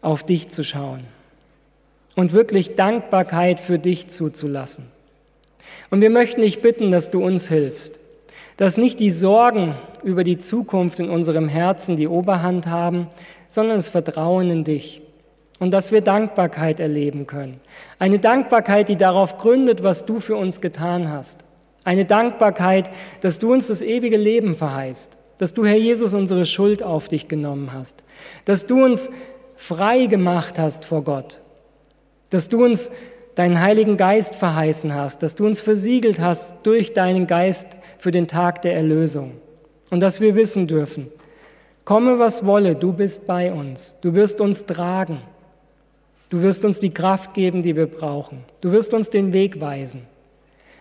auf 0.00 0.22
dich 0.22 0.48
zu 0.48 0.64
schauen 0.64 1.04
und 2.16 2.32
wirklich 2.32 2.76
Dankbarkeit 2.76 3.60
für 3.60 3.78
dich 3.78 4.08
zuzulassen. 4.08 4.86
Und 5.90 6.00
wir 6.00 6.10
möchten 6.10 6.40
dich 6.40 6.62
bitten, 6.62 6.90
dass 6.90 7.10
du 7.10 7.22
uns 7.24 7.48
hilfst, 7.48 7.98
dass 8.56 8.76
nicht 8.76 9.00
die 9.00 9.10
Sorgen 9.10 9.74
über 10.02 10.24
die 10.24 10.38
Zukunft 10.38 11.00
in 11.00 11.10
unserem 11.10 11.48
Herzen 11.48 11.96
die 11.96 12.08
Oberhand 12.08 12.66
haben, 12.66 13.08
sondern 13.48 13.76
das 13.76 13.88
Vertrauen 13.88 14.50
in 14.50 14.64
dich. 14.64 15.02
Und 15.58 15.74
dass 15.74 15.92
wir 15.92 16.00
Dankbarkeit 16.00 16.80
erleben 16.80 17.26
können. 17.26 17.60
Eine 17.98 18.18
Dankbarkeit, 18.18 18.88
die 18.88 18.96
darauf 18.96 19.36
gründet, 19.36 19.84
was 19.84 20.06
du 20.06 20.18
für 20.18 20.36
uns 20.36 20.62
getan 20.62 21.10
hast. 21.10 21.44
Eine 21.84 22.04
Dankbarkeit, 22.04 22.90
dass 23.20 23.38
du 23.38 23.52
uns 23.52 23.68
das 23.68 23.82
ewige 23.82 24.16
Leben 24.16 24.54
verheißt. 24.54 25.16
Dass 25.38 25.54
du, 25.54 25.64
Herr 25.64 25.76
Jesus, 25.76 26.12
unsere 26.12 26.44
Schuld 26.44 26.82
auf 26.82 27.08
dich 27.08 27.28
genommen 27.28 27.72
hast. 27.72 28.04
Dass 28.44 28.66
du 28.66 28.84
uns 28.84 29.10
frei 29.56 30.06
gemacht 30.06 30.58
hast 30.58 30.84
vor 30.84 31.02
Gott. 31.02 31.40
Dass 32.28 32.48
du 32.48 32.64
uns 32.64 32.90
deinen 33.34 33.60
Heiligen 33.60 33.96
Geist 33.96 34.36
verheißen 34.36 34.94
hast. 34.94 35.22
Dass 35.22 35.34
du 35.34 35.46
uns 35.46 35.60
versiegelt 35.60 36.20
hast 36.20 36.66
durch 36.66 36.92
deinen 36.92 37.26
Geist 37.26 37.76
für 37.98 38.10
den 38.10 38.28
Tag 38.28 38.62
der 38.62 38.74
Erlösung. 38.74 39.32
Und 39.90 40.00
dass 40.00 40.20
wir 40.20 40.34
wissen 40.34 40.66
dürfen, 40.66 41.10
komme 41.84 42.18
was 42.18 42.46
wolle, 42.46 42.76
du 42.76 42.92
bist 42.92 43.26
bei 43.26 43.52
uns, 43.52 43.96
du 44.00 44.14
wirst 44.14 44.40
uns 44.40 44.64
tragen, 44.64 45.20
du 46.28 46.40
wirst 46.42 46.64
uns 46.64 46.78
die 46.78 46.94
Kraft 46.94 47.34
geben, 47.34 47.62
die 47.62 47.76
wir 47.76 47.86
brauchen, 47.86 48.44
du 48.62 48.70
wirst 48.70 48.94
uns 48.94 49.10
den 49.10 49.32
Weg 49.32 49.60
weisen. 49.60 50.02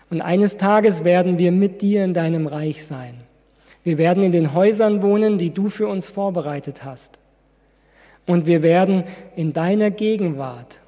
Und 0.09 0.21
eines 0.21 0.57
Tages 0.57 1.03
werden 1.03 1.37
wir 1.37 1.51
mit 1.51 1.81
dir 1.81 2.03
in 2.03 2.13
deinem 2.13 2.47
Reich 2.47 2.83
sein. 2.83 3.15
Wir 3.83 3.97
werden 3.97 4.23
in 4.23 4.31
den 4.31 4.53
Häusern 4.53 5.01
wohnen, 5.01 5.37
die 5.37 5.53
du 5.53 5.69
für 5.69 5.87
uns 5.87 6.09
vorbereitet 6.09 6.83
hast. 6.83 7.19
Und 8.25 8.45
wir 8.45 8.61
werden 8.63 9.03
in 9.35 9.53
deiner 9.53 9.91
Gegenwart 9.91 10.81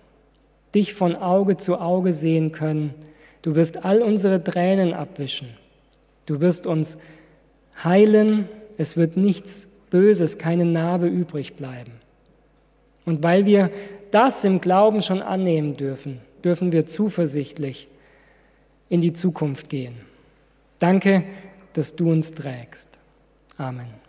dich 0.76 0.94
von 0.94 1.16
Auge 1.16 1.58
zu 1.58 1.80
Auge 1.80 2.14
sehen 2.14 2.52
können. 2.52 2.94
Du 3.42 3.56
wirst 3.56 3.86
all 3.86 4.02
unsere 4.02 4.44
Tränen 4.44 4.94
abwischen. 4.94 5.50
Du 6.26 6.40
wirst 6.42 6.68
uns 6.68 7.00
heilen, 7.84 8.48
es 8.78 8.98
wird 8.98 9.18
nichts 9.18 9.70
Böses, 9.90 10.38
keine 10.38 10.66
Narbe 10.66 11.08
übrig 11.08 11.56
bleiben. 11.56 11.92
Und 13.06 13.24
weil 13.24 13.46
wir 13.46 13.72
das 14.12 14.44
im 14.44 14.62
Glauben 14.62 15.02
schon 15.02 15.22
annehmen 15.22 15.76
dürfen, 15.76 16.20
dürfen 16.44 16.72
wir 16.72 16.86
zuversichtlich 16.86 17.88
in 18.92 19.00
die 19.00 19.14
Zukunft 19.14 19.70
gehen. 19.70 19.96
Danke, 20.78 21.24
dass 21.72 21.96
du 21.96 22.12
uns 22.12 22.32
trägst. 22.32 23.00
Amen. 23.58 24.01